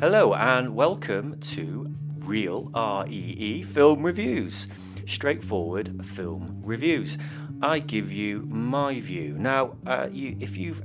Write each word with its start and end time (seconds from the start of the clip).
Hello 0.00 0.34
and 0.34 0.74
welcome 0.74 1.38
to 1.40 1.94
Reel 2.20 2.70
REE 2.74 3.62
Film 3.62 4.02
Reviews. 4.02 4.66
Straightforward 5.06 6.04
film 6.04 6.60
reviews. 6.64 7.18
I 7.60 7.78
give 7.78 8.10
you 8.10 8.40
my 8.46 8.98
view. 9.00 9.34
Now, 9.38 9.76
uh, 9.86 10.08
you, 10.10 10.36
if 10.40 10.56
you've 10.56 10.82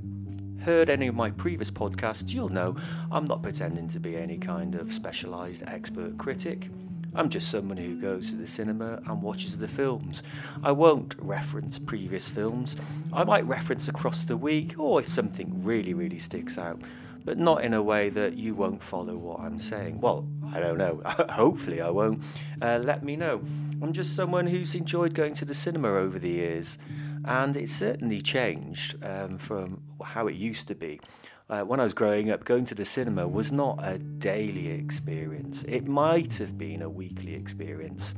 heard 0.62 0.90
any 0.90 1.08
of 1.08 1.16
my 1.16 1.32
previous 1.32 1.72
podcasts, 1.72 2.32
you'll 2.32 2.50
know 2.50 2.76
I'm 3.10 3.26
not 3.26 3.42
pretending 3.42 3.88
to 3.90 4.00
be 4.00 4.18
any 4.18 4.38
kind 4.38 4.76
of 4.76 4.92
specialised 4.92 5.64
expert 5.66 6.18
critic. 6.20 6.70
I'm 7.16 7.30
just 7.30 7.50
someone 7.50 7.78
who 7.78 8.00
goes 8.00 8.30
to 8.30 8.36
the 8.36 8.46
cinema 8.46 9.02
and 9.08 9.24
watches 9.24 9.58
the 9.58 9.68
films. 9.68 10.22
I 10.62 10.74
won't 10.74 11.16
reference 11.18 11.80
previous 11.80 12.30
films. 12.30 12.76
I 13.12 13.24
might 13.24 13.46
reference 13.46 13.88
across 13.88 14.26
the 14.26 14.38
week 14.38 14.78
or 14.78 15.00
if 15.00 15.08
something 15.08 15.64
really, 15.64 15.96
really 15.96 16.20
sticks 16.20 16.60
out, 16.60 16.80
but 17.28 17.38
not 17.38 17.62
in 17.62 17.74
a 17.74 17.84
way 17.84 18.08
that 18.08 18.38
you 18.38 18.56
won't 18.56 18.82
follow 18.82 19.18
what 19.18 19.42
I'm 19.42 19.60
saying. 19.60 20.00
Well, 20.00 20.26
I 20.54 20.62
don't 20.62 20.78
know. 20.78 21.02
Hopefully, 21.30 21.82
I 21.82 21.90
won't. 21.90 22.24
Uh, 22.62 22.80
let 22.82 23.04
me 23.04 23.18
know. 23.18 23.42
I'm 23.82 23.92
just 23.92 24.16
someone 24.16 24.48
who's 24.48 24.74
enjoyed 24.76 25.14
going 25.14 25.34
to 25.34 25.44
the 25.44 25.54
cinema 25.54 25.90
over 25.90 26.20
the 26.20 26.30
years, 26.30 26.78
and 27.26 27.54
it's 27.58 27.74
certainly 27.74 28.22
changed 28.22 28.96
um, 29.04 29.38
from 29.38 29.82
how 30.02 30.28
it 30.28 30.36
used 30.36 30.70
to 30.70 30.76
be. 30.76 31.02
Uh, 31.50 31.64
when 31.64 31.82
I 31.82 31.84
was 31.84 31.94
growing 31.94 32.32
up, 32.32 32.46
going 32.46 32.64
to 32.64 32.76
the 32.76 32.86
cinema 32.86 33.28
was 33.28 33.52
not 33.52 33.78
a 33.84 33.98
daily 33.98 34.70
experience. 34.70 35.66
It 35.68 35.86
might 35.86 36.36
have 36.36 36.58
been 36.58 36.82
a 36.82 36.90
weekly 36.90 37.36
experience. 37.36 38.16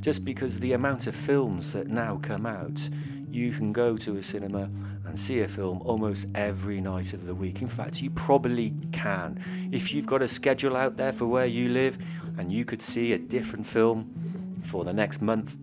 Just 0.00 0.24
because 0.24 0.58
the 0.60 0.72
amount 0.72 1.06
of 1.06 1.14
films 1.14 1.72
that 1.72 1.88
now 1.88 2.18
come 2.22 2.46
out, 2.46 2.88
you 3.30 3.52
can 3.52 3.74
go 3.74 3.98
to 3.98 4.16
a 4.16 4.22
cinema 4.22 4.70
and 5.08 5.18
see 5.18 5.40
a 5.40 5.48
film 5.48 5.80
almost 5.82 6.26
every 6.34 6.80
night 6.80 7.14
of 7.14 7.26
the 7.26 7.34
week. 7.34 7.62
In 7.62 7.68
fact, 7.68 8.02
you 8.02 8.10
probably 8.10 8.74
can. 8.92 9.42
If 9.72 9.92
you've 9.92 10.06
got 10.06 10.22
a 10.22 10.28
schedule 10.28 10.76
out 10.76 10.96
there 10.96 11.12
for 11.12 11.26
where 11.26 11.46
you 11.46 11.70
live 11.70 11.98
and 12.36 12.52
you 12.52 12.64
could 12.64 12.82
see 12.82 13.14
a 13.14 13.18
different 13.18 13.66
film 13.66 14.60
for 14.62 14.84
the 14.84 14.92
next 14.92 15.22
month, 15.22 15.56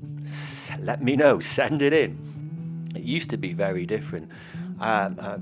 let 0.82 1.04
me 1.04 1.16
know, 1.16 1.40
send 1.58 1.82
it 1.82 1.94
in. 1.94 2.92
It 2.96 3.04
used 3.04 3.30
to 3.30 3.38
be 3.38 3.54
very 3.54 3.86
different. 3.86 4.32
Um, 4.80 5.18
uh, 5.20 5.38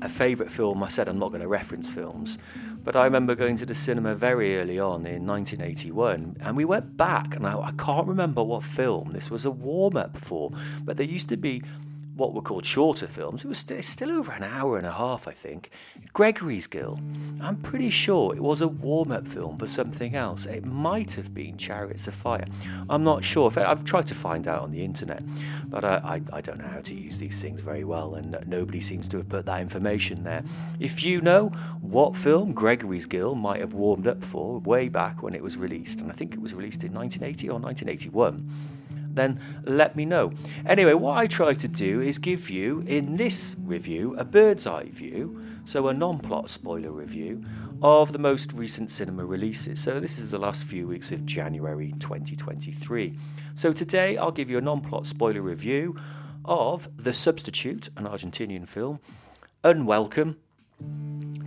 a 0.00 0.08
favourite 0.08 0.50
film, 0.50 0.82
I 0.82 0.88
said 0.88 1.08
I'm 1.08 1.18
not 1.18 1.28
going 1.28 1.42
to 1.42 1.48
reference 1.48 1.90
films, 1.90 2.38
but 2.84 2.96
I 2.96 3.04
remember 3.04 3.34
going 3.34 3.56
to 3.56 3.66
the 3.66 3.74
cinema 3.74 4.14
very 4.14 4.58
early 4.58 4.78
on 4.78 5.04
in 5.04 5.26
1981, 5.26 6.36
and 6.40 6.56
we 6.56 6.64
went 6.64 6.96
back, 6.96 7.36
and 7.36 7.46
I, 7.46 7.58
I 7.58 7.72
can't 7.72 8.06
remember 8.06 8.42
what 8.42 8.64
film 8.64 9.12
this 9.12 9.30
was 9.30 9.44
a 9.44 9.50
warm 9.50 9.96
up 9.96 10.16
for, 10.16 10.52
but 10.84 10.96
there 10.96 11.06
used 11.06 11.28
to 11.28 11.36
be 11.36 11.62
what 12.18 12.34
were 12.34 12.42
called 12.42 12.66
shorter 12.66 13.06
films. 13.06 13.44
It 13.44 13.48
was 13.48 13.58
st- 13.58 13.84
still 13.84 14.10
over 14.10 14.32
an 14.32 14.42
hour 14.42 14.76
and 14.76 14.86
a 14.86 14.92
half, 14.92 15.28
I 15.28 15.30
think. 15.30 15.70
Gregory's 16.12 16.66
Girl. 16.66 17.00
I'm 17.40 17.56
pretty 17.56 17.90
sure 17.90 18.34
it 18.34 18.42
was 18.42 18.60
a 18.60 18.66
warm 18.66 19.12
up 19.12 19.26
film 19.26 19.56
for 19.56 19.68
something 19.68 20.16
else. 20.16 20.44
It 20.44 20.64
might 20.64 21.14
have 21.14 21.32
been 21.32 21.56
Chariots 21.56 22.08
of 22.08 22.14
Fire. 22.14 22.46
I'm 22.90 23.04
not 23.04 23.22
sure. 23.22 23.52
I've 23.56 23.84
tried 23.84 24.08
to 24.08 24.16
find 24.16 24.48
out 24.48 24.62
on 24.62 24.72
the 24.72 24.84
internet, 24.84 25.22
but 25.70 25.84
I, 25.84 26.20
I, 26.32 26.38
I 26.38 26.40
don't 26.40 26.58
know 26.58 26.66
how 26.66 26.80
to 26.80 26.94
use 26.94 27.18
these 27.18 27.40
things 27.40 27.60
very 27.60 27.84
well, 27.84 28.16
and 28.16 28.36
nobody 28.46 28.80
seems 28.80 29.08
to 29.08 29.18
have 29.18 29.28
put 29.28 29.46
that 29.46 29.60
information 29.60 30.24
there. 30.24 30.42
If 30.80 31.04
you 31.04 31.20
know 31.20 31.50
what 31.80 32.16
film 32.16 32.52
Gregory's 32.52 33.06
Girl 33.06 33.36
might 33.36 33.60
have 33.60 33.74
warmed 33.74 34.08
up 34.08 34.24
for 34.24 34.58
way 34.60 34.88
back 34.88 35.22
when 35.22 35.34
it 35.34 35.42
was 35.42 35.56
released, 35.56 36.00
and 36.00 36.10
I 36.10 36.14
think 36.14 36.34
it 36.34 36.40
was 36.40 36.52
released 36.52 36.82
in 36.82 36.92
1980 36.92 37.48
or 37.48 37.60
1981 37.60 38.77
then 39.18 39.40
let 39.64 39.96
me 39.96 40.04
know. 40.04 40.32
Anyway, 40.66 40.94
what 40.94 41.18
I 41.18 41.26
try 41.26 41.54
to 41.54 41.68
do 41.68 42.00
is 42.00 42.18
give 42.18 42.48
you, 42.48 42.84
in 42.86 43.16
this 43.16 43.56
review, 43.58 44.14
a 44.16 44.24
bird's 44.24 44.66
eye 44.66 44.88
view, 44.90 45.42
so 45.64 45.88
a 45.88 45.94
non 45.94 46.18
plot 46.18 46.48
spoiler 46.50 46.90
review, 46.90 47.44
of 47.82 48.12
the 48.12 48.18
most 48.18 48.52
recent 48.52 48.90
cinema 48.90 49.24
releases. 49.24 49.80
So 49.80 50.00
this 50.00 50.18
is 50.18 50.30
the 50.30 50.38
last 50.38 50.64
few 50.64 50.86
weeks 50.86 51.12
of 51.12 51.24
January 51.26 51.92
2023. 51.98 53.18
So 53.54 53.72
today 53.72 54.16
I'll 54.16 54.32
give 54.32 54.50
you 54.50 54.58
a 54.58 54.62
non 54.62 54.80
plot 54.80 55.06
spoiler 55.06 55.42
review 55.42 55.98
of 56.44 56.88
The 56.96 57.12
Substitute, 57.12 57.90
an 57.96 58.04
Argentinian 58.04 58.66
film, 58.66 59.00
Unwelcome, 59.64 60.36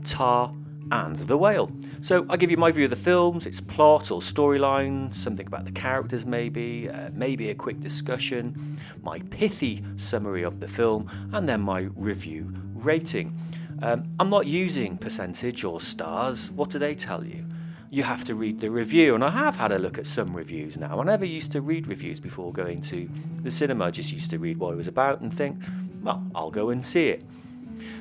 Tár, 0.03 0.55
and 0.91 1.15
The 1.15 1.37
Whale. 1.37 1.71
So 2.01 2.25
I 2.29 2.37
give 2.37 2.51
you 2.51 2.57
my 2.57 2.71
view 2.71 2.83
of 2.83 2.89
the 2.89 2.95
films, 2.95 3.45
its 3.45 3.61
plot 3.61 4.11
or 4.11 4.19
storyline, 4.19 5.15
something 5.15 5.47
about 5.47 5.65
the 5.65 5.71
characters, 5.71 6.25
maybe, 6.25 6.89
uh, 6.89 7.09
maybe 7.13 7.49
a 7.49 7.55
quick 7.55 7.79
discussion, 7.79 8.77
my 9.01 9.19
pithy 9.29 9.83
summary 9.95 10.43
of 10.43 10.59
the 10.59 10.67
film, 10.67 11.09
and 11.33 11.47
then 11.47 11.61
my 11.61 11.89
review 11.95 12.53
rating. 12.75 13.35
Um, 13.81 14.03
I'm 14.19 14.29
not 14.29 14.45
using 14.45 14.97
percentage 14.97 15.63
or 15.63 15.79
stars. 15.81 16.51
What 16.51 16.69
do 16.69 16.77
they 16.77 16.93
tell 16.93 17.23
you? 17.23 17.45
You 17.89 18.03
have 18.03 18.23
to 18.25 18.35
read 18.35 18.59
the 18.59 18.69
review, 18.69 19.15
and 19.15 19.23
I 19.23 19.31
have 19.31 19.55
had 19.55 19.71
a 19.71 19.79
look 19.79 19.97
at 19.97 20.07
some 20.07 20.35
reviews 20.35 20.77
now. 20.77 20.99
I 20.99 21.03
never 21.03 21.25
used 21.25 21.51
to 21.53 21.61
read 21.61 21.87
reviews 21.87 22.19
before 22.19 22.53
going 22.53 22.81
to 22.83 23.09
the 23.41 23.51
cinema. 23.51 23.85
I 23.85 23.91
just 23.91 24.11
used 24.11 24.29
to 24.29 24.39
read 24.39 24.57
what 24.57 24.73
it 24.73 24.77
was 24.77 24.87
about 24.87 25.21
and 25.21 25.33
think, 25.33 25.61
well, 26.01 26.23
I'll 26.35 26.51
go 26.51 26.69
and 26.69 26.83
see 26.83 27.09
it. 27.09 27.23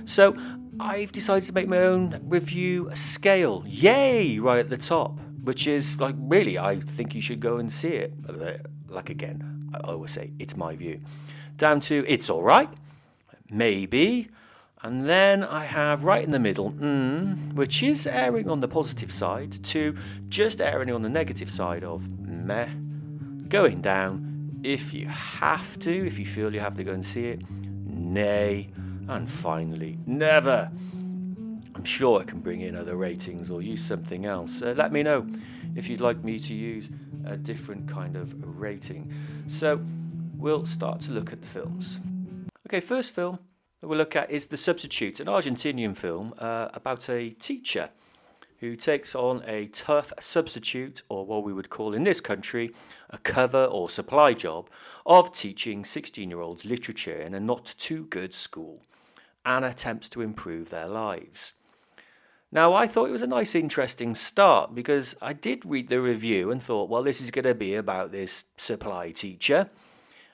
So 0.04 0.36
I've 0.80 1.12
decided 1.12 1.46
to 1.46 1.52
make 1.52 1.68
my 1.68 1.76
own 1.76 2.22
review 2.24 2.90
scale. 2.94 3.62
Yay! 3.66 4.38
Right 4.38 4.58
at 4.58 4.70
the 4.70 4.78
top, 4.78 5.20
which 5.44 5.66
is 5.66 6.00
like, 6.00 6.14
really, 6.18 6.58
I 6.58 6.80
think 6.80 7.14
you 7.14 7.20
should 7.20 7.38
go 7.38 7.58
and 7.58 7.70
see 7.70 7.88
it. 7.88 8.14
Like, 8.88 9.10
again, 9.10 9.70
I 9.74 9.78
always 9.80 10.12
say, 10.12 10.32
it's 10.38 10.56
my 10.56 10.74
view. 10.76 11.02
Down 11.58 11.80
to, 11.82 12.02
it's 12.08 12.30
alright, 12.30 12.70
maybe. 13.50 14.30
And 14.82 15.06
then 15.06 15.44
I 15.44 15.66
have 15.66 16.04
right 16.04 16.24
in 16.24 16.30
the 16.30 16.40
middle, 16.40 16.72
mm, 16.72 17.52
which 17.52 17.82
is 17.82 18.06
erring 18.06 18.48
on 18.48 18.60
the 18.60 18.68
positive 18.68 19.12
side, 19.12 19.62
to 19.64 19.94
just 20.30 20.62
erring 20.62 20.90
on 20.90 21.02
the 21.02 21.10
negative 21.10 21.50
side 21.50 21.84
of 21.84 22.08
meh, 22.20 22.70
going 23.50 23.82
down. 23.82 24.60
If 24.62 24.94
you 24.94 25.08
have 25.08 25.78
to, 25.80 26.06
if 26.06 26.18
you 26.18 26.24
feel 26.24 26.54
you 26.54 26.60
have 26.60 26.76
to 26.78 26.84
go 26.84 26.92
and 26.92 27.04
see 27.04 27.26
it, 27.26 27.42
nay 27.84 28.70
and 29.10 29.28
finally, 29.28 29.98
never. 30.06 30.70
I'm 31.74 31.84
sure 31.84 32.20
I 32.20 32.24
can 32.24 32.38
bring 32.38 32.60
in 32.60 32.76
other 32.76 32.94
ratings 32.94 33.50
or 33.50 33.60
use 33.60 33.84
something 33.84 34.24
else. 34.24 34.62
Uh, 34.62 34.74
let 34.76 34.92
me 34.92 35.02
know 35.02 35.26
if 35.74 35.88
you'd 35.88 36.00
like 36.00 36.22
me 36.22 36.38
to 36.38 36.54
use 36.54 36.90
a 37.24 37.36
different 37.36 37.88
kind 37.88 38.16
of 38.16 38.34
rating. 38.60 39.12
So 39.48 39.80
we'll 40.36 40.64
start 40.64 41.00
to 41.02 41.12
look 41.12 41.32
at 41.32 41.40
the 41.40 41.46
films. 41.46 41.98
Okay, 42.68 42.78
first 42.80 43.12
film 43.12 43.40
that 43.80 43.88
we'll 43.88 43.98
look 43.98 44.14
at 44.14 44.30
is 44.30 44.46
The 44.46 44.56
Substitute, 44.56 45.18
an 45.18 45.26
Argentinian 45.26 45.96
film 45.96 46.32
uh, 46.38 46.68
about 46.72 47.08
a 47.08 47.30
teacher 47.30 47.90
who 48.58 48.76
takes 48.76 49.16
on 49.16 49.42
a 49.46 49.66
tough 49.68 50.12
substitute, 50.20 51.02
or 51.08 51.26
what 51.26 51.42
we 51.42 51.52
would 51.52 51.70
call 51.70 51.94
in 51.94 52.04
this 52.04 52.20
country 52.20 52.72
a 53.08 53.18
cover 53.18 53.64
or 53.64 53.90
supply 53.90 54.34
job, 54.34 54.68
of 55.04 55.32
teaching 55.32 55.84
16 55.84 56.28
year 56.30 56.40
olds 56.40 56.64
literature 56.64 57.16
in 57.16 57.34
a 57.34 57.40
not 57.40 57.74
too 57.78 58.04
good 58.06 58.32
school 58.32 58.82
and 59.44 59.64
attempts 59.64 60.08
to 60.10 60.20
improve 60.20 60.70
their 60.70 60.86
lives. 60.88 61.54
Now, 62.52 62.72
I 62.72 62.88
thought 62.88 63.08
it 63.08 63.12
was 63.12 63.22
a 63.22 63.28
nice, 63.28 63.54
interesting 63.54 64.14
start 64.16 64.74
because 64.74 65.14
I 65.22 65.32
did 65.32 65.64
read 65.64 65.88
the 65.88 66.00
review 66.00 66.50
and 66.50 66.60
thought, 66.60 66.88
well, 66.88 67.04
this 67.04 67.20
is 67.20 67.30
going 67.30 67.44
to 67.44 67.54
be 67.54 67.76
about 67.76 68.10
this 68.10 68.44
supply 68.56 69.12
teacher. 69.12 69.70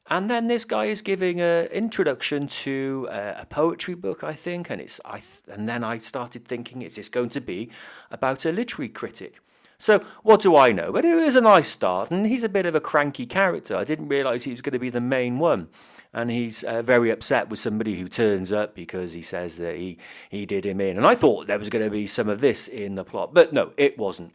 And 0.09 0.31
then 0.31 0.47
this 0.47 0.65
guy 0.65 0.87
is 0.87 1.03
giving 1.03 1.41
an 1.41 1.67
introduction 1.67 2.47
to 2.49 3.09
a, 3.11 3.41
a 3.43 3.47
poetry 3.47 3.95
book, 3.95 4.25
I 4.25 4.33
think, 4.33 4.71
and 4.71 4.81
it's 4.81 5.01
I 5.05 5.21
and 5.49 5.69
then 5.69 5.83
I 5.83 5.99
started 5.99 6.45
thinking, 6.45 6.83
is 6.83 6.95
this 6.95 7.09
going 7.09 7.31
to 7.31 7.41
be 7.41 7.71
about 8.13 8.45
a 8.45 8.53
literary 8.53 8.89
critic? 8.89 9.41
So 9.79 10.03
what 10.23 10.41
do 10.41 10.57
I 10.57 10.71
know? 10.71 10.93
But 10.93 11.05
it 11.05 11.17
was 11.17 11.35
a 11.35 11.41
nice 11.41 11.69
start, 11.69 12.13
and 12.13 12.25
he's 12.25 12.45
a 12.45 12.49
bit 12.49 12.67
of 12.67 12.77
a 12.77 12.81
cranky 12.81 13.27
character. 13.27 13.77
I 13.77 13.85
didn't 13.85 14.09
realise 14.09 14.45
he 14.45 14.53
was 14.53 14.63
going 14.63 14.73
to 14.75 14.79
be 14.79 14.91
the 14.91 15.01
main 15.01 15.39
one 15.39 15.69
and 16.13 16.31
he's 16.31 16.63
uh, 16.65 16.83
very 16.83 17.11
upset 17.11 17.49
with 17.49 17.59
somebody 17.59 17.97
who 17.97 18.09
turns 18.09 18.53
up 18.53 18.75
because 18.75 19.13
he 19.13 19.23
says 19.23 19.57
that 19.59 19.77
he, 19.77 19.99
he 20.31 20.47
did 20.47 20.65
him 20.65 20.81
in. 20.81 20.97
And 20.97 21.07
I 21.07 21.15
thought 21.15 21.47
there 21.47 21.59
was 21.59 21.71
going 21.71 21.85
to 21.85 21.91
be 21.91 22.07
some 22.07 22.29
of 22.29 22.41
this 22.41 22.69
in 22.69 22.95
the 22.95 23.05
plot, 23.05 23.35
but 23.35 23.53
no, 23.53 23.73
it 23.77 23.99
wasn't. 23.99 24.33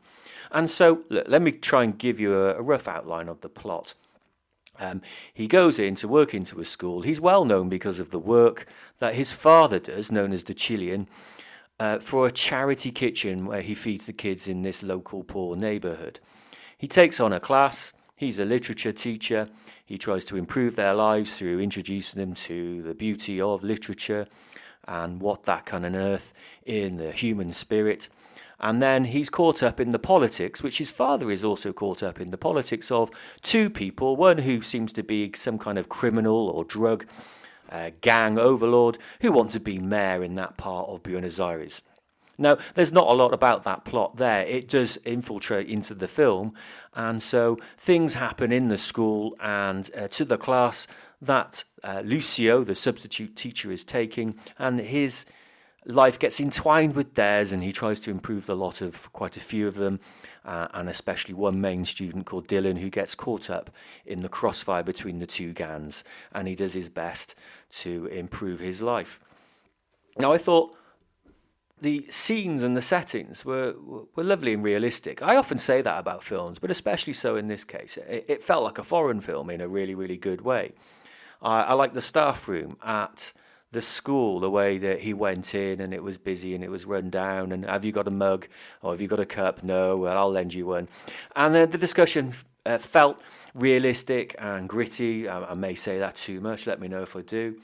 And 0.52 0.70
so 0.70 1.04
look, 1.10 1.28
let 1.28 1.42
me 1.42 1.52
try 1.52 1.84
and 1.84 1.98
give 1.98 2.20
you 2.20 2.36
a, 2.36 2.56
a 2.56 2.62
rough 2.62 2.88
outline 2.88 3.30
of 3.30 3.42
the 3.42 3.50
plot. 3.50 3.94
Um, 4.80 5.02
he 5.34 5.48
goes 5.48 5.80
in 5.80 5.96
to 5.96 6.08
work 6.08 6.34
into 6.34 6.60
a 6.60 6.66
school. 6.66 7.02
He's 7.02 7.22
well 7.22 7.46
known 7.46 7.70
because 7.70 8.00
of 8.00 8.10
the 8.10 8.20
work 8.20 8.66
that 9.00 9.16
his 9.16 9.32
father 9.32 9.80
does, 9.80 10.12
known 10.12 10.34
as 10.34 10.44
the 10.44 10.54
Chilean, 10.54 11.08
uh, 11.80 12.00
for 12.00 12.28
a 12.28 12.32
charity 12.32 12.92
kitchen 12.92 13.46
where 13.46 13.62
he 13.62 13.76
feeds 13.76 14.06
the 14.06 14.14
kids 14.14 14.48
in 14.48 14.64
this 14.64 14.82
local 14.82 15.24
poor 15.24 15.56
neighbourhood. 15.56 16.20
He 16.78 16.88
takes 16.88 17.20
on 17.20 17.34
a 17.34 17.40
class. 17.40 17.94
He's 18.16 18.40
a 18.40 18.46
literature 18.46 18.92
teacher 18.92 19.50
he 19.92 19.98
tries 19.98 20.24
to 20.24 20.38
improve 20.38 20.78
their 20.78 20.94
lives 20.94 21.38
through 21.38 21.60
introducing 21.60 22.18
them 22.18 22.34
to 22.34 22.82
the 22.82 22.94
beauty 22.94 23.42
of 23.42 23.62
literature 23.62 24.26
and 24.88 25.20
what 25.20 25.44
that 25.44 25.66
can 25.66 25.84
unearth 25.84 26.34
in 26.66 26.96
the 26.96 27.12
human 27.12 27.52
spirit. 27.52 28.08
And 28.62 28.82
then 28.82 29.04
he's 29.04 29.30
caught 29.30 29.62
up 29.62 29.82
in 29.82 29.90
the 29.90 30.00
politics, 30.00 30.64
which 30.64 30.78
his 30.78 30.92
father 30.92 31.30
is 31.30 31.44
also 31.44 31.74
caught 31.74 32.04
up 32.04 32.22
in 32.22 32.32
the 32.32 32.38
politics 32.38 32.90
of 32.90 33.12
two 33.42 33.70
people 33.70 34.16
one 34.16 34.38
who 34.38 34.62
seems 34.62 34.94
to 34.94 35.04
be 35.04 35.30
some 35.36 35.60
kind 35.60 35.78
of 35.78 35.90
criminal 35.90 36.48
or 36.48 36.64
drug 36.64 37.06
uh, 37.70 37.92
gang 38.00 38.40
overlord 38.40 38.98
who 39.20 39.34
want 39.34 39.52
to 39.52 39.60
be 39.60 39.78
mayor 39.78 40.24
in 40.24 40.36
that 40.36 40.56
part 40.56 40.88
of 40.88 41.04
Buenos 41.04 41.38
Aires. 41.38 41.84
Now, 42.42 42.58
there's 42.74 42.92
not 42.92 43.08
a 43.08 43.14
lot 43.14 43.36
about 43.36 43.64
that 43.66 43.86
plot 43.86 44.18
there. 44.18 44.44
It 44.46 44.68
does 44.68 44.98
infiltrate 45.06 45.70
into 45.70 45.94
the 45.94 46.08
film, 46.08 46.56
and 46.96 47.22
so 47.22 47.60
things 47.78 48.16
happen 48.16 48.52
in 48.52 48.68
the 48.68 48.80
school 48.80 49.36
and 49.40 49.88
uh, 49.96 50.08
to 50.08 50.26
the 50.26 50.40
class 50.40 50.88
that 51.22 51.64
uh, 51.84 52.02
Lucio, 52.04 52.64
the 52.64 52.74
substitute 52.74 53.36
teacher, 53.36 53.72
is 53.72 53.84
taking, 53.84 54.40
and 54.58 54.80
his 54.80 55.26
life 55.86 56.18
gets 56.18 56.40
entwined 56.40 56.96
with 56.96 57.14
theirs, 57.14 57.52
and 57.52 57.64
he 57.64 57.72
tries 57.72 58.00
to 58.00 58.10
improve 58.10 58.48
the 58.48 58.56
lot 58.56 58.82
of 58.82 59.14
quite 59.14 59.38
a 59.38 59.40
few 59.40 59.68
of 59.68 59.76
them, 59.76 60.00
uh, 60.44 60.68
and 60.74 60.90
especially 60.90 61.36
one 61.36 61.62
main 61.62 61.86
student 61.86 62.26
called 62.26 62.48
Dylan 62.48 62.80
who 62.80 62.90
gets 62.90 63.14
caught 63.14 63.52
up 63.52 63.70
in 64.04 64.22
the 64.22 64.30
crossfire 64.30 64.82
between 64.82 65.20
the 65.20 65.28
two 65.28 65.54
gangs, 65.54 66.04
and 66.32 66.48
he 66.48 66.56
does 66.56 66.74
his 66.74 66.90
best 66.90 67.36
to 67.70 68.08
improve 68.08 68.60
his 68.60 68.82
life. 68.82 69.20
Now, 70.18 70.34
I 70.34 70.40
thought 70.40 70.76
the 71.82 72.06
scenes 72.10 72.64
and 72.64 72.78
the 72.78 72.82
settings 72.82 73.44
were 73.44 73.76
were 74.16 74.24
lovely 74.24 74.54
and 74.54 74.64
realistic. 74.64 75.22
I 75.22 75.36
often 75.36 75.58
say 75.58 75.82
that 75.82 76.00
about 76.00 76.24
films, 76.24 76.60
but 76.60 76.72
especially 76.72 77.14
so 77.14 77.36
in 77.36 77.48
this 77.48 77.66
case. 77.66 77.98
It, 77.98 78.26
it 78.28 78.44
felt 78.44 78.64
like 78.64 78.78
a 78.78 78.84
foreign 78.84 79.20
film 79.20 79.50
in 79.50 79.62
a 79.62 79.68
really, 79.68 79.96
really 79.96 80.18
good 80.18 80.42
way. 80.42 80.74
I, 81.42 81.64
I 81.64 81.74
like 81.74 81.94
the 81.94 82.02
staff 82.02 82.48
room 82.48 82.78
at 82.84 83.34
the 83.72 83.82
school, 83.82 84.40
the 84.40 84.50
way 84.50 84.78
that 84.78 85.00
he 85.00 85.14
went 85.14 85.56
in 85.56 85.80
and 85.80 85.94
it 85.94 86.04
was 86.04 86.18
busy 86.18 86.54
and 86.54 86.64
it 86.64 86.70
was 86.70 86.86
run 86.86 87.10
down. 87.10 87.52
And 87.52 87.66
have 87.66 87.86
you 87.86 87.92
got 87.92 88.08
a 88.08 88.12
mug 88.12 88.48
or 88.82 88.92
have 88.92 89.02
you 89.02 89.08
got 89.08 89.20
a 89.20 89.26
cup? 89.26 89.64
No, 89.64 89.98
well, 89.98 90.18
I'll 90.18 90.32
lend 90.32 90.54
you 90.54 90.68
one. 90.68 90.88
And 91.36 91.56
then 91.56 91.72
the 91.72 91.78
discussion 91.78 92.34
uh, 92.66 92.78
felt 92.78 93.22
realistic 93.54 94.36
and 94.40 94.68
gritty. 94.68 95.28
I, 95.28 95.52
I 95.52 95.54
may 95.54 95.74
say 95.76 96.00
that 96.00 96.16
too 96.16 96.42
much. 96.42 96.68
Let 96.68 96.80
me 96.80 96.90
know 96.90 97.02
if 97.02 97.16
I 97.16 97.22
do. 97.22 97.62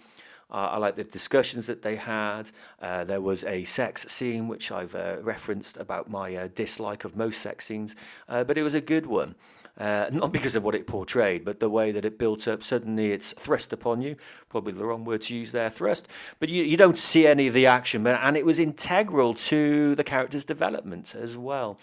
Uh, 0.50 0.70
I 0.72 0.78
like 0.78 0.96
the 0.96 1.04
discussions 1.04 1.68
that 1.68 1.82
they 1.82 1.98
had. 1.98 2.52
Uh, 2.82 3.04
there 3.04 3.22
was 3.22 3.44
a 3.44 3.64
sex 3.66 4.04
scene, 4.08 4.48
which 4.48 4.72
I've 4.72 4.96
uh, 4.96 5.18
referenced 5.22 5.78
about 5.78 6.10
my 6.10 6.36
uh, 6.36 6.48
dislike 6.56 7.04
of 7.04 7.18
most 7.18 7.42
sex 7.42 7.66
scenes, 7.66 7.96
uh, 8.30 8.44
but 8.44 8.58
it 8.58 8.64
was 8.64 8.74
a 8.74 8.82
good 8.82 9.06
one. 9.06 9.36
Uh, 9.78 10.10
not 10.12 10.32
because 10.32 10.56
of 10.56 10.64
what 10.64 10.74
it 10.74 10.88
portrayed, 10.88 11.46
but 11.46 11.60
the 11.60 11.70
way 11.70 11.92
that 11.92 12.04
it 12.04 12.18
built 12.18 12.48
up. 12.48 12.64
Suddenly 12.64 13.12
it's 13.12 13.34
thrust 13.34 13.74
upon 13.74 14.02
you. 14.02 14.16
Probably 14.50 14.74
the 14.74 14.84
wrong 14.84 15.06
word 15.06 15.22
to 15.24 15.36
use 15.36 15.52
there, 15.52 15.70
thrust. 15.70 16.08
But 16.40 16.50
you, 16.50 16.64
you 16.64 16.78
don't 16.78 16.98
see 16.98 17.28
any 17.28 17.48
of 17.48 17.54
the 17.54 17.68
action, 17.68 18.02
but, 18.02 18.20
and 18.24 18.36
it 18.36 18.46
was 18.46 18.58
integral 18.58 19.36
to 19.36 19.94
the 19.94 20.04
character's 20.04 20.46
development 20.46 21.14
as 21.14 21.38
well. 21.38 21.78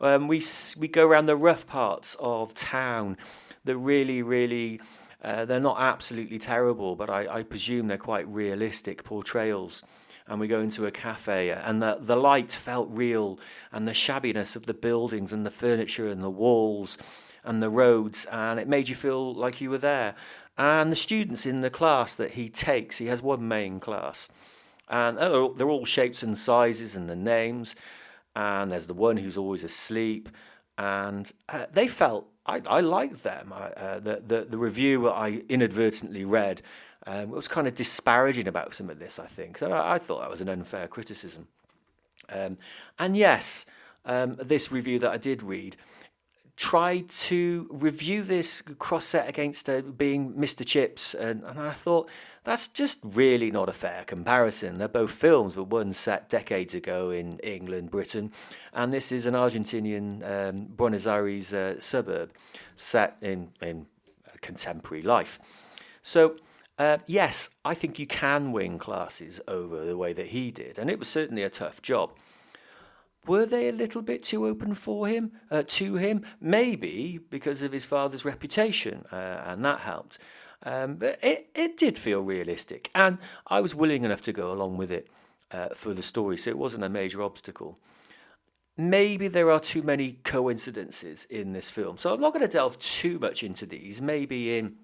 Um, 0.00 0.28
we, 0.28 0.42
we 0.78 0.88
go 0.88 1.06
around 1.06 1.26
the 1.26 1.36
rough 1.36 1.66
parts 1.66 2.16
of 2.20 2.54
town, 2.54 3.18
the 3.64 3.76
really, 3.76 4.22
really 4.22 4.80
uh, 5.26 5.44
they're 5.44 5.58
not 5.58 5.80
absolutely 5.80 6.38
terrible, 6.38 6.94
but 6.94 7.10
I, 7.10 7.38
I, 7.38 7.42
presume 7.42 7.88
they're 7.88 7.98
quite 7.98 8.28
realistic 8.28 9.02
portrayals. 9.02 9.82
And 10.28 10.38
we 10.38 10.46
go 10.46 10.60
into 10.60 10.86
a 10.86 10.92
cafe, 10.92 11.50
and 11.50 11.82
the, 11.82 11.98
the 12.00 12.14
light 12.14 12.52
felt 12.52 12.88
real, 12.92 13.40
and 13.72 13.88
the 13.88 13.92
shabbiness 13.92 14.54
of 14.54 14.66
the 14.66 14.74
buildings, 14.74 15.32
and 15.32 15.44
the 15.44 15.50
furniture, 15.50 16.08
and 16.08 16.22
the 16.22 16.30
walls, 16.30 16.96
and 17.44 17.60
the 17.60 17.70
roads, 17.70 18.26
and 18.30 18.60
it 18.60 18.68
made 18.68 18.88
you 18.88 18.94
feel 18.94 19.34
like 19.34 19.60
you 19.60 19.70
were 19.70 19.78
there. 19.78 20.14
And 20.56 20.92
the 20.92 20.96
students 20.96 21.44
in 21.44 21.60
the 21.60 21.70
class 21.70 22.14
that 22.14 22.32
he 22.32 22.48
takes, 22.48 22.98
he 22.98 23.06
has 23.06 23.20
one 23.20 23.48
main 23.48 23.80
class, 23.80 24.28
and 24.88 25.18
they're 25.18 25.68
all 25.68 25.84
shapes 25.84 26.22
and 26.22 26.38
sizes, 26.38 26.94
and 26.94 27.10
the 27.10 27.16
names. 27.16 27.74
And 28.36 28.70
there's 28.70 28.86
the 28.86 28.94
one 28.94 29.16
who's 29.16 29.36
always 29.36 29.64
asleep, 29.64 30.28
and 30.78 31.32
uh, 31.48 31.66
they 31.72 31.88
felt 31.88 32.28
I, 32.46 32.62
I 32.66 32.80
liked 32.80 33.22
them. 33.22 33.52
I, 33.52 33.70
uh, 33.70 34.00
the, 34.00 34.22
the, 34.26 34.46
the 34.48 34.58
review 34.58 35.08
I 35.08 35.42
inadvertently 35.48 36.24
read 36.24 36.62
um, 37.06 37.30
was 37.30 37.48
kind 37.48 37.66
of 37.66 37.74
disparaging 37.74 38.48
about 38.48 38.74
some 38.74 38.88
of 38.90 38.98
this. 38.98 39.18
I 39.18 39.26
think 39.26 39.62
I, 39.62 39.94
I 39.94 39.98
thought 39.98 40.20
that 40.20 40.30
was 40.30 40.40
an 40.40 40.48
unfair 40.48 40.88
criticism. 40.88 41.48
Um, 42.28 42.58
and 42.98 43.16
yes, 43.16 43.66
um, 44.04 44.36
this 44.36 44.72
review 44.72 44.98
that 45.00 45.10
I 45.10 45.16
did 45.16 45.42
read 45.42 45.76
tried 46.56 47.08
to 47.10 47.68
review 47.70 48.22
this 48.22 48.62
cross 48.78 49.04
set 49.04 49.28
against 49.28 49.68
uh, 49.68 49.82
being 49.82 50.32
Mr. 50.32 50.64
Chips, 50.64 51.14
and, 51.14 51.44
and 51.44 51.60
I 51.60 51.72
thought 51.72 52.08
that's 52.46 52.68
just 52.68 53.00
really 53.02 53.50
not 53.50 53.68
a 53.68 53.72
fair 53.72 54.04
comparison. 54.04 54.78
They're 54.78 54.86
both 54.86 55.10
films, 55.10 55.56
but 55.56 55.64
one 55.64 55.92
set 55.92 56.28
decades 56.28 56.74
ago 56.74 57.10
in 57.10 57.40
England, 57.40 57.90
Britain, 57.90 58.30
and 58.72 58.92
this 58.92 59.10
is 59.10 59.26
an 59.26 59.34
Argentinian 59.34 60.22
um, 60.24 60.66
Buenos 60.66 61.08
Aires 61.08 61.52
uh, 61.52 61.80
suburb 61.80 62.30
set 62.76 63.16
in, 63.20 63.50
in 63.60 63.86
contemporary 64.42 65.02
life. 65.02 65.40
So, 66.02 66.36
uh, 66.78 66.98
yes, 67.08 67.50
I 67.64 67.74
think 67.74 67.98
you 67.98 68.06
can 68.06 68.52
win 68.52 68.78
classes 68.78 69.40
over 69.48 69.84
the 69.84 69.96
way 69.96 70.12
that 70.12 70.28
he 70.28 70.52
did, 70.52 70.78
and 70.78 70.88
it 70.88 71.00
was 71.00 71.08
certainly 71.08 71.42
a 71.42 71.50
tough 71.50 71.82
job. 71.82 72.12
Were 73.26 73.44
they 73.44 73.68
a 73.68 73.72
little 73.72 74.02
bit 74.02 74.22
too 74.22 74.46
open 74.46 74.74
for 74.74 75.08
him, 75.08 75.32
uh, 75.50 75.64
to 75.66 75.96
him? 75.96 76.24
Maybe 76.40 77.18
because 77.28 77.60
of 77.62 77.72
his 77.72 77.84
father's 77.84 78.24
reputation, 78.24 79.04
uh, 79.10 79.42
and 79.46 79.64
that 79.64 79.80
helped. 79.80 80.20
Um, 80.62 80.96
but 80.96 81.18
it, 81.22 81.48
it 81.54 81.76
did 81.76 81.98
feel 81.98 82.22
realistic, 82.22 82.90
and 82.94 83.18
I 83.46 83.60
was 83.60 83.74
willing 83.74 84.04
enough 84.04 84.22
to 84.22 84.32
go 84.32 84.52
along 84.52 84.76
with 84.76 84.90
it 84.90 85.08
uh, 85.50 85.68
for 85.68 85.94
the 85.94 86.02
story, 86.02 86.36
so 86.36 86.50
it 86.50 86.58
wasn't 86.58 86.84
a 86.84 86.88
major 86.88 87.22
obstacle. 87.22 87.78
Maybe 88.76 89.28
there 89.28 89.50
are 89.50 89.60
too 89.60 89.82
many 89.82 90.18
coincidences 90.24 91.26
in 91.30 91.52
this 91.52 91.70
film, 91.70 91.96
so 91.96 92.12
I'm 92.12 92.20
not 92.20 92.32
going 92.32 92.46
to 92.46 92.52
delve 92.52 92.78
too 92.78 93.18
much 93.18 93.42
into 93.42 93.64
these. 93.64 94.02
Maybe 94.02 94.58
in 94.58 94.76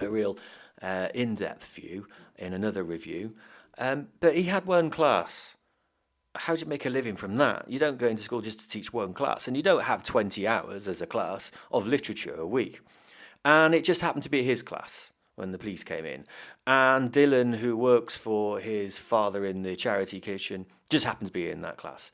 a 0.00 0.08
real 0.08 0.38
uh, 0.82 1.08
in 1.14 1.34
depth 1.34 1.64
view 1.64 2.06
in 2.36 2.52
another 2.52 2.82
review. 2.82 3.34
Um, 3.78 4.08
but 4.20 4.34
he 4.34 4.44
had 4.44 4.66
one 4.66 4.90
class. 4.90 5.56
How 6.34 6.54
do 6.54 6.60
you 6.60 6.66
make 6.66 6.86
a 6.86 6.90
living 6.90 7.16
from 7.16 7.36
that? 7.36 7.66
You 7.68 7.78
don't 7.78 7.98
go 7.98 8.06
into 8.06 8.22
school 8.22 8.40
just 8.40 8.60
to 8.60 8.68
teach 8.68 8.92
one 8.92 9.14
class, 9.14 9.48
and 9.48 9.56
you 9.56 9.62
don't 9.62 9.84
have 9.84 10.02
20 10.02 10.46
hours 10.46 10.88
as 10.88 11.02
a 11.02 11.06
class 11.06 11.50
of 11.72 11.86
literature 11.86 12.34
a 12.34 12.46
week. 12.46 12.80
And 13.44 13.74
it 13.74 13.84
just 13.84 14.00
happened 14.00 14.24
to 14.24 14.30
be 14.30 14.42
his 14.42 14.62
class 14.62 15.12
when 15.36 15.52
the 15.52 15.58
police 15.58 15.84
came 15.84 16.04
in. 16.04 16.26
And 16.66 17.10
Dylan, 17.12 17.56
who 17.56 17.76
works 17.76 18.16
for 18.16 18.60
his 18.60 18.98
father 18.98 19.44
in 19.44 19.62
the 19.62 19.76
charity 19.76 20.20
kitchen, 20.20 20.66
just 20.90 21.06
happened 21.06 21.28
to 21.28 21.32
be 21.32 21.48
in 21.48 21.62
that 21.62 21.78
class. 21.78 22.12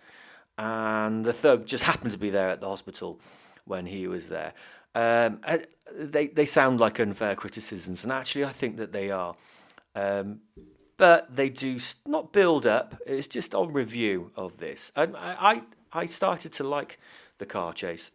And 0.58 1.24
the 1.24 1.32
thug 1.32 1.66
just 1.66 1.84
happened 1.84 2.12
to 2.12 2.18
be 2.18 2.30
there 2.30 2.48
at 2.48 2.60
the 2.60 2.68
hospital 2.68 3.20
when 3.64 3.86
he 3.86 4.06
was 4.06 4.28
there. 4.28 4.54
Um, 4.94 5.40
uh, 5.44 5.58
they 5.94 6.28
they 6.28 6.46
sound 6.46 6.80
like 6.80 6.98
unfair 6.98 7.36
criticisms, 7.36 8.02
and 8.02 8.12
actually, 8.12 8.46
I 8.46 8.52
think 8.52 8.78
that 8.78 8.92
they 8.92 9.10
are. 9.10 9.36
Um, 9.94 10.40
but 10.96 11.36
they 11.36 11.50
do 11.50 11.78
not 12.06 12.32
build 12.32 12.66
up. 12.66 12.98
It's 13.06 13.26
just 13.26 13.54
on 13.54 13.74
review 13.74 14.30
of 14.36 14.56
this. 14.56 14.90
I 14.96 15.02
I, 15.14 15.62
I 15.92 16.06
started 16.06 16.52
to 16.54 16.64
like 16.64 16.98
the 17.36 17.44
car 17.44 17.74
chase, 17.74 18.10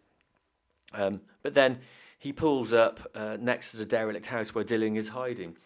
um, 0.94 1.22
but 1.44 1.54
then 1.54 1.82
he 2.22 2.32
pulls 2.32 2.72
up 2.72 3.00
uh, 3.16 3.36
next 3.40 3.72
to 3.72 3.78
the 3.78 3.86
derelict 3.86 4.28
house 4.28 4.54
where 4.54 4.64
Dylan 4.64 4.96
is 4.96 5.08
hiding. 5.08 5.58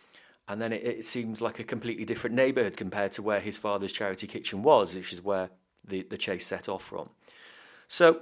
And 0.47 0.61
then 0.61 0.71
it, 0.71 0.85
it, 0.85 1.05
seems 1.05 1.41
like 1.41 1.59
a 1.59 1.65
completely 1.65 2.05
different 2.05 2.33
neighbourhood 2.33 2.77
compared 2.77 3.11
to 3.13 3.21
where 3.21 3.41
his 3.41 3.57
father's 3.57 3.91
charity 3.91 4.25
kitchen 4.25 4.63
was, 4.63 4.95
which 4.95 5.11
is 5.11 5.21
where 5.21 5.49
the, 5.83 6.03
the 6.03 6.17
chase 6.17 6.47
set 6.47 6.69
off 6.69 6.81
from. 6.81 7.09
So, 7.89 8.21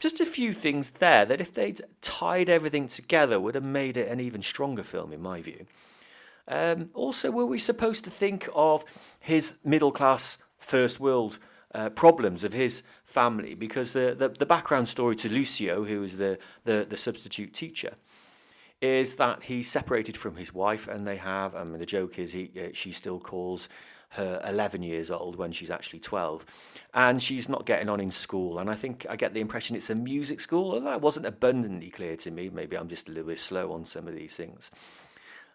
just 0.00 0.18
a 0.18 0.26
few 0.26 0.52
things 0.52 0.90
there 0.90 1.24
that 1.24 1.40
if 1.40 1.54
they'd 1.54 1.80
tied 2.00 2.48
everything 2.48 2.88
together 2.88 3.38
would 3.38 3.54
have 3.54 3.62
made 3.62 3.96
it 3.96 4.08
an 4.08 4.18
even 4.18 4.42
stronger 4.42 4.82
film, 4.82 5.12
in 5.12 5.22
my 5.22 5.40
view. 5.40 5.64
Um, 6.48 6.90
also, 6.94 7.30
were 7.30 7.46
we 7.46 7.60
supposed 7.60 8.02
to 8.02 8.10
think 8.10 8.48
of 8.56 8.84
his 9.20 9.54
middle 9.64 9.92
class 9.92 10.36
first 10.58 10.98
world 10.98 11.38
uh, 11.74 11.90
problems 11.90 12.44
of 12.44 12.52
his 12.52 12.82
family 13.04 13.54
because 13.54 13.92
the, 13.92 14.14
the, 14.16 14.28
the, 14.28 14.46
background 14.46 14.88
story 14.88 15.16
to 15.16 15.28
Lucio, 15.28 15.84
who 15.84 16.02
is 16.02 16.16
the, 16.18 16.38
the, 16.64 16.86
the 16.88 16.96
substitute 16.96 17.54
teacher, 17.54 17.94
is 18.80 19.16
that 19.16 19.44
he's 19.44 19.70
separated 19.70 20.16
from 20.16 20.36
his 20.36 20.52
wife 20.52 20.88
and 20.88 21.06
they 21.06 21.16
have, 21.16 21.54
I 21.54 21.64
mean, 21.64 21.78
the 21.78 21.86
joke 21.86 22.18
is 22.18 22.32
he, 22.32 22.50
uh, 22.58 22.68
she 22.72 22.92
still 22.92 23.18
calls 23.18 23.68
her 24.10 24.42
11 24.46 24.82
years 24.82 25.10
old 25.10 25.36
when 25.36 25.52
she's 25.52 25.70
actually 25.70 26.00
12 26.00 26.44
and 26.92 27.22
she's 27.22 27.48
not 27.48 27.64
getting 27.64 27.88
on 27.88 27.98
in 27.98 28.10
school. 28.10 28.58
And 28.58 28.68
i 28.68 28.74
think 28.74 29.06
i 29.08 29.16
get 29.16 29.32
the 29.32 29.40
impression 29.40 29.74
it's 29.74 29.88
a 29.88 29.94
music 29.94 30.40
school 30.40 30.78
that 30.78 31.00
wasn't 31.00 31.24
abundantly 31.24 31.88
clear 31.88 32.16
to 32.16 32.30
me. 32.30 32.50
Maybe 32.50 32.76
i'm 32.76 32.88
just 32.88 33.08
a 33.08 33.12
little 33.12 33.28
bit 33.28 33.40
slow 33.40 33.72
on 33.72 33.86
some 33.86 34.06
of 34.06 34.14
these 34.14 34.36
things 34.36 34.70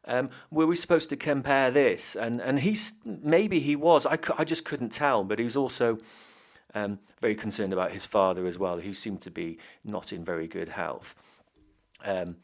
um, 0.07 0.29
were 0.49 0.65
we 0.65 0.75
supposed 0.75 1.09
to 1.09 1.17
compare 1.17 1.69
this? 1.69 2.15
And 2.15 2.41
and 2.41 2.59
he's 2.59 2.93
maybe 3.05 3.59
he 3.59 3.75
was. 3.75 4.05
I, 4.05 4.17
I 4.37 4.43
just 4.43 4.65
couldn't 4.65 4.89
tell. 4.89 5.23
But 5.23 5.39
he's 5.39 5.55
also 5.55 5.99
um, 6.73 6.99
very 7.21 7.35
concerned 7.35 7.73
about 7.73 7.91
his 7.91 8.05
father 8.05 8.47
as 8.47 8.57
well, 8.57 8.79
who 8.79 8.93
seemed 8.93 9.21
to 9.21 9.31
be 9.31 9.59
not 9.83 10.13
in 10.13 10.23
very 10.23 10.47
good 10.47 10.69
health. 10.69 11.15
Um, 12.03 12.37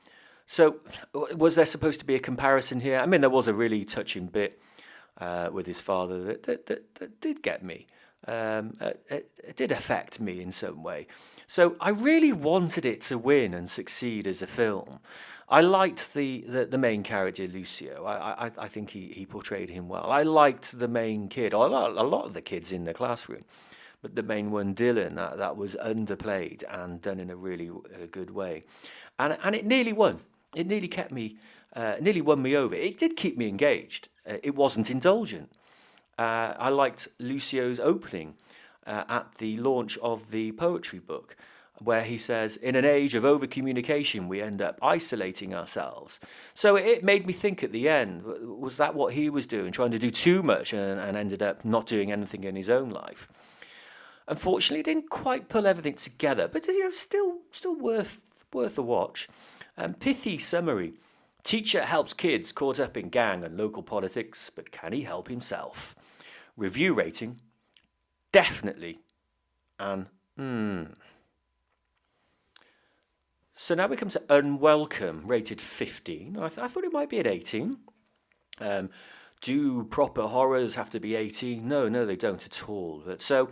so 0.45 0.77
was 1.13 1.55
there 1.55 1.65
supposed 1.65 1.99
to 2.01 2.05
be 2.05 2.15
a 2.15 2.19
comparison 2.19 2.81
here? 2.81 2.99
I 2.99 3.05
mean, 3.05 3.21
there 3.21 3.29
was 3.29 3.47
a 3.47 3.53
really 3.53 3.85
touching 3.85 4.27
bit 4.27 4.61
uh, 5.19 5.49
with 5.51 5.65
his 5.65 5.81
father 5.81 6.23
that 6.23 6.43
that, 6.43 6.65
that, 6.65 6.95
that 6.95 7.21
did 7.21 7.41
get 7.41 7.63
me. 7.63 7.87
Um, 8.27 8.77
it, 9.09 9.29
it 9.43 9.55
did 9.55 9.71
affect 9.71 10.19
me 10.19 10.41
in 10.41 10.51
some 10.51 10.83
way. 10.83 11.07
So 11.47 11.75
I 11.79 11.89
really 11.89 12.31
wanted 12.31 12.85
it 12.85 13.01
to 13.01 13.17
win 13.17 13.53
and 13.53 13.69
succeed 13.69 14.27
as 14.27 14.41
a 14.41 14.47
film. 14.47 14.99
I 15.53 15.61
liked 15.61 16.15
the, 16.15 16.43
the, 16.47 16.65
the, 16.65 16.79
main 16.79 17.03
character, 17.03 17.47
Lucio. 17.47 18.05
I, 18.05 18.47
I, 18.47 18.51
I 18.57 18.67
think 18.67 18.89
he, 18.89 19.09
he 19.09 19.27
portrayed 19.27 19.69
him 19.69 19.87
well. 19.87 20.09
I 20.09 20.23
liked 20.23 20.79
the 20.79 20.87
main 20.87 21.29
kid, 21.29 21.53
a 21.53 21.59
lot, 21.59 21.91
a 21.91 22.01
lot 22.01 22.25
of 22.25 22.33
the 22.33 22.41
kids 22.41 22.71
in 22.71 22.85
the 22.85 22.93
classroom. 22.95 23.43
but 24.01 24.15
the 24.15 24.23
main 24.23 24.49
one, 24.49 24.73
Dylan, 24.73 25.13
that, 25.13 25.37
that 25.37 25.55
was 25.55 25.75
underplayed 25.75 26.63
and 26.67 26.99
done 27.03 27.19
in 27.19 27.29
a 27.29 27.35
really 27.35 27.69
good 28.09 28.31
way. 28.31 28.63
And, 29.19 29.37
and 29.43 29.53
it 29.53 29.63
nearly 29.63 29.93
won. 29.93 30.21
It 30.55 30.65
nearly 30.65 30.87
kept 30.87 31.11
me, 31.11 31.37
uh, 31.75 31.97
nearly 32.01 32.21
won 32.21 32.41
me 32.41 32.57
over. 32.57 32.73
It 32.73 32.97
did 32.97 33.15
keep 33.15 33.37
me 33.37 33.47
engaged. 33.47 34.09
Uh, 34.27 34.37
it 34.41 34.55
wasn't 34.55 34.89
indulgent. 34.89 35.51
Uh, 36.17 36.55
I 36.57 36.69
liked 36.69 37.09
Lucio's 37.19 37.79
opening 37.79 38.33
uh, 38.87 39.03
at 39.07 39.35
the 39.37 39.57
launch 39.57 39.99
of 39.99 40.31
the 40.31 40.51
poetry 40.53 40.97
book 40.97 41.37
where 41.79 42.03
he 42.03 42.17
says, 42.17 42.57
In 42.57 42.75
an 42.75 42.85
age 42.85 43.15
of 43.15 43.25
over 43.25 43.47
communication, 43.47 44.27
we 44.27 44.41
end 44.41 44.61
up 44.61 44.77
isolating 44.81 45.53
ourselves. 45.53 46.19
So 46.53 46.75
it 46.75 47.03
made 47.03 47.25
me 47.25 47.33
think 47.33 47.63
at 47.63 47.71
the 47.71 47.89
end, 47.89 48.23
was 48.23 48.77
that 48.77 48.95
what 48.95 49.13
he 49.13 49.29
was 49.29 49.47
doing, 49.47 49.71
trying 49.71 49.91
to 49.91 49.99
do 49.99 50.11
too 50.11 50.43
much 50.43 50.73
and, 50.73 50.99
and 50.99 51.17
ended 51.17 51.41
up 51.41 51.65
not 51.65 51.87
doing 51.87 52.11
anything 52.11 52.43
in 52.43 52.55
his 52.55 52.69
own 52.69 52.89
life? 52.89 53.27
Unfortunately, 54.27 54.83
didn't 54.83 55.09
quite 55.09 55.49
pull 55.49 55.67
everything 55.67 55.95
together, 55.95 56.47
but 56.47 56.65
you 56.67 56.79
know, 56.79 56.89
still, 56.89 57.39
still 57.51 57.75
worth 57.75 58.21
worth 58.53 58.77
a 58.77 58.81
watch. 58.81 59.27
Um, 59.77 59.95
pithy 59.95 60.37
summary: 60.37 60.93
Teacher 61.43 61.83
helps 61.83 62.13
kids 62.13 62.51
caught 62.53 62.79
up 62.79 62.95
in 62.95 63.09
gang 63.09 63.43
and 63.43 63.57
local 63.57 63.83
politics, 63.83 64.49
but 64.55 64.71
can 64.71 64.93
he 64.93 65.01
help 65.01 65.27
himself? 65.27 65.95
Review 66.55 66.93
rating: 66.93 67.41
definitely, 68.31 68.99
and 69.77 70.05
hmm. 70.37 70.83
So 73.55 73.75
now 73.75 73.87
we 73.87 73.95
come 73.95 74.09
to 74.09 74.21
Unwelcome, 74.29 75.27
rated 75.27 75.61
15. 75.61 76.37
I, 76.37 76.47
th- 76.47 76.59
I 76.59 76.67
thought 76.67 76.83
it 76.83 76.93
might 76.93 77.09
be 77.09 77.19
at 77.19 77.27
18. 77.27 77.77
Um, 78.59 78.89
do 79.41 79.83
proper 79.83 80.23
horrors 80.23 80.75
have 80.75 80.89
to 80.91 80.99
be 80.99 81.15
18? 81.15 81.67
No, 81.67 81.87
no, 81.87 82.05
they 82.05 82.15
don't 82.15 82.43
at 82.43 82.67
all. 82.67 83.03
But 83.05 83.21
so, 83.21 83.51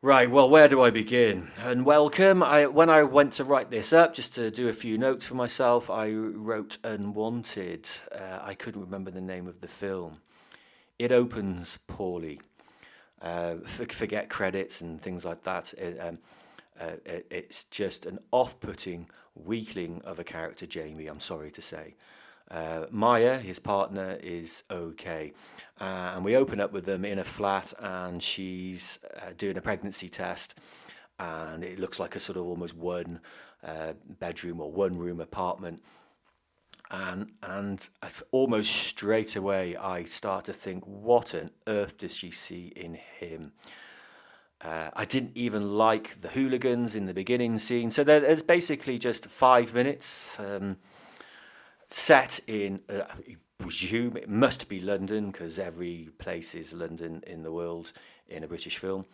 right, 0.00 0.28
well, 0.28 0.50
where 0.50 0.66
do 0.66 0.80
I 0.80 0.90
begin? 0.90 1.50
Unwelcome. 1.58 2.42
I, 2.42 2.66
when 2.66 2.90
I 2.90 3.04
went 3.04 3.34
to 3.34 3.44
write 3.44 3.70
this 3.70 3.92
up, 3.92 4.14
just 4.14 4.34
to 4.34 4.50
do 4.50 4.68
a 4.68 4.72
few 4.72 4.98
notes 4.98 5.26
for 5.26 5.34
myself, 5.34 5.88
I 5.88 6.10
wrote 6.10 6.78
Unwanted. 6.82 7.88
Uh, 8.10 8.40
I 8.42 8.54
couldn't 8.54 8.80
remember 8.80 9.12
the 9.12 9.20
name 9.20 9.46
of 9.46 9.60
the 9.60 9.68
film. 9.68 10.18
It 10.98 11.12
opens 11.12 11.78
poorly. 11.86 12.40
Uh, 13.20 13.56
forget 13.66 14.28
credits 14.28 14.80
and 14.80 15.00
things 15.00 15.24
like 15.24 15.44
that. 15.44 15.72
It, 15.74 15.96
um, 16.00 16.18
uh, 16.82 16.96
it, 17.04 17.26
it's 17.30 17.64
just 17.64 18.06
an 18.06 18.18
off 18.30 18.58
putting 18.60 19.08
weakling 19.34 20.02
of 20.04 20.18
a 20.18 20.24
character, 20.24 20.66
Jamie, 20.66 21.06
I'm 21.06 21.20
sorry 21.20 21.50
to 21.52 21.62
say. 21.62 21.94
Uh, 22.50 22.86
Maya, 22.90 23.38
his 23.38 23.58
partner, 23.58 24.18
is 24.22 24.62
okay. 24.70 25.32
Uh, 25.80 26.12
and 26.14 26.24
we 26.24 26.36
open 26.36 26.60
up 26.60 26.72
with 26.72 26.84
them 26.84 27.04
in 27.04 27.18
a 27.18 27.24
flat, 27.24 27.72
and 27.78 28.22
she's 28.22 28.98
uh, 29.16 29.32
doing 29.38 29.56
a 29.56 29.62
pregnancy 29.62 30.08
test. 30.08 30.54
And 31.18 31.62
it 31.62 31.78
looks 31.78 32.00
like 32.00 32.16
a 32.16 32.20
sort 32.20 32.36
of 32.36 32.44
almost 32.44 32.74
one 32.74 33.20
uh, 33.64 33.92
bedroom 34.18 34.60
or 34.60 34.72
one 34.72 34.98
room 34.98 35.20
apartment. 35.20 35.82
And, 36.90 37.30
and 37.42 37.88
almost 38.32 38.70
straight 38.70 39.34
away, 39.36 39.76
I 39.76 40.04
start 40.04 40.44
to 40.46 40.52
think, 40.52 40.84
what 40.84 41.34
on 41.34 41.50
earth 41.66 41.96
does 41.96 42.14
she 42.14 42.30
see 42.30 42.72
in 42.76 42.94
him? 42.94 43.52
Uh, 44.62 44.90
I 44.94 45.04
didn't 45.04 45.36
even 45.36 45.76
like 45.76 46.20
the 46.20 46.28
hooligans 46.28 46.94
in 46.94 47.06
the 47.06 47.14
beginning 47.14 47.58
scene. 47.58 47.90
So 47.90 48.04
there's 48.04 48.42
basically 48.42 48.98
just 48.98 49.26
five 49.26 49.74
minutes 49.74 50.38
um, 50.38 50.76
set 51.88 52.38
in, 52.46 52.80
uh, 52.88 53.02
I 53.10 53.36
presume 53.58 54.16
it 54.16 54.28
must 54.28 54.68
be 54.68 54.80
London 54.80 55.32
because 55.32 55.58
every 55.58 56.10
place 56.18 56.54
is 56.54 56.72
London 56.72 57.24
in 57.26 57.42
the 57.42 57.50
world 57.50 57.92
in 58.28 58.44
a 58.44 58.48
British 58.48 58.78
film. 58.78 59.04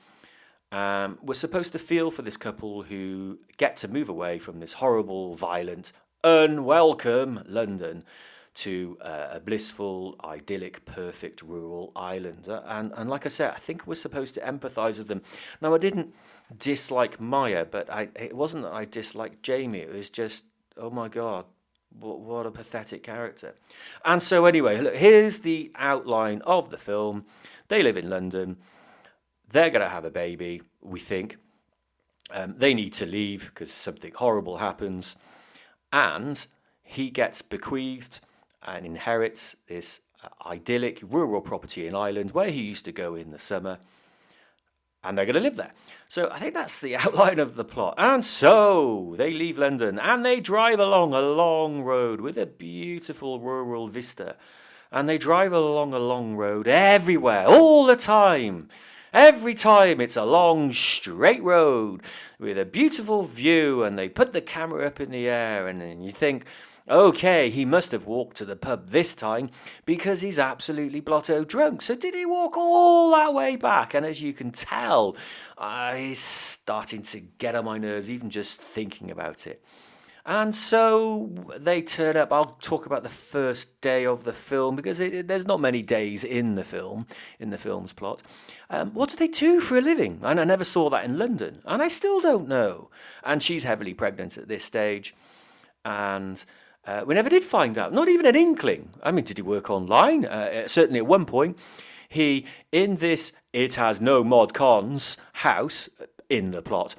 Um, 0.71 1.19
we're 1.23 1.33
supposed 1.33 1.73
to 1.73 1.79
feel 1.79 2.11
for 2.11 2.21
this 2.21 2.37
couple 2.37 2.83
who 2.83 3.39
get 3.57 3.79
to 3.79 3.89
move 3.89 4.11
away 4.11 4.39
from 4.39 4.61
this 4.61 4.75
horrible, 4.75 5.33
violent, 5.35 5.93
unwelcome 6.23 7.43
London 7.47 8.05
to 8.59 8.99
uh, 9.01 9.29
a 9.33 9.41
blissful, 9.41 10.17
idyllic, 10.25 10.85
perfect 10.85 11.43
rural 11.43 11.93
island. 11.95 12.49
And, 12.49 12.93
and 12.97 13.09
like 13.09 13.25
I 13.25 13.29
said, 13.29 13.53
I 13.53 13.59
think 13.59 13.87
we're 13.87 13.95
supposed 13.95 14.35
to 14.35 14.41
empathise 14.41 14.99
with 14.99 15.07
them. 15.07 15.23
Now, 15.61 15.75
I 15.75 15.79
didn't 15.79 16.13
dislike 16.59 17.21
Maya, 17.21 17.65
but 17.65 17.89
I, 17.89 18.09
it 18.17 18.35
wasn't 18.35 18.65
that 18.65 18.73
I 18.73 18.85
disliked 18.85 19.45
Jamie. 19.45 19.79
It 19.79 19.93
was 19.93 20.11
just, 20.11 20.45
oh 20.77 20.91
my 20.91 21.07
God, 21.07 21.45
what, 22.01 22.19
what 22.19 22.47
a 22.47 22.51
pathetic 22.51 23.05
character. 23.05 23.55
And 24.05 24.21
so, 24.21 24.45
anyway, 24.45 24.81
look, 24.81 24.97
here's 24.97 25.41
the 25.41 25.71
outline 25.77 26.43
of 26.43 26.71
the 26.71 26.79
film. 26.79 27.27
They 27.69 27.85
live 27.85 27.97
in 27.97 28.11
London. 28.11 28.57
They're 29.51 29.71
going 29.71 29.83
to 29.83 29.89
have 29.89 30.05
a 30.05 30.11
baby, 30.11 30.63
we 30.83 30.99
think. 30.99 31.37
Um, 32.31 32.57
they 32.59 32.75
need 32.75 32.93
to 32.95 33.07
leave 33.07 33.53
because 33.55 33.71
something 33.71 34.13
horrible 34.15 34.57
happens. 34.57 35.15
And 35.93 36.45
he 36.83 37.11
gets 37.11 37.41
bequeathed 37.41 38.21
and 38.63 38.85
inherits 38.85 39.57
this 39.69 40.01
uh, 40.23 40.29
idyllic 40.47 41.01
rural 41.03 41.41
property 41.41 41.87
in 41.87 41.95
Ireland 41.95 42.33
where 42.33 42.51
he 42.51 42.63
used 42.63 42.85
to 42.87 42.93
go 42.93 43.15
in 43.15 43.31
the 43.31 43.39
summer. 43.39 43.79
And 45.05 45.17
they're 45.17 45.27
going 45.27 45.37
to 45.37 45.41
live 45.41 45.57
there. 45.57 45.73
So 46.09 46.29
I 46.31 46.39
think 46.39 46.55
that's 46.55 46.81
the 46.81 46.97
outline 47.05 47.39
of 47.39 47.55
the 47.55 47.65
plot. 47.65 47.95
And 47.99 48.25
so 48.25 49.15
they 49.17 49.33
leave 49.33 49.59
London 49.59 49.99
and 49.99 50.25
they 50.25 50.41
drive 50.41 50.81
along 50.81 51.15
a 51.15 51.21
long 51.21 51.83
road 51.83 52.21
with 52.21 52.37
a 52.37 52.47
beautiful 52.47 53.41
rural 53.41 53.89
vista. 53.89 54.37
And 54.91 55.09
they 55.09 55.19
drive 55.19 55.53
along 55.53 55.93
a 55.93 55.99
long 55.99 56.35
road 56.35 56.67
everywhere, 56.67 57.47
all 57.47 57.85
the 57.85 57.97
time. 57.97 58.71
Every 59.13 59.55
time 59.55 60.01
it's 60.01 60.17
a 60.17 60.25
long, 60.25 60.73
straight 60.73 61.43
road 61.43 62.03
with 62.39 62.59
a 62.59 62.65
beautiful 62.65 63.23
view, 63.23 63.83
and 63.83 63.99
they 63.99 64.09
put 64.09 64.33
the 64.33 64.41
camera 64.41 64.87
up 64.87 65.01
in 65.01 65.11
the 65.11 65.29
air, 65.29 65.67
and 65.67 66.05
you 66.05 66.11
think, 66.11 66.45
Okay, 66.91 67.51
he 67.51 67.67
must 67.67 67.93
have 67.93 68.07
walked 68.07 68.39
to 68.39 68.47
the 68.47 68.57
pub 68.57 68.89
this 68.89 69.15
time 69.15 69.51
because 69.85 70.23
he's 70.23 70.39
absolutely 70.39 71.01
blotto 71.01 71.45
drunk. 71.45 71.83
So 71.83 71.95
did 71.95 72.15
he 72.15 72.25
walk 72.25 72.57
all 72.57 73.11
that 73.11 73.35
way 73.35 73.57
back? 73.57 73.93
And 73.93 74.07
as 74.07 74.23
you 74.23 74.33
can 74.33 74.53
tell, 74.53 75.15
he's 75.95 76.19
starting 76.19 77.03
to 77.03 77.21
get 77.21 77.55
on 77.55 77.67
my 77.67 77.77
nerves 77.77 78.09
even 78.09 78.31
just 78.31 78.59
thinking 78.59 79.11
about 79.11 79.47
it. 79.47 79.63
And 80.25 80.55
so 80.55 81.31
they 81.59 81.83
turn 81.83 82.17
up. 82.17 82.33
I'll 82.33 82.57
talk 82.61 82.87
about 82.87 83.03
the 83.03 83.11
first 83.11 83.81
day 83.83 84.07
of 84.07 84.25
the 84.25 84.33
film 84.33 84.75
because 84.75 85.01
it, 85.01 85.15
it, 85.15 85.29
there's 85.29 85.47
not 85.47 85.61
many 85.61 85.83
days 85.83 86.25
in 86.25 86.55
the 86.55 86.65
film, 86.65 87.07
in 87.39 87.51
the 87.51 87.59
film's 87.59 87.93
plot. 87.93 88.23
Um, 88.71 88.93
what 88.93 89.11
do 89.11 89.17
they 89.17 89.29
do 89.29 89.61
for 89.61 89.77
a 89.77 89.83
living? 89.83 90.21
And 90.23 90.41
I 90.41 90.45
never 90.45 90.65
saw 90.65 90.89
that 90.91 91.05
in 91.05 91.19
London, 91.19 91.61
and 91.65 91.83
I 91.83 91.89
still 91.89 92.21
don't 92.21 92.49
know. 92.49 92.91
And 93.25 93.43
she's 93.43 93.65
heavily 93.65 93.95
pregnant 93.95 94.37
at 94.37 94.49
this 94.49 94.65
stage, 94.65 95.15
and 95.85 96.45
uh, 96.89 97.05
we 97.05 97.15
never 97.15 97.29
did 97.29 97.45
find 97.45 97.77
out, 97.77 97.93
not 97.93 98.09
even 98.09 98.25
an 98.25 98.35
inkling. 98.35 98.89
I 99.03 99.11
mean, 99.11 99.27
did 99.27 99.37
he 99.37 99.43
work 99.43 99.69
online? 99.69 100.25
Uh, 100.25 100.63
uh, 100.65 100.69
certainly 100.69 100.99
at 100.99 101.07
one 101.07 101.27
point, 101.27 101.59
he, 102.09 102.47
in 102.73 102.97
this 102.97 103.33
It 103.53 103.75
Has 103.75 104.01
No 104.01 104.25
Mod 104.25 104.55
Cons 104.55 105.19
house 105.35 105.91
uh, 106.01 106.07
in 106.31 106.51
the 106.51 106.63
plot, 106.63 106.97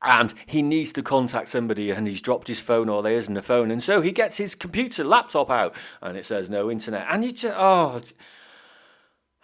and 0.00 0.32
he 0.46 0.62
needs 0.62 0.90
to 0.94 1.02
contact 1.02 1.48
somebody 1.48 1.90
and 1.90 2.06
he's 2.06 2.22
dropped 2.22 2.48
his 2.48 2.60
phone 2.60 2.88
or 2.88 3.02
there 3.02 3.12
isn't 3.12 3.36
a 3.36 3.42
phone 3.42 3.70
and 3.70 3.82
so 3.82 4.00
he 4.02 4.12
gets 4.12 4.36
his 4.36 4.54
computer 4.54 5.02
laptop 5.02 5.50
out 5.50 5.74
and 6.02 6.18
it 6.18 6.26
says 6.26 6.50
no 6.50 6.70
internet 6.70 7.06
and 7.08 7.24
you 7.24 7.32
just 7.32 7.54
oh 7.56 8.02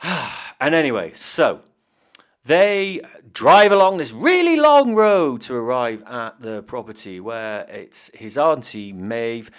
and 0.60 0.74
anyway 0.74 1.14
so 1.14 1.62
they 2.44 3.00
drive 3.32 3.72
along 3.72 3.98
this 3.98 4.12
really 4.12 4.56
long 4.56 4.94
road 4.94 5.42
to 5.42 5.54
arrive 5.54 6.02
at 6.06 6.40
the 6.40 6.62
property 6.62 7.20
where 7.20 7.66
it's 7.68 8.10
his 8.14 8.38
auntie 8.38 8.92
Maeve 8.92 9.50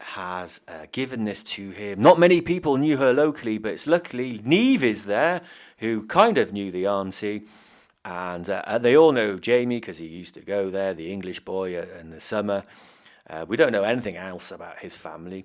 has 0.00 0.60
uh, 0.68 0.86
given 0.92 1.24
this 1.24 1.42
to 1.42 1.70
him. 1.70 2.00
Not 2.00 2.18
many 2.18 2.40
people 2.40 2.76
knew 2.76 2.98
her 2.98 3.12
locally, 3.12 3.58
but 3.58 3.72
it's 3.72 3.86
luckily 3.86 4.40
Neve 4.44 4.84
is 4.84 5.06
there, 5.06 5.40
who 5.78 6.06
kind 6.06 6.38
of 6.38 6.52
knew 6.52 6.70
the 6.70 6.86
auntie. 6.86 7.44
And 8.04 8.48
uh, 8.48 8.78
they 8.78 8.96
all 8.96 9.12
know 9.12 9.38
Jamie 9.38 9.80
because 9.80 9.98
he 9.98 10.06
used 10.06 10.34
to 10.34 10.40
go 10.40 10.70
there, 10.70 10.94
the 10.94 11.12
English 11.12 11.40
boy 11.40 11.78
uh, 11.78 11.86
in 12.00 12.10
the 12.10 12.20
summer. 12.20 12.64
Uh, 13.28 13.44
we 13.48 13.56
don't 13.56 13.72
know 13.72 13.82
anything 13.82 14.16
else 14.16 14.50
about 14.50 14.78
his 14.78 14.94
family. 14.96 15.44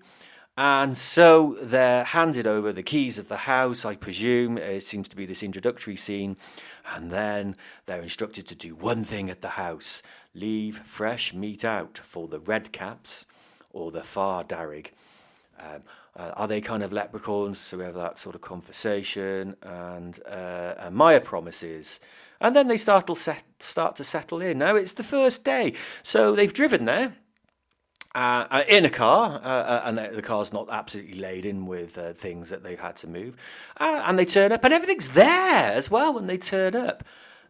And 0.55 0.95
so 0.95 1.57
they're 1.61 2.03
handed 2.03 2.45
over 2.45 2.71
the 2.71 2.83
keys 2.83 3.17
of 3.17 3.27
the 3.27 3.37
house, 3.37 3.85
I 3.85 3.95
presume. 3.95 4.59
It 4.59 4.83
seems 4.83 5.07
to 5.09 5.15
be 5.15 5.25
this 5.25 5.41
introductory 5.41 5.95
scene. 5.95 6.37
And 6.95 7.11
then 7.11 7.55
they're 7.85 8.01
instructed 8.01 8.47
to 8.47 8.55
do 8.55 8.75
one 8.75 9.03
thing 9.03 9.29
at 9.29 9.41
the 9.41 9.49
house 9.49 10.01
leave 10.35 10.79
fresh 10.79 11.33
meat 11.33 11.63
out 11.63 11.97
for 11.97 12.27
the 12.27 12.39
red 12.39 12.71
caps 12.71 13.25
or 13.71 13.91
the 13.91 14.03
far 14.03 14.43
darrig. 14.43 14.87
Um, 15.59 15.83
uh, 16.15 16.31
are 16.35 16.47
they 16.47 16.61
kind 16.61 16.83
of 16.83 16.93
leprechauns? 16.93 17.57
So 17.57 17.77
we 17.77 17.83
have 17.85 17.95
that 17.95 18.17
sort 18.17 18.35
of 18.35 18.41
conversation, 18.41 19.55
and, 19.61 20.19
uh, 20.27 20.75
and 20.77 20.95
Maya 20.95 21.21
promises. 21.21 21.99
And 22.39 22.55
then 22.55 22.67
they 22.67 22.77
start 22.77 23.07
to, 23.07 23.15
set, 23.15 23.43
start 23.59 23.95
to 23.95 24.03
settle 24.03 24.41
in. 24.41 24.57
Now 24.59 24.75
it's 24.75 24.93
the 24.93 25.03
first 25.03 25.43
day, 25.43 25.73
so 26.03 26.35
they've 26.35 26.53
driven 26.53 26.85
there 26.85 27.15
uh, 28.15 28.45
uh, 28.51 28.63
in 28.67 28.85
a 28.85 28.89
car, 28.89 29.41
uh, 29.43 29.47
uh 29.47 29.81
and 29.85 29.97
the, 29.97 30.21
car's 30.21 30.53
not 30.53 30.69
absolutely 30.69 31.19
laden 31.19 31.65
with 31.65 31.97
uh, 31.97 32.13
things 32.13 32.49
that 32.49 32.63
they've 32.63 32.79
had 32.79 32.95
to 32.97 33.07
move. 33.07 33.35
Uh, 33.77 34.03
and 34.05 34.19
they 34.19 34.25
turn 34.25 34.51
up, 34.51 34.63
and 34.63 34.73
everything's 34.73 35.09
there 35.09 35.73
as 35.73 35.89
well 35.89 36.13
when 36.13 36.27
they 36.27 36.37
turn 36.37 36.75
up. 36.75 37.03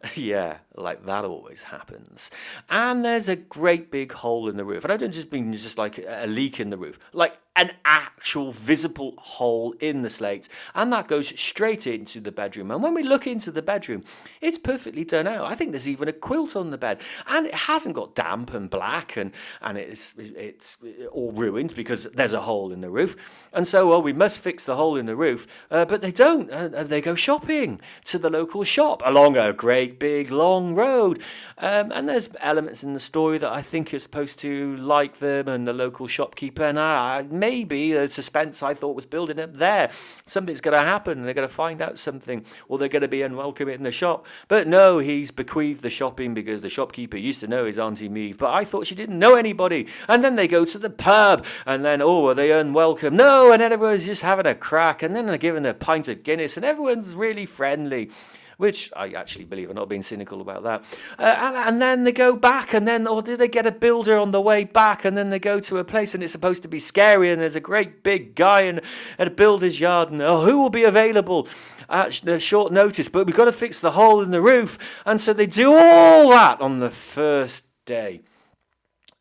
yeah, 0.16 0.58
like 0.76 1.06
that 1.06 1.24
always 1.24 1.64
happens. 1.64 2.30
And 2.70 3.06
there's 3.06 3.30
a 3.30 3.36
great 3.36 3.92
big 3.92 4.12
hole 4.12 4.50
in 4.50 4.58
the 4.58 4.66
roof. 4.66 4.84
And 4.84 4.92
I 4.92 4.98
don't 4.98 5.14
just 5.14 5.32
mean 5.32 5.54
just 5.54 5.78
like 5.78 5.98
a 5.98 6.28
leak 6.28 6.60
in 6.60 6.70
the 6.70 6.78
roof, 6.78 7.00
like 7.14 7.40
an 7.56 7.72
actual 7.86 8.52
visible 8.52 9.14
hole 9.18 9.74
in 9.80 10.02
the 10.02 10.10
slates, 10.10 10.50
and 10.74 10.92
that 10.92 11.08
goes 11.08 11.40
straight 11.40 11.86
into 11.86 12.20
the 12.20 12.32
bedroom. 12.32 12.72
And 12.72 12.82
when 12.82 12.96
we 12.96 13.04
look 13.04 13.28
into 13.28 13.52
the 13.52 13.62
bedroom, 13.62 14.04
it's 14.42 14.58
perfectly 14.58 15.06
done 15.06 15.28
out. 15.28 15.46
I 15.46 15.54
think 15.54 15.72
there's 15.72 15.88
even 15.88 16.08
a 16.08 16.14
quilt 16.14 16.56
on 16.56 16.72
the 16.72 16.78
bed, 16.78 17.00
and 17.28 17.46
it 17.46 17.54
hasn't 17.54 17.96
got 17.96 18.16
damp 18.16 18.54
and 18.54 18.70
black, 18.70 19.16
and 19.18 19.32
and 19.62 19.78
it's 19.78 20.16
it's 20.18 20.78
all 21.12 21.32
ruined 21.32 21.76
because 21.76 22.06
there's 22.14 22.34
a 22.34 22.42
hole 22.42 22.72
in 22.72 22.82
the 22.82 22.90
roof. 22.90 23.16
And 23.54 23.68
so, 23.68 23.88
well, 23.88 24.02
we 24.02 24.14
must 24.14 24.40
fix 24.40 24.64
the 24.64 24.76
hole 24.76 24.98
in 24.98 25.06
the 25.06 25.16
roof, 25.16 25.46
uh, 25.70 25.86
but 25.86 26.02
they 26.02 26.12
don't. 26.12 26.50
Uh, 26.50 26.84
they 26.84 27.02
go 27.02 27.14
shopping 27.14 27.80
to 28.06 28.18
the 28.18 28.32
local 28.32 28.64
shop 28.64 29.04
along 29.06 29.38
a 29.38 29.54
great 29.54 29.93
big 30.00 30.32
long 30.32 30.76
road, 30.76 31.22
um, 31.58 31.92
and 31.92 32.08
there's 32.10 32.30
elements 32.40 32.84
in 32.84 32.94
the 32.94 33.00
story 33.00 33.38
that 33.38 33.52
I 33.52 33.62
think 33.62 33.92
you're 33.92 34.00
supposed 34.00 34.40
to 34.40 34.76
like 34.78 35.18
them 35.18 35.48
and 35.48 35.68
the 35.68 35.74
local 35.74 36.08
shopkeeper, 36.08 36.64
and 36.64 36.80
I 36.80 37.26
maybe 37.30 37.94
the 37.94 38.10
suspense 38.10 38.64
I 38.64 38.74
thought 38.74 38.96
was 38.96 39.06
building 39.06 39.40
up 39.40 39.54
there. 39.54 39.92
Something's 40.26 40.62
going 40.62 40.74
to 40.74 40.80
happen. 40.80 41.24
They're 41.24 41.34
going 41.34 41.48
to 41.48 41.54
find 41.54 41.82
out 41.82 42.00
something, 42.00 42.46
or 42.68 42.78
they're 42.78 42.90
going 42.90 43.02
to 43.02 43.08
be 43.08 43.22
unwelcome 43.22 43.70
in 43.70 43.84
the 43.84 43.92
shop. 43.92 44.26
But 44.48 44.68
no, 44.68 45.00
he's 45.00 45.32
bequeathed 45.32 45.82
the 45.82 45.90
shopping 45.90 46.34
because 46.34 46.62
the 46.62 46.70
shopkeeper 46.70 47.18
used 47.18 47.42
to 47.42 47.48
know 47.48 47.66
his 47.66 47.80
Auntie 47.80 48.10
Maeve. 48.10 48.38
But 48.38 48.52
I 48.52 48.66
thought 48.66 48.88
she 48.88 48.96
didn't 48.96 49.20
know 49.20 49.36
anybody. 49.36 49.88
And 50.08 50.24
then 50.24 50.36
they 50.36 50.48
go 50.48 50.66
to 50.66 50.78
the 50.78 50.90
pub, 50.90 51.46
and 51.66 51.84
then, 51.84 52.02
oh, 52.02 52.28
are 52.28 52.34
they 52.34 52.52
unwelcome? 52.52 53.16
No, 53.16 53.52
and 53.52 53.62
everyone's 53.62 54.06
just 54.06 54.22
having 54.22 54.46
a 54.46 54.56
crack, 54.56 55.04
and 55.04 55.16
then 55.16 55.26
they're 55.26 55.38
given 55.38 55.66
a 55.66 55.74
pint 55.74 56.08
of 56.08 56.24
Guinness, 56.24 56.58
and 56.58 56.66
everyone's 56.66 57.16
really 57.16 57.46
friendly 57.46 58.10
which 58.58 58.92
I 58.96 59.10
actually 59.10 59.46
believe 59.46 59.70
I'm 59.70 59.76
not 59.76 59.90
being 59.90 60.04
cynical 60.04 60.42
about 60.42 60.64
that. 60.64 60.84
Uh, 61.18 61.36
and, 61.38 61.56
and, 61.56 61.82
then 61.82 62.04
they 62.04 62.12
go 62.12 62.36
back, 62.36 62.74
and 62.74 62.88
then, 62.88 63.08
or 63.08 63.22
do 63.22 63.36
they 63.36 63.48
get 63.48 63.66
a 63.66 63.72
builder 63.72 64.18
on 64.18 64.32
the 64.32 64.42
way 64.42 64.64
back, 64.64 65.06
and 65.06 65.18
then 65.18 65.30
they 65.30 65.40
go 65.40 65.60
to 65.60 65.78
a 65.78 65.84
place 65.84 66.14
and 66.14 66.24
it's 66.24 66.32
supposed 66.32 66.62
to 66.64 66.68
be 66.68 66.80
scary, 66.80 67.32
and 67.32 67.42
there's 67.42 67.56
a 67.56 67.62
great 67.62 68.04
big 68.04 68.36
guy 68.36 68.62
in, 68.62 68.82
at 69.18 69.28
a 69.28 69.32
builder's 69.32 69.80
yard, 69.80 70.12
and 70.12 70.22
oh, 70.22 70.46
who 70.46 70.62
will 70.62 70.70
be 70.70 70.84
available? 70.84 71.48
At 71.90 72.14
short 72.42 72.72
notice, 72.72 73.10
but 73.10 73.28
we've 73.28 73.36
got 73.36 73.46
to 73.46 73.52
fix 73.52 73.80
the 73.80 73.92
hole 73.92 74.22
in 74.22 74.32
the 74.32 74.42
roof. 74.42 74.80
And 75.06 75.20
so 75.20 75.34
they 75.34 75.46
do 75.46 75.74
all 75.74 76.30
that 76.30 76.62
on 76.62 76.78
the 76.78 76.90
first 76.90 77.66
day. 77.86 78.22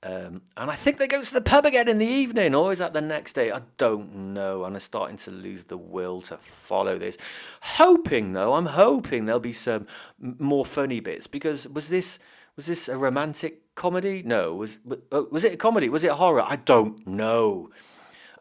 Um, 0.05 0.43
and 0.57 0.69
I 0.69 0.75
think 0.75 0.99
they 0.99 1.07
go 1.07 1.23
to 1.23 1.35
the 1.35 1.41
pub 1.41 1.65
again 1.65 1.89
in 1.89 1.99
the 1.99 2.07
evening, 2.07 2.57
or 2.57 2.73
is 2.73 2.81
that 2.81 2.93
the 2.93 3.01
next 3.01 3.35
day? 3.35 3.53
I 3.53 3.63
don't 3.77 4.35
know. 4.35 4.65
And 4.65 4.75
I'm 4.75 4.81
starting 4.81 5.17
to 5.19 5.31
lose 5.31 5.65
the 5.65 5.77
will 5.77 6.23
to 6.23 6.37
follow 6.39 6.99
this. 6.99 7.17
Hoping 7.61 8.33
though, 8.33 8.55
I'm 8.55 8.67
hoping 8.67 9.27
there'll 9.27 9.41
be 9.41 9.53
some 9.53 9.87
more 10.19 10.67
funny 10.67 10.99
bits 10.99 11.29
because 11.29 11.69
was 11.69 11.89
this 11.89 12.19
was 12.57 12.67
this 12.67 12.89
a 12.89 12.97
romantic 12.97 13.75
comedy? 13.77 14.23
No. 14.25 14.55
Was 14.55 14.79
uh, 15.13 15.23
was 15.31 15.45
it 15.45 15.55
a 15.55 15.57
comedy? 15.57 15.89
Was 15.89 16.05
it 16.05 16.11
horror? 16.11 16.43
I 16.45 16.57
don't 16.57 17.07
know. 17.07 17.71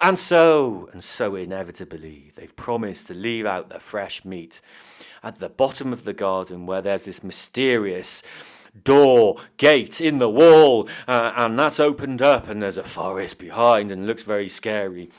And 0.01 0.17
so, 0.17 0.89
and 0.93 1.03
so 1.03 1.35
inevitably, 1.35 2.31
they've 2.35 2.55
promised 2.55 3.05
to 3.07 3.13
leave 3.13 3.45
out 3.45 3.69
the 3.69 3.79
fresh 3.79 4.25
meat 4.25 4.59
at 5.21 5.37
the 5.37 5.47
bottom 5.47 5.93
of 5.93 6.05
the 6.05 6.13
garden 6.13 6.65
where 6.65 6.81
there's 6.81 7.05
this 7.05 7.23
mysterious 7.23 8.23
door, 8.83 9.41
gate 9.57 10.01
in 10.01 10.17
the 10.17 10.29
wall, 10.29 10.87
uh, 11.07 11.33
and 11.35 11.57
that's 11.57 11.79
opened 11.79 12.21
up, 12.21 12.47
and 12.47 12.61
there's 12.61 12.77
a 12.77 12.83
forest 12.83 13.37
behind, 13.37 13.91
and 13.91 14.05
looks 14.05 14.23
very 14.23 14.47
scary. 14.47 15.09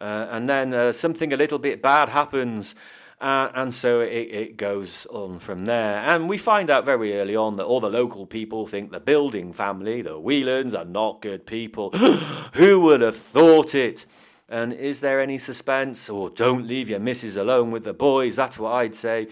Uh, 0.00 0.26
and 0.30 0.48
then 0.48 0.74
uh, 0.74 0.92
something 0.92 1.32
a 1.32 1.36
little 1.36 1.58
bit 1.58 1.80
bad 1.80 2.08
happens. 2.08 2.74
Uh, 3.20 3.50
and 3.54 3.72
so 3.72 4.00
it, 4.00 4.28
it, 4.32 4.56
goes 4.56 5.06
on 5.06 5.38
from 5.38 5.64
there. 5.64 6.00
And 6.00 6.28
we 6.28 6.36
find 6.36 6.68
out 6.68 6.84
very 6.84 7.18
early 7.18 7.36
on 7.36 7.56
that 7.56 7.64
all 7.64 7.80
the 7.80 7.88
local 7.88 8.26
people 8.26 8.66
think 8.66 8.90
the 8.90 9.00
building 9.00 9.52
family, 9.52 10.02
the 10.02 10.20
Whelans, 10.20 10.74
are 10.74 10.84
not 10.84 11.22
good 11.22 11.46
people. 11.46 11.90
Who 12.54 12.80
would 12.80 13.00
have 13.00 13.16
thought 13.16 13.74
it? 13.74 14.04
And 14.48 14.74
is 14.74 15.00
there 15.00 15.20
any 15.20 15.38
suspense? 15.38 16.10
Or 16.10 16.28
don't 16.28 16.66
leave 16.66 16.90
your 16.90 16.98
missus 16.98 17.36
alone 17.36 17.70
with 17.70 17.84
the 17.84 17.94
boys, 17.94 18.36
that's 18.36 18.58
what 18.58 18.72
I'd 18.72 18.94
say. 18.94 19.28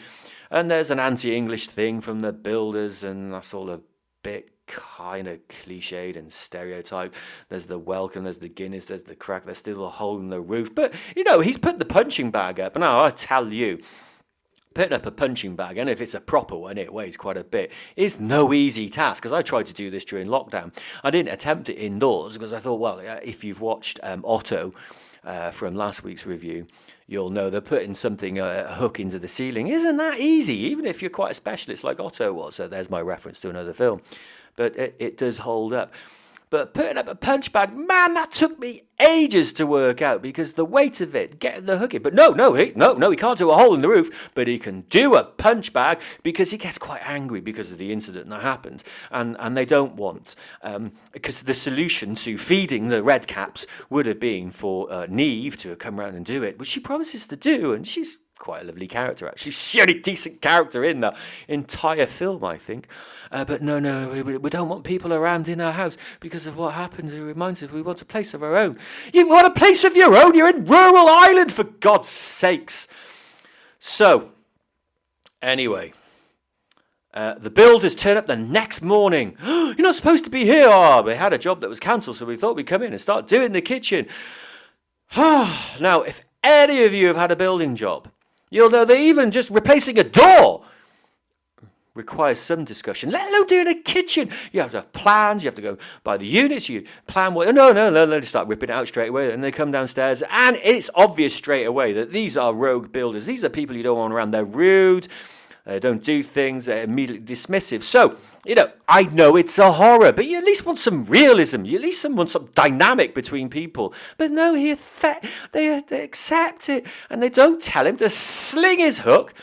And 0.52 0.70
there's 0.70 0.90
an 0.90 1.00
anti 1.00 1.34
English 1.34 1.68
thing 1.68 2.02
from 2.02 2.20
the 2.20 2.30
builders, 2.30 3.02
and 3.02 3.32
that's 3.32 3.54
all 3.54 3.70
a 3.70 3.80
bit 4.22 4.50
kind 4.66 5.26
of 5.26 5.40
cliched 5.48 6.14
and 6.14 6.30
stereotyped. 6.30 7.14
There's 7.48 7.68
the 7.68 7.78
welcome, 7.78 8.24
there's 8.24 8.38
the 8.38 8.50
Guinness, 8.50 8.84
there's 8.84 9.04
the 9.04 9.16
crack, 9.16 9.46
there's 9.46 9.56
still 9.56 9.82
a 9.86 9.88
hole 9.88 10.18
in 10.18 10.28
the 10.28 10.42
roof. 10.42 10.74
But, 10.74 10.92
you 11.16 11.24
know, 11.24 11.40
he's 11.40 11.56
put 11.56 11.78
the 11.78 11.86
punching 11.86 12.32
bag 12.32 12.60
up. 12.60 12.76
Now, 12.76 13.02
I 13.02 13.12
tell 13.12 13.50
you, 13.50 13.80
putting 14.74 14.92
up 14.92 15.06
a 15.06 15.10
punching 15.10 15.56
bag, 15.56 15.78
and 15.78 15.88
if 15.88 16.02
it's 16.02 16.12
a 16.12 16.20
proper 16.20 16.58
one, 16.58 16.76
it 16.76 16.92
weighs 16.92 17.16
quite 17.16 17.38
a 17.38 17.44
bit, 17.44 17.72
is 17.96 18.20
no 18.20 18.52
easy 18.52 18.90
task. 18.90 19.22
Because 19.22 19.32
I 19.32 19.40
tried 19.40 19.66
to 19.66 19.72
do 19.72 19.88
this 19.88 20.04
during 20.04 20.28
lockdown. 20.28 20.76
I 21.02 21.10
didn't 21.10 21.32
attempt 21.32 21.70
it 21.70 21.76
indoors 21.76 22.34
because 22.34 22.52
I 22.52 22.58
thought, 22.58 22.78
well, 22.78 22.98
if 23.22 23.42
you've 23.42 23.62
watched 23.62 24.00
um, 24.02 24.22
Otto 24.26 24.74
uh, 25.24 25.50
from 25.50 25.74
last 25.74 26.04
week's 26.04 26.26
review, 26.26 26.66
you'll 27.12 27.31
know 27.31 27.51
they're 27.51 27.61
putting 27.61 27.94
something, 27.94 28.40
uh, 28.40 28.66
a 28.68 28.75
hook 28.75 28.98
into 28.98 29.18
the 29.18 29.29
ceiling. 29.29 29.68
Isn't 29.68 29.98
that 29.98 30.18
easy? 30.18 30.55
Even 30.55 30.87
if 30.87 31.03
you're 31.03 31.11
quite 31.11 31.33
a 31.33 31.35
specialist 31.35 31.85
like 31.85 32.01
Otto 32.01 32.33
was. 32.33 32.57
So 32.57 32.66
there's 32.66 32.90
my 32.90 33.01
reference 33.01 33.40
to 33.42 33.51
another 33.51 33.72
film. 33.72 34.01
But 34.57 34.77
it, 34.77 34.96
it 34.98 35.18
does 35.18 35.38
hold 35.38 35.72
up. 35.72 35.92
But 36.52 36.74
putting 36.74 36.98
up 36.98 37.08
a 37.08 37.14
punch 37.14 37.50
bag, 37.50 37.74
man, 37.74 38.12
that 38.12 38.30
took 38.30 38.58
me 38.58 38.82
ages 39.00 39.54
to 39.54 39.66
work 39.66 40.02
out 40.02 40.20
because 40.20 40.52
the 40.52 40.66
weight 40.66 41.00
of 41.00 41.14
it, 41.14 41.40
getting 41.40 41.64
the 41.64 41.78
hook 41.78 41.94
in. 41.94 42.02
But 42.02 42.12
no, 42.12 42.32
no, 42.32 42.52
he, 42.52 42.74
no, 42.76 42.92
no, 42.92 43.10
he 43.10 43.16
can't 43.16 43.38
do 43.38 43.50
a 43.50 43.54
hole 43.54 43.74
in 43.74 43.80
the 43.80 43.88
roof, 43.88 44.30
but 44.34 44.46
he 44.46 44.58
can 44.58 44.82
do 44.82 45.14
a 45.14 45.24
punch 45.24 45.72
bag 45.72 46.02
because 46.22 46.50
he 46.50 46.58
gets 46.58 46.76
quite 46.76 47.00
angry 47.06 47.40
because 47.40 47.72
of 47.72 47.78
the 47.78 47.90
incident 47.90 48.28
that 48.28 48.42
happened. 48.42 48.84
And, 49.10 49.34
and 49.38 49.56
they 49.56 49.64
don't 49.64 49.94
want, 49.94 50.36
um, 50.60 50.92
because 51.12 51.40
the 51.40 51.54
solution 51.54 52.16
to 52.16 52.36
feeding 52.36 52.88
the 52.88 53.02
red 53.02 53.26
caps 53.26 53.66
would 53.88 54.04
have 54.04 54.20
been 54.20 54.50
for 54.50 54.92
uh, 54.92 55.06
Neve 55.08 55.56
to 55.56 55.74
come 55.76 55.98
around 55.98 56.16
and 56.16 56.26
do 56.26 56.42
it, 56.42 56.58
which 56.58 56.68
she 56.68 56.80
promises 56.80 57.26
to 57.28 57.36
do. 57.36 57.72
And 57.72 57.86
she's 57.86 58.18
quite 58.42 58.62
a 58.62 58.66
lovely 58.66 58.88
character, 58.88 59.28
actually. 59.28 59.52
She's 59.52 59.72
the 59.72 59.81
only 59.83 60.00
decent 60.00 60.42
character 60.42 60.83
in 60.85 61.00
the 61.00 61.16
entire 61.46 62.07
film, 62.07 62.44
I 62.44 62.59
think. 62.59 62.88
Uh, 63.31 63.44
but 63.44 63.62
no, 63.62 63.78
no, 63.78 64.11
we, 64.11 64.37
we, 64.37 64.50
don't 64.50 64.68
want 64.68 64.85
people 64.85 65.14
around 65.14 65.48
in 65.48 65.61
our 65.61 65.72
house 65.72 65.96
because 66.20 66.46
of 66.46 66.57
what 66.57 66.74
happened. 66.74 67.11
It 67.11 67.22
reminds 67.22 67.62
us 67.62 67.70
we 67.70 67.81
want 67.81 68.02
a 68.02 68.05
place 68.05 68.35
of 68.35 68.42
our 68.42 68.57
own. 68.57 68.78
You 69.14 69.26
want 69.28 69.46
a 69.46 69.52
place 69.52 69.85
of 69.85 69.96
your 69.96 70.14
own? 70.16 70.35
You're 70.35 70.50
in 70.50 70.66
rural 70.66 71.09
Ireland, 71.09 71.52
for 71.52 71.64
God's 71.64 72.09
sakes. 72.09 72.88
So, 73.78 74.33
anyway. 75.40 75.94
Uh, 77.14 77.35
the 77.35 77.50
builders 77.50 77.94
turn 77.94 78.16
up 78.16 78.26
the 78.26 78.37
next 78.37 78.83
morning. 78.83 79.37
You're 79.42 79.76
not 79.76 79.94
supposed 79.94 80.24
to 80.24 80.31
be 80.31 80.44
here. 80.44 80.66
Oh, 80.68 81.02
we 81.02 81.14
had 81.14 81.33
a 81.33 81.38
job 81.38 81.61
that 81.61 81.70
was 81.70 81.78
cancelled, 81.78 82.16
so 82.16 82.26
we 82.26 82.37
thought 82.37 82.57
we'd 82.57 82.66
come 82.66 82.83
in 82.83 82.92
and 82.92 83.00
start 83.00 83.28
doing 83.28 83.52
the 83.52 83.61
kitchen. 83.61 84.09
now, 85.16 86.02
if 86.02 86.22
any 86.42 86.85
of 86.85 86.92
you 86.92 87.07
have 87.09 87.16
had 87.16 87.31
a 87.31 87.37
building 87.37 87.76
job, 87.76 88.09
you'll 88.52 88.70
know 88.70 88.84
that 88.84 88.96
even 88.96 89.30
just 89.30 89.50
replacing 89.50 89.98
a 89.98 90.04
door 90.04 90.64
requires 91.94 92.38
some 92.38 92.64
discussion, 92.64 93.10
let 93.10 93.28
alone 93.28 93.46
doing 93.46 93.68
a 93.68 93.74
kitchen. 93.74 94.30
You 94.52 94.60
have 94.60 94.70
to 94.70 94.78
have 94.78 94.92
plans, 94.92 95.42
you 95.42 95.48
have 95.48 95.54
to 95.56 95.62
go 95.62 95.76
by 96.04 96.16
the 96.16 96.26
units, 96.26 96.68
you 96.68 96.86
plan 97.06 97.34
what. 97.34 97.52
No, 97.54 97.72
no, 97.72 97.90
no, 97.90 98.06
they 98.06 98.20
start 98.22 98.48
ripping 98.48 98.70
out 98.70 98.88
straight 98.88 99.10
away. 99.10 99.32
And 99.32 99.44
they 99.44 99.52
come 99.52 99.70
downstairs, 99.70 100.22
and 100.30 100.56
it's 100.62 100.88
obvious 100.94 101.34
straight 101.34 101.66
away 101.66 101.92
that 101.94 102.10
these 102.10 102.36
are 102.36 102.54
rogue 102.54 102.92
builders. 102.92 103.26
These 103.26 103.44
are 103.44 103.50
people 103.50 103.76
you 103.76 103.82
don't 103.82 103.98
want 103.98 104.14
around. 104.14 104.30
They're 104.30 104.44
rude, 104.44 105.08
they 105.64 105.79
don't 105.79 106.03
do 106.03 106.22
things, 106.22 106.64
they're 106.66 106.85
immediately 106.85 107.35
dismissive. 107.35 107.83
So, 107.83 108.16
you 108.44 108.55
know, 108.55 108.70
I 108.88 109.05
know 109.05 109.37
it's 109.37 109.59
a 109.59 109.70
horror, 109.72 110.12
but 110.12 110.27
you 110.27 110.38
at 110.38 110.44
least 110.44 110.66
want 110.66 110.79
some 110.79 111.05
realism. 111.05 111.64
You 111.64 111.77
at 111.77 111.83
least 111.83 112.09
want 112.11 112.31
some 112.31 112.48
dynamic 112.55 113.14
between 113.14 113.48
people. 113.48 113.94
But 114.18 114.33
no, 114.33 114.55
he 114.55 114.77
they, 115.53 115.83
they 115.87 116.03
accept 116.03 116.68
it 116.68 116.87
and 117.09 117.22
they 117.22 117.29
don't 117.29 117.62
tell 117.62 117.87
him 117.87 117.96
to 117.98 118.11
sling 118.11 118.81
his 118.81 118.98
hook 118.98 119.35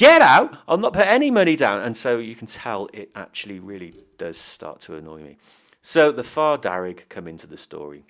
get 0.00 0.22
out, 0.22 0.56
I'll 0.66 0.78
not 0.78 0.94
put 0.94 1.06
any 1.06 1.30
money 1.30 1.56
down. 1.56 1.82
And 1.82 1.94
so 1.94 2.16
you 2.16 2.34
can 2.34 2.46
tell 2.46 2.88
it 2.94 3.10
actually 3.14 3.60
really 3.60 3.92
does 4.16 4.38
start 4.38 4.80
to 4.82 4.96
annoy 4.96 5.22
me. 5.22 5.36
So 5.82 6.10
the 6.10 6.24
Far 6.24 6.56
Darrig 6.56 7.00
come 7.10 7.28
into 7.28 7.46
the 7.46 7.58
story. 7.58 8.04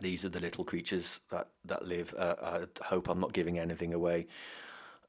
These 0.00 0.24
are 0.24 0.30
the 0.30 0.40
little 0.40 0.64
creatures 0.64 1.20
that, 1.30 1.48
that 1.66 1.86
live. 1.86 2.14
Uh, 2.16 2.36
I 2.42 2.84
hope 2.86 3.08
I'm 3.08 3.20
not 3.20 3.34
giving 3.34 3.58
anything 3.58 3.92
away. 3.92 4.26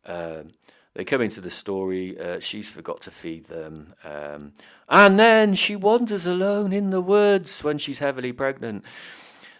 Um, 0.06 0.52
they 0.96 1.04
come 1.04 1.22
into 1.22 1.42
the 1.42 1.50
story. 1.50 2.18
Uh, 2.18 2.40
she's 2.40 2.70
forgot 2.72 3.02
to 3.02 3.12
feed 3.12 3.46
them. 3.46 3.94
Um, 4.04 4.54
and 4.88 5.20
then 5.20 5.54
she 5.54 5.76
wanders 5.76 6.26
alone 6.26 6.72
in 6.72 6.90
the 6.90 7.02
woods 7.02 7.64
when 7.64 7.78
she's 7.78 8.00
heavily 8.00 8.32
pregnant 8.32 8.86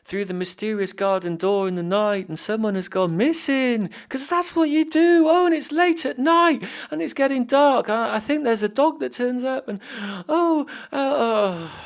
through 0.06 0.24
the 0.24 0.34
mysterious 0.34 0.94
garden 0.94 1.36
door 1.36 1.68
in 1.68 1.76
the 1.76 1.84
night 1.84 2.30
and 2.30 2.40
someone 2.40 2.76
has 2.76 2.88
gone 2.88 3.18
missing. 3.18 3.90
Because 4.04 4.30
that's 4.30 4.56
what 4.56 4.70
you 4.70 4.90
do. 4.90 5.26
Oh, 5.28 5.46
and 5.46 5.54
it's 5.54 5.74
late 5.74 6.06
at 6.06 6.18
night 6.18 6.64
and 6.90 7.02
it's 7.02 7.14
getting 7.14 7.44
dark. 7.44 7.90
I, 7.90 8.16
I 8.16 8.20
think 8.20 8.46
there's 8.46 8.64
a 8.64 8.70
dog 8.70 9.02
that 9.02 9.12
turns 9.12 9.44
up 9.44 9.68
and, 9.68 9.82
oh, 10.30 10.66
uh, 10.92 10.96
uh. 10.96 11.70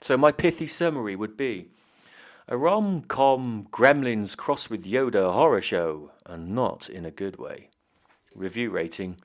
So 0.00 0.18
my 0.18 0.32
pithy 0.32 0.66
summary 0.66 1.16
would 1.16 1.34
be 1.34 1.70
a 2.48 2.56
rom 2.56 3.02
com 3.02 3.66
Gremlins 3.70 4.36
cross 4.36 4.68
with 4.68 4.84
Yoda 4.84 5.32
horror 5.32 5.62
show, 5.62 6.12
and 6.26 6.54
not 6.54 6.88
in 6.88 7.04
a 7.04 7.10
good 7.10 7.36
way. 7.36 7.70
Review 8.34 8.70
rating 8.70 9.18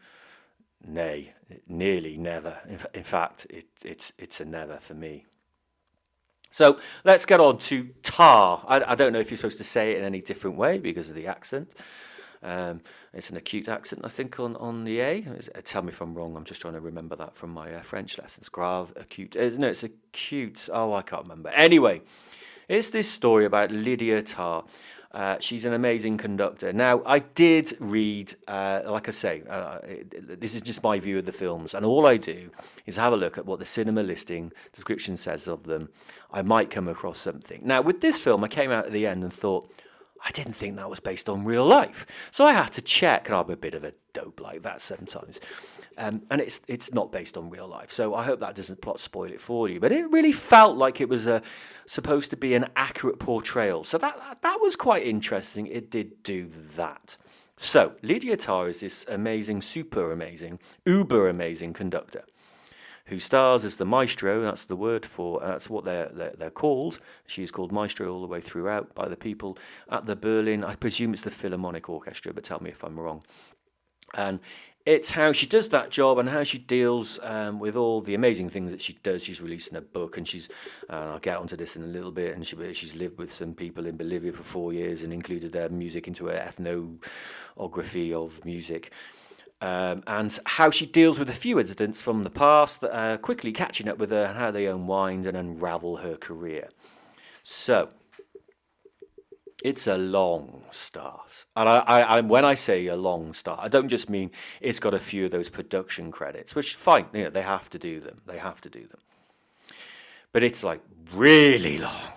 nay, 0.85 1.33
nearly 1.67 2.17
never. 2.17 2.59
In, 2.67 2.79
in 2.93 3.03
fact, 3.03 3.47
it, 3.49 3.67
it's, 3.83 4.13
it's 4.17 4.39
a 4.39 4.45
never 4.45 4.77
for 4.77 4.93
me. 4.93 5.25
So 6.51 6.79
let's 7.03 7.25
get 7.25 7.39
on 7.39 7.59
to 7.59 7.85
Tár. 8.01 8.63
I, 8.67 8.91
I, 8.91 8.95
don't 8.95 9.13
know 9.13 9.19
if 9.19 9.29
you're 9.29 9.37
supposed 9.37 9.59
to 9.59 9.63
say 9.63 9.91
it 9.91 9.99
in 9.99 10.03
any 10.03 10.21
different 10.21 10.57
way 10.57 10.79
because 10.79 11.09
of 11.09 11.15
the 11.15 11.27
accent. 11.27 11.71
Um, 12.41 12.81
it's 13.13 13.29
an 13.29 13.37
acute 13.37 13.67
accent, 13.67 14.01
I 14.03 14.07
think, 14.07 14.39
on, 14.39 14.55
on 14.55 14.83
the 14.83 14.99
A. 15.01 15.21
Tell 15.63 15.83
me 15.83 15.89
if 15.89 16.01
I'm 16.01 16.15
wrong. 16.15 16.35
I'm 16.35 16.45
just 16.45 16.61
trying 16.61 16.73
to 16.73 16.79
remember 16.79 17.15
that 17.17 17.35
from 17.35 17.51
my 17.51 17.73
uh, 17.73 17.81
French 17.81 18.17
lessons. 18.17 18.49
Grave, 18.49 18.93
acute. 18.95 19.35
Uh, 19.35 19.49
no, 19.57 19.67
it's 19.67 19.83
acute. 19.83 20.69
Oh, 20.71 20.93
I 20.93 21.01
can't 21.01 21.23
remember. 21.23 21.49
Anyway, 21.49 22.01
it's 22.69 22.91
this 22.91 23.09
story 23.09 23.45
about 23.45 23.71
Lydia 23.71 24.21
Tár. 24.21 24.65
Uh, 25.11 25.37
she's 25.39 25.65
an 25.65 25.73
amazing 25.73 26.17
conductor. 26.17 26.71
Now, 26.71 27.01
I 27.03 27.17
did 27.17 27.75
read, 27.79 28.35
uh, 28.47 28.83
like 28.85 29.07
I 29.07 29.11
say, 29.11 29.41
uh, 29.49 29.79
this 30.21 30.53
is 30.53 30.61
just 30.61 30.83
my 30.83 30.99
view 30.99 31.17
of 31.17 31.25
the 31.25 31.31
films, 31.31 31.73
and 31.73 31.83
all 31.83 32.05
I 32.05 32.17
do 32.17 32.51
is 32.85 32.95
have 32.97 33.11
a 33.11 33.17
look 33.17 33.39
at 33.39 33.45
what 33.47 33.57
the 33.57 33.65
cinema 33.65 34.03
listing 34.03 34.51
description 34.71 35.17
says 35.17 35.47
of 35.47 35.63
them. 35.63 35.89
I 36.31 36.43
might 36.43 36.69
come 36.69 36.87
across 36.87 37.17
something. 37.17 37.61
Now, 37.63 37.81
with 37.81 38.01
this 38.01 38.21
film, 38.21 38.43
I 38.43 38.47
came 38.47 38.69
out 38.69 38.85
at 38.85 38.91
the 38.91 39.07
end 39.07 39.23
and 39.23 39.33
thought, 39.33 39.71
I 40.23 40.29
didn't 40.29 40.53
think 40.53 40.75
that 40.75 40.89
was 40.89 40.99
based 40.99 41.27
on 41.27 41.43
real 41.43 41.65
life. 41.65 42.05
So 42.29 42.45
I 42.45 42.53
had 42.53 42.71
to 42.73 42.81
check, 42.81 43.29
and 43.29 43.35
I'm 43.35 43.49
a 43.49 43.55
bit 43.55 43.73
of 43.73 43.83
a 43.83 43.93
dope 44.13 44.39
like 44.41 44.61
that 44.61 44.81
sometimes. 44.81 45.39
Um, 45.97 46.21
and 46.31 46.41
it's 46.41 46.61
it's 46.67 46.93
not 46.93 47.11
based 47.11 47.37
on 47.37 47.49
real 47.49 47.67
life. 47.67 47.91
So 47.91 48.15
I 48.15 48.23
hope 48.23 48.39
that 48.39 48.55
doesn't 48.55 48.81
plot 48.81 48.99
spoil 48.99 49.31
it 49.31 49.41
for 49.41 49.67
you. 49.67 49.79
But 49.79 49.91
it 49.91 50.09
really 50.09 50.31
felt 50.31 50.77
like 50.77 51.01
it 51.01 51.09
was 51.09 51.27
a, 51.27 51.41
supposed 51.85 52.29
to 52.31 52.37
be 52.37 52.53
an 52.53 52.67
accurate 52.75 53.19
portrayal. 53.19 53.83
So 53.83 53.97
that, 53.97 54.17
that, 54.17 54.41
that 54.41 54.59
was 54.61 54.75
quite 54.75 55.03
interesting. 55.03 55.67
It 55.67 55.89
did 55.89 56.23
do 56.23 56.47
that. 56.75 57.17
So 57.57 57.93
Lydia 58.01 58.37
Tár 58.37 58.69
is 58.69 58.79
this 58.79 59.05
amazing, 59.09 59.61
super 59.61 60.11
amazing, 60.11 60.59
uber 60.85 61.27
amazing 61.27 61.73
conductor 61.73 62.23
who 63.09 63.19
stars 63.19 63.65
as 63.65 63.77
the 63.77 63.85
maestro. 63.85 64.41
That's 64.41 64.65
the 64.65 64.75
word 64.75 65.05
for. 65.05 65.39
That's 65.41 65.69
what 65.69 65.83
they're, 65.83 66.09
they're, 66.09 66.35
they're 66.37 66.51
called. 66.51 66.99
She's 67.25 67.51
called 67.51 67.71
maestro 67.71 68.13
all 68.13 68.21
the 68.21 68.27
way 68.27 68.39
throughout 68.39 68.93
by 68.93 69.07
the 69.09 69.17
people 69.17 69.57
at 69.89 70.05
the 70.05 70.15
Berlin. 70.15 70.63
I 70.63 70.75
presume 70.75 71.13
it's 71.13 71.23
the 71.23 71.31
Philharmonic 71.31 71.89
Orchestra, 71.89 72.33
but 72.33 72.43
tell 72.43 72.61
me 72.61 72.69
if 72.69 72.83
I'm 72.83 72.99
wrong. 72.99 73.23
And 74.13 74.39
it's 74.85 75.11
how 75.11 75.31
she 75.31 75.45
does 75.45 75.69
that 75.69 75.91
job 75.91 76.17
and 76.17 76.27
how 76.27 76.43
she 76.43 76.57
deals 76.57 77.19
um, 77.21 77.59
with 77.59 77.75
all 77.75 78.01
the 78.01 78.15
amazing 78.15 78.49
things 78.49 78.71
that 78.71 78.81
she 78.81 78.93
does. 79.03 79.23
She's 79.23 79.41
releasing 79.41 79.75
a 79.75 79.81
book, 79.81 80.17
and 80.17 80.27
she's 80.27 80.49
uh, 80.89 81.11
I'll 81.13 81.19
get 81.19 81.37
onto 81.37 81.55
this 81.55 81.75
in 81.75 81.83
a 81.83 81.87
little 81.87 82.11
bit. 82.11 82.35
And 82.35 82.45
she, 82.45 82.73
she's 82.73 82.95
lived 82.95 83.17
with 83.17 83.31
some 83.31 83.53
people 83.53 83.85
in 83.85 83.97
Bolivia 83.97 84.31
for 84.31 84.43
four 84.43 84.73
years 84.73 85.03
and 85.03 85.13
included 85.13 85.51
their 85.51 85.69
music 85.69 86.07
into 86.07 86.27
her 86.27 86.35
ethnography 86.35 88.13
of 88.13 88.43
music 88.45 88.91
um, 89.61 90.03
and 90.07 90.39
how 90.45 90.69
she 90.69 90.85
deals 90.85 91.19
with 91.19 91.29
a 91.29 91.33
few 91.33 91.59
incidents 91.59 92.01
from 92.01 92.23
the 92.23 92.29
past 92.29 92.81
that 92.81 92.95
are 92.95 93.17
quickly 93.17 93.51
catching 93.51 93.87
up 93.87 93.97
with 93.97 94.11
her 94.11 94.25
and 94.25 94.37
how 94.37 94.51
they 94.51 94.67
unwind 94.67 95.25
and 95.25 95.35
unravel 95.35 95.97
her 95.97 96.15
career. 96.15 96.69
So, 97.43 97.89
it's 99.63 99.87
a 99.87 99.97
long 99.97 100.63
start. 100.71 101.45
And 101.55 101.67
I, 101.67 101.77
I, 101.79 102.01
I, 102.01 102.21
when 102.21 102.45
I 102.45 102.55
say 102.55 102.87
a 102.87 102.95
long 102.95 103.33
start, 103.33 103.59
I 103.61 103.67
don't 103.67 103.89
just 103.89 104.09
mean 104.09 104.31
it's 104.61 104.79
got 104.79 104.93
a 104.93 104.99
few 104.99 105.25
of 105.25 105.31
those 105.31 105.49
production 105.49 106.11
credits, 106.11 106.55
which 106.55 106.75
fine, 106.75 107.07
you 107.13 107.25
know, 107.25 107.29
they 107.29 107.41
have 107.41 107.69
to 107.71 107.79
do 107.79 107.99
them. 107.99 108.21
They 108.25 108.37
have 108.37 108.61
to 108.61 108.69
do 108.69 108.81
them. 108.81 108.99
But 110.31 110.43
it's 110.43 110.63
like 110.63 110.81
really 111.13 111.77
long. 111.77 112.13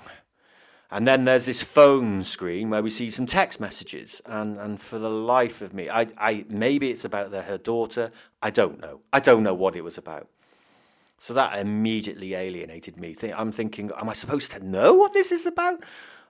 And 0.91 1.09
then 1.09 1.25
there's 1.25 1.47
this 1.47 1.63
phone 1.63 2.23
screen 2.23 2.69
where 2.69 2.83
we 2.83 2.91
see 2.91 3.09
some 3.09 3.27
text 3.27 3.59
messages. 3.59 4.21
And, 4.27 4.59
and 4.59 4.79
for 4.79 4.99
the 4.99 5.09
life 5.09 5.63
of 5.63 5.73
me, 5.73 5.89
I, 5.89 6.07
I, 6.19 6.45
maybe 6.51 6.91
it's 6.91 7.07
about 7.07 7.31
the, 7.31 7.43
her 7.43 7.57
daughter. 7.57 8.13
I 8.43 8.51
don't 8.51 8.79
know. 8.79 9.01
I 9.11 9.19
don't 9.19 9.43
know 9.43 9.55
what 9.55 9.75
it 9.75 9.83
was 9.83 9.97
about. 9.97 10.29
So 11.17 11.35
that 11.35 11.59
immediately 11.59 12.35
alienated 12.35 12.99
me. 12.99 13.17
I'm 13.35 13.53
thinking, 13.53 13.91
am 13.97 14.11
I 14.11 14.13
supposed 14.13 14.51
to 14.51 14.65
know 14.65 14.95
what 14.95 15.15
this 15.15 15.33
is 15.33 15.47
about? 15.47 15.83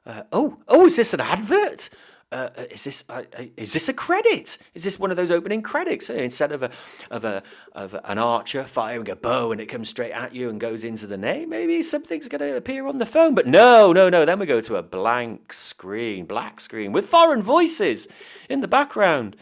Uh, 0.04 0.22
oh, 0.32 0.58
oh, 0.68 0.86
is 0.86 0.96
this 0.96 1.14
an 1.14 1.20
advert? 1.20 1.88
Uh, 2.32 2.48
uh, 2.56 2.64
is 2.70 2.84
this 2.84 3.04
uh, 3.10 3.22
is 3.58 3.74
this 3.74 3.90
a 3.90 3.92
credit? 3.92 4.56
Is 4.74 4.84
this 4.84 4.98
one 4.98 5.10
of 5.10 5.18
those 5.18 5.30
opening 5.30 5.60
credits 5.60 6.08
instead 6.08 6.50
of 6.50 6.62
a 6.62 6.70
of 7.10 7.24
a 7.24 7.42
of 7.72 7.94
an 8.04 8.16
archer 8.18 8.64
firing 8.64 9.10
a 9.10 9.16
bow 9.16 9.52
and 9.52 9.60
it 9.60 9.66
comes 9.66 9.90
straight 9.90 10.12
at 10.12 10.34
you 10.34 10.48
and 10.48 10.58
goes 10.58 10.82
into 10.82 11.06
the 11.06 11.18
name? 11.18 11.50
Maybe 11.50 11.82
something's 11.82 12.28
going 12.28 12.40
to 12.40 12.56
appear 12.56 12.86
on 12.86 12.96
the 12.96 13.04
phone, 13.04 13.34
but 13.34 13.46
no, 13.46 13.92
no, 13.92 14.08
no. 14.08 14.24
Then 14.24 14.38
we 14.38 14.46
go 14.46 14.62
to 14.62 14.76
a 14.76 14.82
blank 14.82 15.52
screen, 15.52 16.24
black 16.24 16.58
screen 16.60 16.90
with 16.90 17.06
foreign 17.06 17.42
voices 17.42 18.08
in 18.48 18.62
the 18.62 18.68
background, 18.68 19.36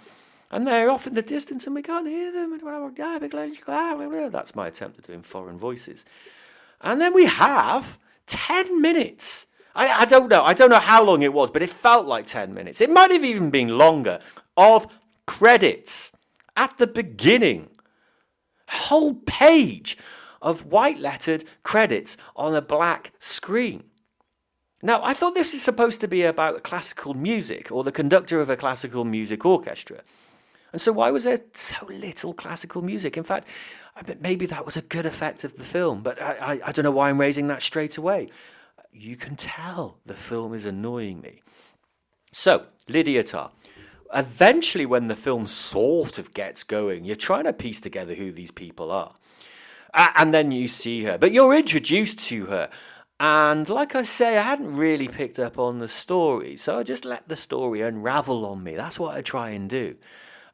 and 0.51 0.66
they're 0.66 0.90
off 0.90 1.07
in 1.07 1.14
the 1.14 1.23
distance 1.23 1.66
and 1.66 1.77
we 1.77 1.83
can't 1.83 2.09
hear 2.09 2.33
them. 2.33 2.59
That's 4.33 4.55
my 4.57 4.66
attempt 4.66 4.99
at 4.99 5.07
doing 5.07 5.23
foreign 5.23 5.59
voices, 5.59 6.05
and 6.81 7.01
then 7.01 7.14
we 7.14 7.27
have 7.27 7.99
ten 8.27 8.83
minutes 8.83 9.46
I, 9.81 10.01
I 10.01 10.05
don't 10.05 10.29
know. 10.29 10.43
I 10.43 10.53
don't 10.53 10.69
know 10.69 10.79
how 10.79 11.03
long 11.03 11.23
it 11.23 11.33
was, 11.33 11.51
but 11.51 11.62
it 11.62 11.71
felt 11.71 12.07
like 12.07 12.27
10 12.27 12.53
minutes. 12.53 12.83
It 12.83 12.90
might 12.90 13.11
have 13.11 13.25
even 13.25 13.49
been 13.49 13.79
longer 13.79 14.19
of 14.55 14.87
credits 15.27 16.12
at 16.55 16.77
the 16.77 16.87
beginning. 16.87 17.71
A 18.69 18.77
whole 18.77 19.14
page 19.14 19.97
of 20.43 20.66
white 20.66 20.99
lettered 20.99 21.47
credits 21.62 22.19
on 22.37 22.55
a 22.55 22.61
black 22.61 23.12
screen. 23.19 23.85
Now, 24.83 25.01
I 25.03 25.14
thought 25.14 25.35
this 25.35 25.55
is 25.55 25.62
supposed 25.62 26.03
to 26.03 26.09
be 26.09 26.25
about 26.25 26.62
classical 26.62 27.14
music 27.14 27.73
or 27.73 27.83
the 27.83 27.93
conductor 27.93 28.38
of 28.38 28.51
a 28.51 28.57
classical 28.57 29.07
music 29.07 29.47
orchestra. 29.47 30.03
And 30.73 30.81
so, 30.81 30.93
why 30.93 31.11
was 31.11 31.25
there 31.25 31.40
so 31.55 31.87
little 31.87 32.35
classical 32.35 32.83
music? 32.83 33.16
In 33.16 33.25
fact, 33.25 33.49
maybe 34.21 34.45
that 34.47 34.66
was 34.66 34.77
a 34.77 34.83
good 34.83 35.07
effect 35.07 35.43
of 35.43 35.57
the 35.57 35.64
film, 35.64 36.03
but 36.03 36.21
I, 36.21 36.33
I, 36.33 36.61
I 36.66 36.73
don't 36.73 36.85
know 36.85 36.90
why 36.90 37.09
I'm 37.09 37.21
raising 37.21 37.47
that 37.47 37.62
straight 37.62 37.97
away 37.97 38.29
you 38.92 39.16
can 39.16 39.37
tell 39.37 39.98
the 40.07 40.14
film 40.14 40.55
is 40.55 40.64
annoying 40.64 41.20
me. 41.20 41.42
So, 42.33 42.66
Lydia 42.88 43.24
Tár. 43.24 43.50
Eventually, 44.12 44.87
when 44.87 45.07
the 45.07 45.16
film 45.16 45.46
sort 45.46 46.18
of 46.18 46.35
gets 46.35 46.64
going, 46.64 47.05
you're 47.05 47.16
trying 47.16 47.44
to 47.44 47.53
piece 47.53 47.81
together 47.81 48.14
who 48.14 48.33
these 48.33 48.50
people 48.50 48.90
are. 48.90 49.14
And 49.94 50.35
then 50.35 50.53
you 50.53 50.68
see 50.68 51.05
her, 51.05 51.18
but 51.18 51.33
you're 51.33 51.55
introduced 51.55 52.18
to 52.29 52.46
her. 52.46 52.70
And 53.18 53.68
like 53.68 53.94
I 53.94 54.03
say, 54.03 54.38
I 54.38 54.42
hadn't 54.42 54.76
really 54.76 55.09
picked 55.09 55.38
up 55.38 55.59
on 55.59 55.79
the 55.79 55.88
story, 55.88 56.57
so 56.57 56.79
I 56.79 56.83
just 56.83 57.05
let 57.05 57.29
the 57.29 57.37
story 57.37 57.83
unravel 57.83 58.46
on 58.46 58.62
me. 58.62 58.76
That's 58.76 58.98
what 58.98 59.16
I 59.16 59.20
try 59.20 59.50
and 59.50 59.68
do. 59.68 59.96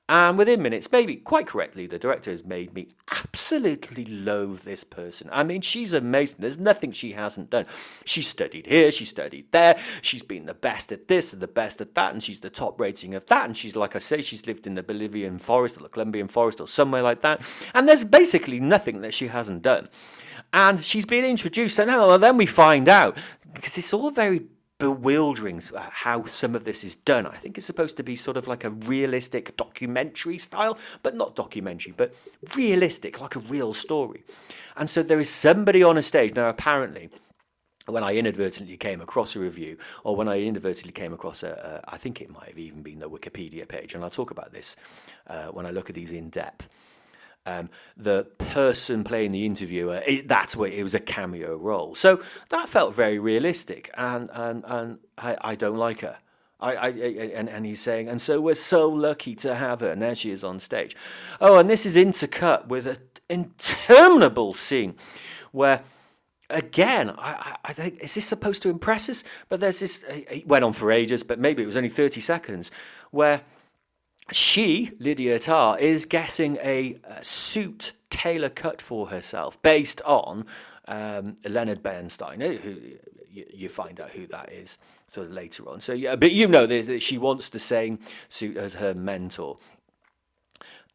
And 0.09 0.39
within 0.39 0.63
minutes, 0.63 0.93
maybe 0.93 1.17
quite 1.17 1.49
correctly, 1.49 1.89
the 1.89 1.99
director 1.99 2.31
has 2.31 2.45
made 2.45 2.73
me 2.73 2.89
absolutely 3.11 4.05
loathe 4.05 4.61
this 4.61 4.85
person. 4.85 5.29
I 5.33 5.43
mean, 5.43 5.63
she's 5.63 5.93
amazing. 5.93 6.37
There's 6.39 6.61
nothing 6.61 6.93
she 6.93 7.11
hasn't 7.11 7.51
done. 7.51 7.67
She 8.05 8.23
studied 8.23 8.67
here, 8.67 8.93
she 8.93 9.05
studied 9.05 9.51
there, 9.51 9.77
she's 10.03 10.23
been 10.23 10.47
the 10.47 10.55
best 10.55 10.93
at 10.93 11.09
this 11.09 11.33
and 11.33 11.43
the 11.43 11.49
best 11.49 11.81
at 11.81 11.97
that, 11.97 12.13
and 12.13 12.23
she's 12.23 12.39
the 12.39 12.51
top 12.51 12.81
rating 12.81 13.17
of 13.17 13.27
that. 13.27 13.47
And 13.47 13.57
she's, 13.57 13.75
like 13.75 13.97
I 13.97 13.99
say, 13.99 14.21
she's 14.21 14.47
lived 14.47 14.69
in 14.69 14.77
the 14.77 14.83
Bolivian 14.85 15.39
forest 15.39 15.77
or 15.77 15.83
the 15.83 15.89
Colombian 15.89 16.29
forest 16.29 16.61
or 16.61 16.69
somewhere 16.69 17.03
like 17.03 17.23
that. 17.23 17.43
And 17.75 17.89
there's 17.89 18.05
basically 18.05 18.61
nothing 18.61 19.01
that 19.01 19.13
she 19.13 19.27
hasn't 19.27 19.63
done. 19.63 19.89
And 20.53 20.85
she's 20.85 21.05
been 21.05 21.25
introduced, 21.25 21.81
and 21.81 21.91
then 22.23 22.37
we 22.37 22.47
find 22.47 22.89
out, 22.89 23.19
because 23.53 23.77
it's 23.77 23.93
all 23.93 24.13
very 24.13 24.47
bewildering 24.79 25.63
uh, 25.75 25.89
how 25.91 26.25
some 26.25 26.55
of 26.55 26.65
this 26.65 26.85
is 26.85 26.95
done. 26.95 27.27
I 27.27 27.37
think 27.37 27.57
it's 27.57 27.67
supposed 27.67 27.97
to 27.97 28.03
be 28.03 28.17
sort 28.17 28.37
of 28.37 28.47
like 28.47 28.65
a 28.65 28.71
realistic 28.71 29.57
documentary 29.57 30.39
style, 30.39 30.79
but 31.03 31.15
not 31.15 31.35
documentary, 31.35 31.95
but 31.97 32.15
realistic, 32.55 33.21
like 33.21 33.37
a 33.37 33.41
real 33.41 33.73
story. 33.73 34.25
And 34.77 34.91
so 34.91 35.03
there 35.03 35.21
is 35.21 35.31
somebody 35.31 35.83
on 35.83 35.97
a 35.97 36.03
stage. 36.03 36.35
Now, 36.35 36.49
apparently, 36.49 37.09
when 37.87 38.03
I 38.03 38.17
inadvertently 38.17 38.77
came 38.77 39.01
across 39.01 39.37
a 39.37 39.41
review, 39.41 39.79
or 40.05 40.17
when 40.17 40.29
I 40.29 40.43
inadvertently 40.43 40.93
came 40.93 41.13
across 41.13 41.43
a, 41.43 41.83
a 41.87 41.95
I 41.95 41.97
think 41.97 42.21
it 42.21 42.31
might 42.31 42.49
have 42.49 42.59
even 42.59 42.83
been 42.83 42.99
the 42.99 43.09
Wikipedia 43.09 43.67
page, 43.67 43.95
and 43.95 44.05
I'll 44.05 44.11
talk 44.11 44.31
about 44.31 44.53
this 44.53 44.77
uh, 45.29 45.47
when 45.47 45.65
I 45.65 45.71
look 45.71 45.89
at 45.89 45.95
these 45.95 46.13
in 46.13 46.29
depth 46.29 46.69
um, 47.47 47.71
the 47.97 48.25
person 48.39 49.05
playing 49.05 49.31
the 49.31 49.47
interviewer, 49.47 50.03
it, 50.07 50.29
that's 50.29 50.57
what 50.57 50.73
it 50.73 50.83
was 50.83 50.95
a 50.95 51.01
cameo 51.01 51.57
role. 51.57 51.95
So 51.95 52.23
that 52.51 52.69
felt 52.69 52.95
very 52.95 53.19
realistic, 53.19 53.91
and 53.97 54.29
and 54.33 54.65
and 54.67 54.99
I, 55.17 55.37
I 55.41 55.55
don't 55.55 55.79
like 55.79 56.01
her. 56.01 56.19
I, 56.59 56.75
I, 56.75 56.89
and, 56.89 57.49
and 57.49 57.67
he's 57.67 57.81
saying, 57.81 58.09
and 58.09 58.21
so 58.21 58.41
we're 58.41 58.55
so 58.55 58.89
lucky 58.89 59.35
to 59.37 59.55
have 59.55 59.81
her. 59.81 59.91
And 59.91 60.01
there 60.01 60.15
she 60.15 60.31
is 60.31 60.43
on 60.43 60.59
stage. 60.59 60.97
Oh, 61.41 61.59
and 61.59 61.69
this 61.69 61.85
is 61.85 61.97
intercut 61.97 62.67
with 62.69 62.87
an 62.87 62.97
interminable 63.29 64.55
scene 64.55 64.95
where, 65.53 65.83
again, 66.49 67.15
I, 67.19 67.57
I 67.63 67.73
think, 67.75 67.99
is 68.01 68.15
this 68.15 68.25
supposed 68.25 68.63
to 68.63 68.71
impress 68.71 69.11
us? 69.11 69.23
But 69.51 69.61
there's 69.61 69.81
this, 69.81 70.03
it 70.09 70.47
went 70.47 70.65
on 70.65 70.73
for 70.73 70.91
ages, 70.91 71.23
but 71.23 71.39
maybe 71.39 71.63
it 71.63 71.67
was 71.67 71.77
only 71.77 71.91
30 71.91 72.23
seconds, 72.23 72.71
where 73.11 73.43
she, 74.33 74.93
Lydia 74.99 75.39
Tár, 75.39 75.79
is 75.79 76.05
getting 76.05 76.57
a, 76.57 76.99
a 77.05 77.25
suit 77.25 77.93
tailor 78.11 78.49
cut 78.49 78.83
for 78.83 79.09
herself 79.09 79.61
based 79.63 80.01
on 80.03 80.47
um, 80.89 81.37
Leonard 81.45 81.83
Bernstein, 81.83 82.41
who 82.41 82.77
you, 83.31 83.69
find 83.69 84.01
out 84.01 84.11
who 84.11 84.27
that 84.29 84.53
is 84.53 84.79
sort 85.07 85.29
of 85.29 85.33
later 85.33 85.69
on. 85.69 85.81
So 85.81 85.93
yeah, 85.93 86.17
but 86.17 86.33
you 86.33 86.49
know 86.49 86.67
that 86.67 87.03
she 87.03 87.19
wants 87.19 87.49
the 87.49 87.59
same 87.59 87.99
suit 88.29 88.57
as 88.57 88.75
her 88.75 88.95
mentor, 88.95 89.59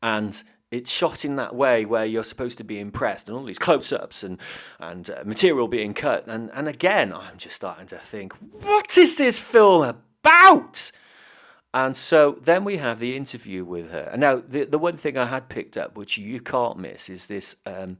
and 0.02 0.41
it's 0.72 0.91
shot 0.91 1.26
in 1.26 1.36
that 1.36 1.54
way 1.54 1.86
where 1.86 2.06
you're 2.06 2.24
supposed 2.24 2.58
to 2.58 2.63
be 2.63 2.80
impressed 2.80 3.28
and 3.28 3.38
all 3.38 3.44
these 3.44 3.60
close-ups 3.60 4.24
and 4.24 4.39
and 4.80 5.10
uh, 5.10 5.24
material 5.26 5.67
being 5.67 5.94
cut. 5.94 6.28
And 6.28 6.50
and 6.54 6.67
again 6.67 7.13
I'm 7.13 7.38
just 7.38 7.56
starting 7.56 7.88
to 7.88 7.98
think 7.98 8.34
what 8.63 8.98
is 8.98 9.17
this 9.17 9.39
film 9.39 9.84
about 9.84 10.91
and 11.74 11.96
so 11.96 12.38
then 12.42 12.64
we 12.66 12.78
have 12.78 13.00
the 13.00 13.16
interview 13.16 13.64
with 13.64 13.92
her. 13.92 14.10
And 14.12 14.22
now 14.22 14.36
the 14.38 14.66
the 14.66 14.80
one 14.80 14.98
thing 14.98 15.18
I 15.18 15.26
had 15.26 15.50
picked 15.50 15.78
up 15.78 15.96
which 15.96 16.18
you 16.18 16.42
can't 16.42 16.78
miss 16.78 17.10
is 17.10 17.28
this 17.28 17.56
um, 17.66 17.98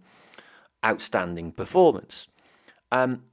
outstanding 0.84 1.52
performance. 1.52 2.28
Um, 2.92 3.24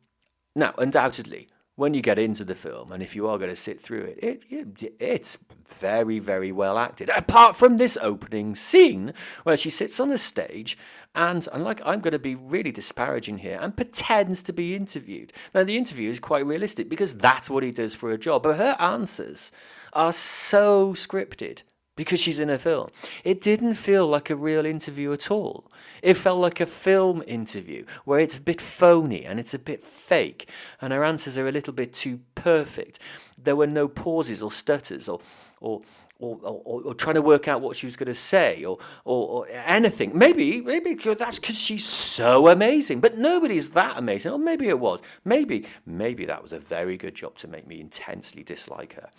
now 0.55 0.75
undoubtedly 0.79 1.49
when 1.75 1.95
you 1.95 2.03
get 2.03 2.19
into 2.19 2.45
the 2.45 2.55
film 2.55 2.91
and 2.93 3.03
if 3.03 3.15
you 3.15 3.29
are 3.29 3.39
going 3.39 3.51
to 3.51 3.57
sit 3.57 3.81
through 3.81 4.03
it, 4.03 4.19
it, 4.21 4.43
it, 4.51 4.95
it's 4.99 5.39
very, 5.69 6.19
very 6.19 6.53
well 6.53 6.79
acted. 6.79 7.11
Apart 7.11 7.57
from 7.57 7.77
this 7.77 7.97
opening 8.01 8.55
scene 8.55 9.13
where 9.45 9.57
she 9.57 9.71
sits 9.71 10.01
on 10.01 10.09
the 10.09 10.19
stage 10.19 10.77
and, 11.15 11.49
and 11.53 11.65
like 11.65 11.81
I'm 11.85 12.01
going 12.01 12.13
to 12.13 12.19
be 12.19 12.35
really 12.35 12.73
disparaging 12.73 13.39
here, 13.39 13.59
and 13.61 13.77
pretends 13.77 14.43
to 14.45 14.53
be 14.53 14.75
interviewed. 14.75 15.33
Now 15.55 15.65
the 15.65 15.77
interview 15.77 16.11
is 16.11 16.21
quite 16.21 16.47
realistic 16.47 16.89
because 16.89 17.17
that's 17.17 17.51
what 17.51 17.63
he 17.63 17.73
does 17.73 17.95
for 17.95 18.13
a 18.13 18.19
job, 18.19 18.43
but 18.45 18.57
her 18.57 18.77
answers 18.79 19.51
are 19.93 20.13
so 20.13 20.93
scripted 20.95 21.63
because 21.97 22.21
she's 22.21 22.39
in 22.39 22.51
a 22.51 22.59
film. 22.59 22.91
It 23.25 23.41
didn't 23.41 23.75
feel 23.75 24.07
like 24.07 24.31
a 24.31 24.37
real 24.37 24.65
interview 24.65 25.13
at 25.13 25.33
all. 25.33 25.73
It 26.01 26.15
felt 26.15 26.39
like 26.39 26.61
a 26.61 26.67
film 26.67 27.25
interview 27.27 27.85
where 28.05 28.21
it's 28.21 28.37
a 28.37 28.41
bit 28.41 28.61
phony 28.61 29.25
and 29.25 29.41
it's 29.41 29.55
a 29.55 29.59
bit 29.59 29.85
fake, 29.85 30.49
and 30.81 30.93
her 30.93 31.03
answers 31.03 31.37
are 31.37 31.49
a 31.49 31.53
little 31.53 31.73
bit 31.73 31.93
too 31.93 32.21
perfect. 32.37 33.01
There 33.37 33.57
were 33.57 33.67
no 33.67 33.89
pauses 33.89 34.43
or 34.43 34.53
stutters 34.53 35.09
or 35.09 35.19
or 35.61 35.83
or, 36.21 36.37
or, 36.43 36.83
or, 36.83 36.95
trying 36.95 37.15
to 37.15 37.23
work 37.23 37.47
out 37.47 37.61
what 37.61 37.77
she 37.77 37.87
was 37.87 37.97
going 37.97 38.09
to 38.09 38.15
say 38.15 38.65
or, 38.65 38.79
or, 39.05 39.29
or 39.29 39.49
anything. 39.49 40.19
Maybe, 40.19 40.61
maybe 40.61 40.95
that's 40.95 41.39
because 41.39 41.57
she's 41.57 41.85
so 41.85 42.49
amazing, 42.49 43.01
but 43.01 43.17
nobody's 43.17 43.71
that 43.71 43.97
amazing. 43.97 44.33
Or 44.33 44.39
maybe 44.39 44.69
it 44.69 44.81
was. 44.81 45.01
Maybe, 45.25 45.67
maybe 45.87 46.25
that 46.25 46.43
was 46.43 46.53
a 46.53 46.59
very 46.59 46.97
good 46.97 47.15
job 47.15 47.37
to 47.39 47.47
make 47.47 47.69
me 47.69 47.81
intensely 47.81 48.43
dislike 48.43 48.95
her. 48.95 49.11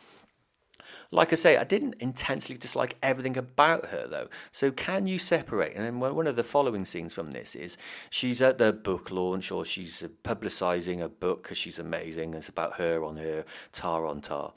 Like 1.12 1.34
I 1.34 1.38
say, 1.38 1.58
I 1.58 1.64
didn't 1.64 1.96
intensely 2.00 2.56
dislike 2.56 2.96
everything 3.02 3.36
about 3.36 3.88
her, 3.88 4.06
though. 4.08 4.28
So, 4.52 4.70
can 4.70 5.08
you 5.08 5.18
separate? 5.18 5.76
And 5.76 5.84
then 5.84 6.00
one 6.00 6.28
of 6.28 6.36
the 6.36 6.44
following 6.44 6.86
scenes 6.86 7.16
from 7.16 7.32
this 7.32 7.56
is 7.56 7.78
she's 8.12 8.44
at 8.44 8.60
the 8.60 8.74
book 8.74 9.10
launch 9.10 9.52
or 9.52 9.66
she's 9.66 10.04
publicising 10.24 11.02
a 11.02 11.10
book 11.10 11.42
because 11.42 11.58
she's 11.58 11.80
amazing. 11.80 12.36
It's 12.36 12.50
about 12.50 12.78
her 12.78 13.04
on 13.04 13.18
her, 13.18 13.44
tar 13.72 14.06
on 14.06 14.22
tar. 14.22 14.54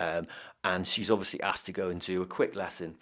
Um, 0.00 0.26
and 0.64 0.86
she's 0.86 1.10
obviously 1.10 1.40
asked 1.42 1.66
to 1.66 1.72
go 1.72 1.88
and 1.88 2.00
do 2.00 2.22
a 2.22 2.26
quick 2.26 2.54
lesson 2.54 2.96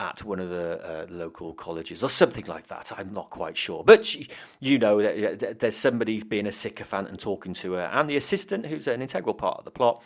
at 0.00 0.22
one 0.22 0.38
of 0.38 0.48
the 0.48 0.80
uh, 0.84 1.06
local 1.10 1.52
colleges 1.54 2.04
or 2.04 2.08
something 2.08 2.44
like 2.46 2.68
that. 2.68 2.92
I'm 2.96 3.12
not 3.12 3.30
quite 3.30 3.56
sure, 3.56 3.82
but 3.84 4.06
she, 4.06 4.28
you 4.60 4.78
know 4.78 5.00
there's 5.00 5.76
somebody 5.76 6.22
being 6.22 6.46
a 6.46 6.52
sycophant 6.52 7.08
and 7.08 7.18
talking 7.18 7.54
to 7.54 7.72
her, 7.72 7.90
and 7.92 8.08
the 8.08 8.16
assistant, 8.16 8.66
who's 8.66 8.86
an 8.86 9.02
integral 9.02 9.34
part 9.34 9.58
of 9.58 9.64
the 9.64 9.70
plot. 9.70 10.02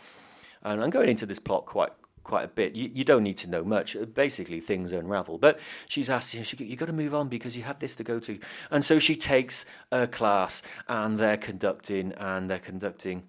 And 0.63 0.81
I'm 0.81 0.89
going 0.89 1.09
into 1.09 1.25
this 1.25 1.39
plot 1.39 1.65
quite 1.65 1.91
quite 2.23 2.45
a 2.45 2.47
bit. 2.47 2.73
You, 2.73 2.89
you 2.93 3.03
don't 3.03 3.23
need 3.23 3.37
to 3.39 3.49
know 3.49 3.63
much. 3.63 3.95
Basically, 4.13 4.59
things 4.59 4.91
unravel. 4.93 5.37
But 5.37 5.59
she's 5.87 6.09
asked, 6.09 6.33
you 6.33 6.39
know, 6.39 6.43
she, 6.43 6.57
you've 6.63 6.79
got 6.79 6.85
to 6.85 6.93
move 6.93 7.13
on 7.13 7.27
because 7.27 7.55
you 7.55 7.63
have 7.63 7.79
this 7.79 7.95
to 7.97 8.03
go 8.03 8.19
to. 8.21 8.39
And 8.71 8.83
so 8.83 8.97
she 8.97 9.15
takes 9.15 9.65
a 9.91 10.07
class 10.07 10.61
and 10.87 11.19
they're 11.19 11.37
conducting, 11.37 12.13
and 12.13 12.49
they're 12.49 12.59
conducting. 12.59 13.23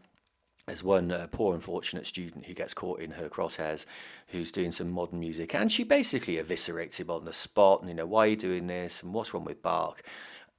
There's 0.66 0.82
one 0.82 1.12
uh, 1.12 1.26
poor 1.30 1.54
unfortunate 1.54 2.06
student 2.06 2.46
who 2.46 2.54
gets 2.54 2.72
caught 2.72 3.00
in 3.00 3.10
her 3.12 3.28
crosshairs 3.28 3.84
who's 4.28 4.50
doing 4.50 4.72
some 4.72 4.90
modern 4.90 5.20
music 5.20 5.54
and 5.54 5.70
she 5.70 5.84
basically 5.84 6.36
eviscerates 6.36 6.96
him 6.96 7.10
on 7.10 7.26
the 7.26 7.34
spot 7.34 7.80
and 7.80 7.90
you 7.90 7.94
know 7.94 8.06
why 8.06 8.26
are 8.26 8.30
you 8.30 8.36
doing 8.36 8.66
this? 8.66 9.02
And 9.02 9.12
what's 9.12 9.34
wrong 9.34 9.44
with 9.44 9.62
Bach? 9.62 10.02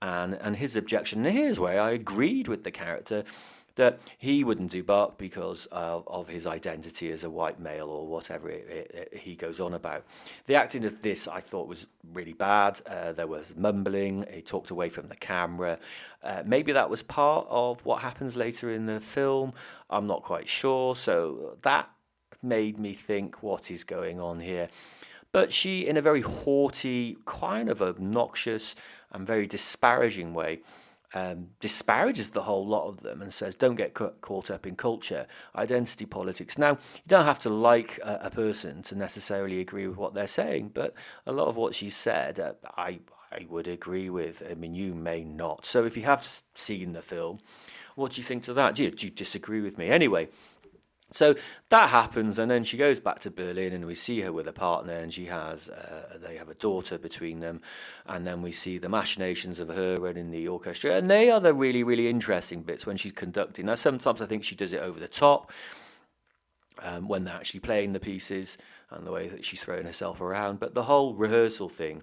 And 0.01 0.35
and 0.35 0.57
his 0.57 0.75
objection 0.75 1.25
and 1.25 1.35
here's 1.35 1.59
where 1.59 1.79
I 1.79 1.91
agreed 1.91 2.47
with 2.47 2.63
the 2.63 2.71
character 2.71 3.23
that 3.75 3.99
he 4.17 4.43
wouldn't 4.43 4.71
do 4.71 4.83
Bach 4.83 5.17
because 5.17 5.65
of, 5.67 6.03
of 6.07 6.27
his 6.27 6.47
identity 6.47 7.11
as 7.11 7.23
a 7.23 7.29
white 7.29 7.59
male 7.59 7.89
or 7.89 8.07
whatever 8.07 8.49
it, 8.49 8.67
it, 8.69 9.09
it, 9.11 9.17
he 9.19 9.35
goes 9.35 9.59
on 9.59 9.73
about. 9.73 10.05
The 10.45 10.55
acting 10.55 10.85
of 10.85 11.01
this 11.01 11.27
I 11.27 11.41
thought 11.41 11.67
was 11.67 11.87
really 12.13 12.33
bad. 12.33 12.81
Uh, 12.85 13.11
there 13.11 13.27
was 13.27 13.55
mumbling, 13.55 14.25
he 14.31 14.41
talked 14.41 14.69
away 14.69 14.89
from 14.89 15.07
the 15.07 15.15
camera. 15.15 15.77
Uh, 16.23 16.43
maybe 16.45 16.71
that 16.71 16.89
was 16.89 17.03
part 17.03 17.47
of 17.49 17.83
what 17.85 18.01
happens 18.01 18.35
later 18.35 18.71
in 18.71 18.85
the 18.85 18.99
film. 18.99 19.53
I'm 19.89 20.07
not 20.07 20.23
quite 20.23 20.47
sure. 20.47 20.95
So 20.95 21.57
that 21.61 21.89
made 22.41 22.79
me 22.79 22.93
think 22.93 23.43
what 23.43 23.71
is 23.71 23.83
going 23.83 24.19
on 24.19 24.39
here. 24.39 24.69
But 25.31 25.51
she, 25.51 25.85
in 25.85 25.97
a 25.97 26.01
very 26.01 26.21
haughty, 26.21 27.17
kind 27.25 27.69
of 27.69 27.81
obnoxious, 27.81 28.75
and 29.11 29.27
very 29.27 29.45
disparaging 29.45 30.33
way, 30.33 30.61
um, 31.13 31.47
disparages 31.59 32.31
the 32.31 32.41
whole 32.41 32.65
lot 32.65 32.87
of 32.87 33.01
them 33.01 33.21
and 33.21 33.33
says, 33.33 33.55
don't 33.55 33.75
get 33.75 33.93
ca- 33.93 34.11
caught 34.21 34.51
up 34.51 34.65
in 34.65 34.75
culture, 34.75 35.27
identity 35.55 36.05
politics. 36.05 36.57
Now, 36.57 36.71
you 36.71 37.07
don't 37.07 37.25
have 37.25 37.39
to 37.39 37.49
like 37.49 37.99
a, 38.03 38.19
a, 38.23 38.29
person 38.29 38.83
to 38.83 38.95
necessarily 38.95 39.59
agree 39.59 39.87
with 39.87 39.97
what 39.97 40.13
they're 40.13 40.27
saying, 40.27 40.71
but 40.73 40.93
a 41.25 41.31
lot 41.31 41.47
of 41.47 41.55
what 41.55 41.75
she 41.75 41.89
said, 41.89 42.39
uh, 42.39 42.53
I, 42.77 42.99
I 43.31 43.45
would 43.49 43.67
agree 43.67 44.09
with. 44.09 44.43
I 44.49 44.55
mean, 44.55 44.75
you 44.75 44.93
may 44.93 45.23
not. 45.23 45.65
So 45.65 45.85
if 45.85 45.95
you 45.95 46.03
have 46.03 46.25
seen 46.53 46.93
the 46.93 47.01
film, 47.01 47.39
what 47.95 48.11
do 48.11 48.21
you 48.21 48.25
think 48.25 48.43
to 48.43 48.53
that? 48.53 48.75
Do 48.75 48.83
you, 48.83 48.91
do 48.91 49.05
you 49.05 49.11
disagree 49.11 49.61
with 49.61 49.77
me? 49.77 49.87
Anyway, 49.87 50.27
so 51.11 51.35
that 51.69 51.89
happens, 51.89 52.39
and 52.39 52.49
then 52.49 52.63
she 52.63 52.77
goes 52.77 52.99
back 52.99 53.19
to 53.19 53.31
Berlin, 53.31 53.73
and 53.73 53.85
we 53.85 53.95
see 53.95 54.21
her 54.21 54.33
with 54.33 54.47
a 54.47 54.53
partner, 54.53 54.93
and 54.93 55.13
she 55.13 55.25
has 55.25 55.69
uh, 55.69 56.17
they 56.19 56.35
have 56.35 56.49
a 56.49 56.55
daughter 56.55 56.97
between 56.97 57.39
them, 57.39 57.61
and 58.07 58.25
then 58.25 58.41
we 58.41 58.51
see 58.51 58.77
the 58.79 58.89
machinations 58.89 59.59
of 59.59 59.69
her 59.69 59.97
running 59.97 60.31
the 60.31 60.47
orchestra, 60.47 60.95
and 60.95 61.09
they 61.09 61.29
are 61.29 61.39
the 61.39 61.53
really 61.53 61.83
really 61.83 62.09
interesting 62.09 62.63
bits 62.63 62.85
when 62.85 62.97
she's 62.97 63.11
conducting. 63.11 63.67
Now 63.67 63.75
sometimes 63.75 64.19
I 64.21 64.25
think 64.25 64.43
she 64.43 64.55
does 64.55 64.73
it 64.73 64.81
over 64.81 64.99
the 64.99 65.07
top 65.07 65.51
um, 66.81 67.07
when 67.07 67.23
they're 67.23 67.35
actually 67.35 67.61
playing 67.61 67.93
the 67.93 67.99
pieces 67.99 68.57
and 68.89 69.05
the 69.05 69.11
way 69.11 69.29
that 69.29 69.45
she's 69.45 69.61
throwing 69.61 69.85
herself 69.85 70.21
around, 70.21 70.59
but 70.59 70.73
the 70.73 70.83
whole 70.83 71.13
rehearsal 71.13 71.69
thing 71.69 72.01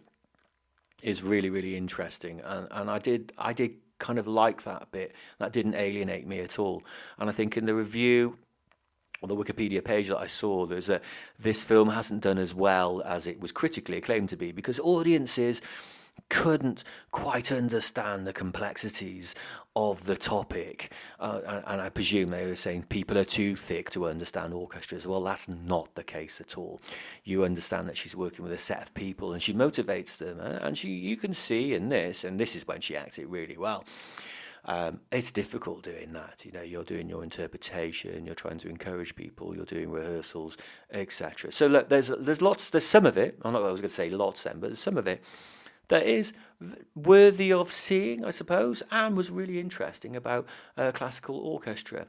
is 1.02 1.24
really 1.24 1.50
really 1.50 1.76
interesting, 1.76 2.40
and 2.44 2.68
and 2.70 2.88
I 2.88 3.00
did 3.00 3.32
I 3.36 3.52
did 3.52 3.72
kind 3.98 4.18
of 4.18 4.28
like 4.28 4.62
that 4.62 4.90
bit. 4.92 5.12
That 5.38 5.52
didn't 5.52 5.74
alienate 5.74 6.26
me 6.26 6.38
at 6.38 6.60
all, 6.60 6.84
and 7.18 7.28
I 7.28 7.32
think 7.32 7.56
in 7.56 7.66
the 7.66 7.74
review 7.74 8.38
on 9.22 9.28
the 9.28 9.36
Wikipedia 9.36 9.84
page 9.84 10.08
that 10.08 10.18
I 10.18 10.26
saw, 10.26 10.66
there's 10.66 10.88
a 10.88 11.00
this 11.38 11.64
film 11.64 11.88
hasn't 11.90 12.22
done 12.22 12.38
as 12.38 12.54
well 12.54 13.02
as 13.04 13.26
it 13.26 13.40
was 13.40 13.52
critically 13.52 13.98
acclaimed 13.98 14.28
to 14.30 14.36
be 14.36 14.52
because 14.52 14.80
audiences 14.80 15.62
couldn't 16.28 16.84
quite 17.10 17.52
understand 17.52 18.26
the 18.26 18.32
complexities 18.32 19.34
of 19.74 20.04
the 20.04 20.16
topic. 20.16 20.92
Uh, 21.18 21.40
and, 21.46 21.64
and, 21.66 21.80
I 21.80 21.88
presume 21.88 22.30
they 22.30 22.46
were 22.46 22.56
saying 22.56 22.84
people 22.88 23.16
are 23.16 23.24
too 23.24 23.56
thick 23.56 23.90
to 23.90 24.06
understand 24.06 24.52
orchestras. 24.52 25.06
Well, 25.06 25.22
that's 25.22 25.48
not 25.48 25.94
the 25.94 26.04
case 26.04 26.40
at 26.40 26.58
all. 26.58 26.80
You 27.24 27.44
understand 27.44 27.88
that 27.88 27.96
she's 27.96 28.14
working 28.14 28.44
with 28.44 28.52
a 28.52 28.58
set 28.58 28.82
of 28.82 28.92
people 28.94 29.32
and 29.32 29.40
she 29.40 29.54
motivates 29.54 30.18
them. 30.18 30.40
And 30.40 30.76
she, 30.76 30.88
you 30.88 31.16
can 31.16 31.32
see 31.32 31.74
in 31.74 31.88
this, 31.88 32.24
and 32.24 32.38
this 32.38 32.54
is 32.54 32.66
when 32.66 32.80
she 32.80 32.96
acts 32.96 33.18
it 33.18 33.28
really 33.28 33.56
well 33.56 33.84
um, 34.64 35.00
it's 35.10 35.32
difficult 35.32 35.82
doing 35.82 36.12
that. 36.12 36.44
You 36.44 36.52
know, 36.52 36.62
you're 36.62 36.84
doing 36.84 37.08
your 37.08 37.24
interpretation, 37.24 38.24
you're 38.24 38.34
trying 38.34 38.58
to 38.58 38.68
encourage 38.68 39.16
people, 39.16 39.56
you're 39.56 39.64
doing 39.64 39.90
rehearsals, 39.90 40.56
etc. 40.92 41.50
So 41.50 41.66
look, 41.66 41.88
there's 41.88 42.08
there's 42.08 42.40
lots, 42.40 42.70
there's 42.70 42.86
some 42.86 43.04
of 43.04 43.16
it. 43.16 43.38
I'm 43.42 43.52
not 43.52 43.64
I 43.64 43.72
was 43.72 43.80
going 43.80 43.88
to 43.88 43.94
say 43.94 44.10
lots 44.10 44.44
then, 44.44 44.60
but 44.60 44.68
there's 44.68 44.78
some 44.78 44.96
of 44.96 45.08
it 45.08 45.22
that 45.88 46.06
is 46.06 46.32
worthy 46.94 47.52
of 47.52 47.70
seeing, 47.72 48.24
I 48.24 48.30
suppose, 48.30 48.82
and 48.90 49.16
was 49.16 49.30
really 49.30 49.58
interesting 49.58 50.14
about 50.14 50.46
a 50.76 50.92
classical 50.92 51.36
orchestra. 51.36 52.06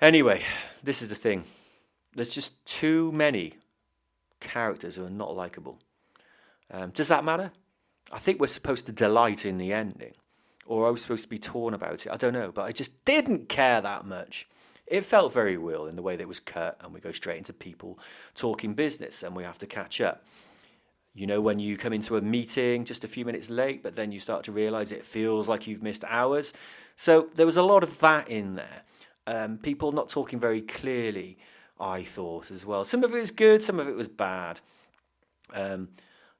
Anyway, 0.00 0.42
this 0.82 1.00
is 1.00 1.08
the 1.08 1.14
thing. 1.14 1.44
There's 2.14 2.34
just 2.34 2.64
too 2.66 3.12
many 3.12 3.54
characters 4.40 4.96
who 4.96 5.04
are 5.04 5.10
not 5.10 5.36
likable. 5.36 5.78
Um, 6.72 6.90
does 6.90 7.08
that 7.08 7.24
matter? 7.24 7.52
I 8.10 8.18
think 8.18 8.40
we're 8.40 8.48
supposed 8.48 8.86
to 8.86 8.92
delight 8.92 9.44
in 9.44 9.58
the 9.58 9.72
ending 9.72 10.14
or 10.70 10.86
I 10.86 10.90
was 10.90 11.02
supposed 11.02 11.24
to 11.24 11.28
be 11.28 11.38
torn 11.38 11.74
about 11.74 12.06
it. 12.06 12.12
I 12.12 12.16
don't 12.16 12.32
know, 12.32 12.52
but 12.52 12.62
I 12.64 12.70
just 12.70 13.04
didn't 13.04 13.48
care 13.48 13.80
that 13.80 14.06
much. 14.06 14.46
It 14.86 15.04
felt 15.04 15.32
very 15.32 15.56
real 15.56 15.86
in 15.86 15.96
the 15.96 16.02
way 16.02 16.14
that 16.14 16.22
it 16.22 16.28
was 16.28 16.38
cut, 16.38 16.78
and 16.80 16.94
we 16.94 17.00
go 17.00 17.10
straight 17.10 17.38
into 17.38 17.52
people 17.52 17.98
talking 18.36 18.74
business, 18.74 19.24
and 19.24 19.34
we 19.34 19.42
have 19.42 19.58
to 19.58 19.66
catch 19.66 20.00
up. 20.00 20.24
You 21.12 21.26
know, 21.26 21.40
when 21.40 21.58
you 21.58 21.76
come 21.76 21.92
into 21.92 22.16
a 22.16 22.20
meeting 22.20 22.84
just 22.84 23.02
a 23.02 23.08
few 23.08 23.24
minutes 23.24 23.50
late, 23.50 23.82
but 23.82 23.96
then 23.96 24.12
you 24.12 24.20
start 24.20 24.44
to 24.44 24.52
realize 24.52 24.92
it 24.92 25.04
feels 25.04 25.48
like 25.48 25.66
you've 25.66 25.82
missed 25.82 26.04
hours. 26.06 26.52
So 26.94 27.30
there 27.34 27.46
was 27.46 27.56
a 27.56 27.64
lot 27.64 27.82
of 27.82 27.98
that 27.98 28.28
in 28.28 28.54
there. 28.54 28.82
Um, 29.26 29.58
people 29.58 29.90
not 29.90 30.08
talking 30.08 30.38
very 30.38 30.62
clearly, 30.62 31.36
I 31.80 32.04
thought 32.04 32.52
as 32.52 32.64
well. 32.64 32.84
Some 32.84 33.02
of 33.02 33.12
it 33.12 33.18
was 33.18 33.32
good, 33.32 33.64
some 33.64 33.80
of 33.80 33.88
it 33.88 33.96
was 33.96 34.06
bad. 34.06 34.60
Um, 35.52 35.88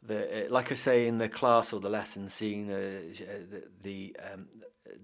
the 0.02 0.46
uh, 0.46 0.50
like 0.50 0.72
I 0.72 0.74
say 0.74 1.06
in 1.06 1.18
the 1.18 1.28
class 1.28 1.72
or 1.72 1.80
the 1.80 1.90
lesson, 1.90 2.28
seeing 2.28 2.68
the 2.68 3.64
the, 3.82 4.16
um, 4.32 4.46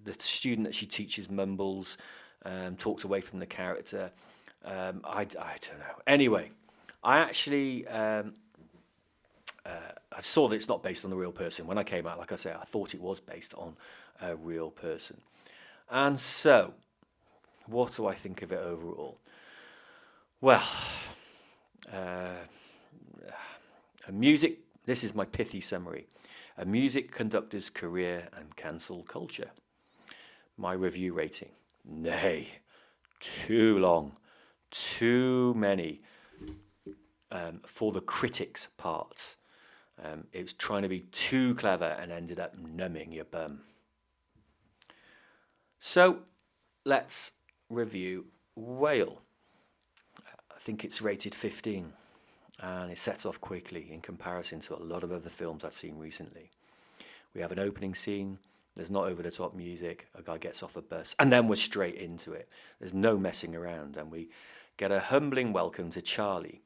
the 0.05 0.15
student 0.15 0.67
that 0.67 0.75
she 0.75 0.87
teaches 0.87 1.31
mumbles, 1.31 1.99
um, 2.45 2.77
talks 2.77 3.05
away 3.05 3.21
from 3.21 3.39
the 3.39 3.47
character. 3.47 4.11
Um, 4.65 5.03
I, 5.05 5.21
I 5.21 5.57
don't 5.61 5.79
know. 5.79 6.03
Anyway, 6.07 6.51
I 7.05 7.19
actually 7.19 7.87
um, 7.89 8.35
uh, 9.67 9.93
I 10.13 10.21
saw 10.21 10.49
that 10.49 10.57
it's 10.57 10.69
not 10.69 10.83
based 10.83 11.05
on 11.05 11.11
the 11.11 11.17
real 11.17 11.33
person. 11.33 11.67
When 11.67 11.79
I 11.79 11.83
came 11.83 12.07
out, 12.07 12.19
like 12.19 12.33
I 12.33 12.37
say, 12.37 12.53
I 12.53 12.65
thought 12.65 12.95
it 12.95 13.01
was 13.01 13.21
based 13.21 13.55
on 13.55 13.77
a 14.21 14.37
real 14.37 14.71
person. 14.71 15.21
And 15.91 16.19
so, 16.19 16.75
what 17.67 17.95
do 17.97 18.07
I 18.07 18.15
think 18.15 18.43
of 18.43 18.53
it 18.53 18.59
overall? 18.59 19.19
Well, 20.41 20.63
uh, 21.93 22.37
a 24.07 24.13
music, 24.13 24.59
this 24.87 25.05
is 25.05 25.14
my 25.14 25.25
pithy 25.25 25.61
summary 25.61 26.07
a 26.59 26.64
music 26.64 27.12
conductor's 27.12 27.68
career 27.68 28.29
and 28.35 28.57
cancel 28.57 29.03
culture. 29.03 29.51
My 30.57 30.72
review 30.72 31.12
rating, 31.12 31.51
nay, 31.85 32.49
too 33.20 33.79
long, 33.79 34.16
too 34.70 35.53
many 35.55 36.01
um, 37.31 37.61
for 37.66 37.92
the 37.92 38.01
critics' 38.01 38.68
parts. 38.79 39.37
Um, 40.03 40.25
it 40.33 40.42
was 40.42 40.53
trying 40.55 40.83
to 40.83 40.88
be 40.88 41.01
too 41.01 41.55
clever 41.57 41.96
and 42.01 42.11
ended 42.11 42.40
up 42.40 42.55
numbing 42.59 43.12
your 43.12 43.25
bum. 43.25 43.61
So 45.79 46.20
let's 46.85 47.33
review 47.68 48.27
Whale. 48.55 49.20
I 50.51 50.59
think 50.59 50.85
it's 50.85 51.03
rated 51.03 51.35
15 51.35 51.92
and 52.61 52.90
it 52.90 52.99
sets 52.99 53.27
off 53.27 53.40
quickly 53.40 53.88
in 53.90 54.01
comparison 54.01 54.61
to 54.61 54.75
a 54.77 54.83
lot 54.83 55.03
of 55.03 55.12
other 55.12 55.31
films 55.31 55.64
I've 55.64 55.75
seen 55.75 55.99
recently. 55.99 56.51
We 57.35 57.40
have 57.40 57.53
an 57.53 57.59
opening 57.59 57.95
scene, 57.95 58.38
there's 58.77 58.90
not 58.90 59.09
over 59.09 59.23
the 59.23 59.31
top 59.31 59.55
music, 59.55 60.07
a 60.14 60.23
guy 60.23 60.38
gets 60.38 60.62
off 60.62 60.77
a 60.77 60.83
bus, 60.83 61.14
and 61.19 61.33
then 61.33 61.49
we're 61.49 61.57
straight 61.57 61.97
into 61.97 62.33
it. 62.33 62.49
There's 62.79 62.95
no 62.95 63.19
messing 63.19 63.55
around, 63.55 63.97
and 63.97 64.11
we 64.11 64.29
get 64.77 64.92
a 64.92 65.01
humbling 65.01 65.53
welcome 65.53 65.90
to 65.92 66.03
Charlie, 66.03 66.61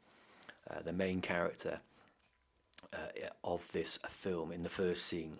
uh, 0.68 0.82
the 0.82 0.92
main 0.92 1.20
character 1.20 1.80
uh, 2.92 3.28
of 3.44 3.70
this 3.72 3.98
film 4.08 4.52
in 4.52 4.62
the 4.62 4.68
first 4.68 5.06
scene. 5.06 5.38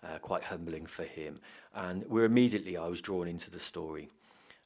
Uh, 0.00 0.16
quite 0.18 0.44
humbling 0.44 0.86
for 0.86 1.02
him. 1.02 1.40
And 1.74 2.06
we're 2.06 2.24
immediately, 2.24 2.76
I 2.76 2.86
was 2.86 3.00
drawn 3.00 3.26
into 3.26 3.50
the 3.50 3.58
story. 3.58 4.08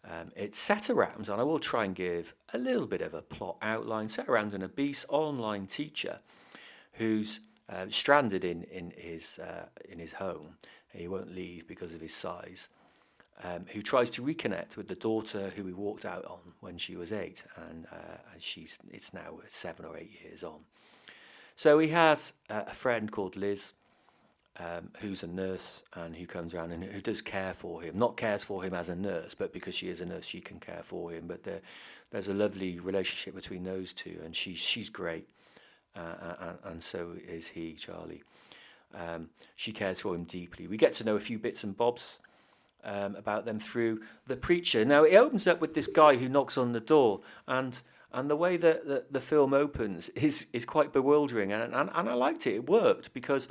Um, 0.04 0.32
it's 0.34 0.58
set 0.58 0.90
around, 0.90 1.28
and 1.28 1.40
I 1.40 1.44
will 1.44 1.60
try 1.60 1.84
and 1.84 1.94
give 1.94 2.34
a 2.52 2.58
little 2.58 2.86
bit 2.86 3.02
of 3.02 3.14
a 3.14 3.22
plot 3.22 3.56
outline, 3.62 4.08
set 4.08 4.28
around 4.28 4.52
an 4.52 4.62
obese 4.62 5.06
online 5.08 5.66
teacher 5.66 6.18
who's 6.94 7.40
uh, 7.68 7.86
stranded 7.88 8.44
in, 8.44 8.64
in, 8.64 8.92
his, 8.96 9.38
uh, 9.38 9.66
in 9.88 9.98
his 9.98 10.12
home. 10.12 10.56
He 10.92 11.08
won't 11.08 11.34
leave 11.34 11.66
because 11.68 11.94
of 11.94 12.00
his 12.00 12.14
size. 12.14 12.68
Um, 13.44 13.64
who 13.72 13.82
tries 13.82 14.10
to 14.10 14.22
reconnect 14.22 14.76
with 14.76 14.86
the 14.88 14.94
daughter 14.94 15.52
who 15.56 15.66
he 15.66 15.72
walked 15.72 16.04
out 16.04 16.24
on 16.26 16.38
when 16.60 16.78
she 16.78 16.96
was 16.96 17.12
eight, 17.12 17.42
and, 17.68 17.86
uh, 17.90 18.18
and 18.32 18.42
she's 18.42 18.78
it's 18.90 19.14
now 19.14 19.38
seven 19.48 19.84
or 19.84 19.96
eight 19.96 20.12
years 20.22 20.44
on. 20.44 20.60
So 21.56 21.78
he 21.78 21.88
has 21.88 22.34
uh, 22.50 22.64
a 22.66 22.74
friend 22.74 23.10
called 23.10 23.36
Liz, 23.36 23.72
um, 24.58 24.90
who's 25.00 25.22
a 25.22 25.26
nurse 25.26 25.82
and 25.94 26.14
who 26.14 26.26
comes 26.26 26.54
around 26.54 26.72
and 26.72 26.84
who 26.84 27.00
does 27.00 27.22
care 27.22 27.54
for 27.54 27.80
him. 27.82 27.98
Not 27.98 28.16
cares 28.16 28.44
for 28.44 28.62
him 28.62 28.74
as 28.74 28.88
a 28.88 28.96
nurse, 28.96 29.34
but 29.34 29.52
because 29.52 29.74
she 29.74 29.88
is 29.88 30.00
a 30.00 30.06
nurse, 30.06 30.26
she 30.26 30.40
can 30.40 30.60
care 30.60 30.82
for 30.82 31.10
him. 31.10 31.26
But 31.26 31.44
there, 31.44 31.60
there's 32.10 32.28
a 32.28 32.34
lovely 32.34 32.78
relationship 32.78 33.34
between 33.34 33.64
those 33.64 33.92
two, 33.92 34.20
and 34.24 34.36
she's 34.36 34.58
she's 34.58 34.90
great, 34.90 35.28
uh, 35.96 36.00
uh, 36.00 36.34
and, 36.40 36.58
and, 36.64 36.84
so 36.84 37.14
is 37.26 37.48
he, 37.48 37.72
Charlie. 37.72 38.22
Um, 38.94 39.30
she 39.56 39.72
cares 39.72 40.02
for 40.02 40.14
him 40.14 40.24
deeply. 40.24 40.66
We 40.66 40.76
get 40.76 40.94
to 40.96 41.04
know 41.04 41.16
a 41.16 41.20
few 41.20 41.38
bits 41.38 41.64
and 41.64 41.74
bobs 41.74 42.18
um, 42.84 43.16
about 43.16 43.46
them 43.46 43.58
through 43.58 44.02
the 44.26 44.36
preacher. 44.36 44.84
Now 44.84 45.04
it 45.04 45.16
opens 45.16 45.46
up 45.46 45.62
with 45.62 45.72
this 45.72 45.86
guy 45.86 46.16
who 46.16 46.28
knocks 46.28 46.58
on 46.58 46.72
the 46.72 46.80
door, 46.80 47.20
and 47.48 47.80
and 48.12 48.28
the 48.28 48.36
way 48.36 48.58
that 48.58 48.86
the, 48.86 49.06
the 49.10 49.22
film 49.22 49.54
opens 49.54 50.10
is 50.10 50.46
is 50.52 50.66
quite 50.66 50.92
bewildering, 50.92 51.52
and, 51.52 51.74
and 51.74 51.90
and 51.94 52.08
I 52.10 52.12
liked 52.12 52.46
it. 52.46 52.56
It 52.56 52.68
worked 52.68 53.14
because 53.14 53.48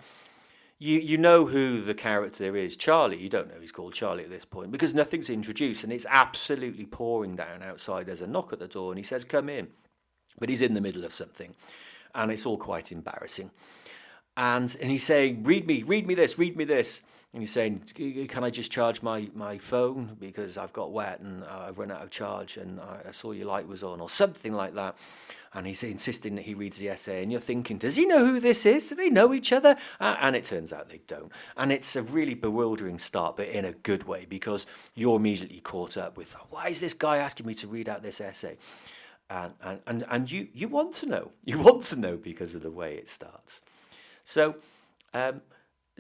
you 0.82 1.00
you 1.00 1.18
know 1.18 1.46
who 1.46 1.82
the 1.82 1.94
character 1.94 2.56
is. 2.58 2.76
Charlie, 2.76 3.20
you 3.20 3.30
don't 3.30 3.48
know 3.48 3.62
he's 3.62 3.72
called 3.72 3.94
Charlie 3.94 4.24
at 4.24 4.32
this 4.32 4.46
point 4.46 4.72
because 4.72 4.96
nothing's 4.96 5.30
introduced 5.30 5.84
and 5.84 5.94
it's 5.94 6.08
absolutely 6.10 6.88
pouring 6.88 7.36
down 7.36 7.62
outside. 7.62 8.08
There's 8.08 8.22
a 8.22 8.28
knock 8.28 8.52
at 8.52 8.58
the 8.58 8.68
door 8.68 8.92
and 8.92 8.98
he 8.98 9.04
says, 9.04 9.24
"Come 9.24 9.48
in," 9.48 9.68
but 10.40 10.50
he's 10.50 10.64
in 10.64 10.74
the 10.74 10.82
middle 10.82 11.06
of 11.06 11.14
something, 11.14 11.54
and 12.16 12.32
it's 12.32 12.48
all 12.48 12.58
quite 12.58 12.92
embarrassing. 12.92 13.52
And 14.36 14.76
and 14.82 14.90
he's 14.90 15.04
saying, 15.04 15.44
"Read 15.44 15.68
me, 15.68 15.84
read 15.84 16.08
me 16.08 16.16
this, 16.16 16.40
read 16.40 16.58
me 16.58 16.66
this." 16.66 17.04
And 17.34 17.42
he's 17.42 17.52
saying, 17.52 17.84
"Can 18.28 18.44
I 18.44 18.50
just 18.50 18.72
charge 18.72 19.02
my, 19.02 19.30
my 19.34 19.58
phone 19.58 20.18
because 20.20 20.58
I've 20.58 20.74
got 20.74 20.92
wet 20.92 21.22
and 21.22 21.44
I've 21.46 21.78
run 21.78 21.92
out 21.92 22.04
of 22.04 22.10
charge 22.10 22.58
and 22.58 22.80
I 22.80 23.12
saw 23.12 23.32
your 23.32 23.48
light 23.48 23.68
was 23.68 23.84
on 23.84 24.02
or 24.02 24.10
something 24.10 24.54
like 24.54 24.76
that." 24.76 24.96
and 25.54 25.68
he's 25.68 25.84
insisting 25.84 26.36
that 26.36 26.44
he 26.44 26.54
reads 26.54 26.78
the 26.78 26.90
essay, 26.90 27.22
and 27.22 27.32
you're 27.32 27.42
thinking, 27.42 27.78
does 27.78 27.98
he 27.98 28.06
know 28.06 28.26
who 28.26 28.40
this 28.40 28.66
is? 28.66 28.88
Do 28.88 28.96
they 28.96 29.10
know 29.10 29.34
each 29.34 29.52
other? 29.52 29.76
Uh, 30.00 30.16
and 30.22 30.36
it 30.36 30.46
turns 30.46 30.72
out 30.72 30.88
they 30.88 31.02
don't. 31.08 31.32
And 31.58 31.74
it's 31.74 31.96
a 31.96 32.04
really 32.04 32.36
bewildering 32.36 33.00
start, 33.00 33.36
but 33.36 33.50
in 33.50 33.66
a 33.66 33.74
good 33.74 34.06
way, 34.06 34.26
because 34.30 34.66
you're 34.96 35.18
immediately 35.18 35.60
caught 35.60 35.98
up 35.98 36.16
with, 36.16 36.34
why 36.50 36.70
is 36.70 36.80
this 36.80 36.94
guy 36.94 37.18
asking 37.18 37.48
me 37.48 37.54
to 37.56 37.68
read 37.68 37.90
out 37.90 38.02
this 38.02 38.22
essay? 38.22 38.58
And, 39.30 39.54
and, 39.62 39.82
and, 39.88 40.06
and 40.10 40.32
you, 40.32 40.48
you 40.54 40.70
want 40.70 40.94
to 40.96 41.06
know. 41.06 41.32
You 41.46 41.60
want 41.60 41.84
to 41.86 41.98
know 41.98 42.16
because 42.16 42.56
of 42.56 42.62
the 42.62 42.72
way 42.72 42.96
it 42.96 43.10
starts. 43.10 43.62
So 44.24 44.56
um, 45.14 45.42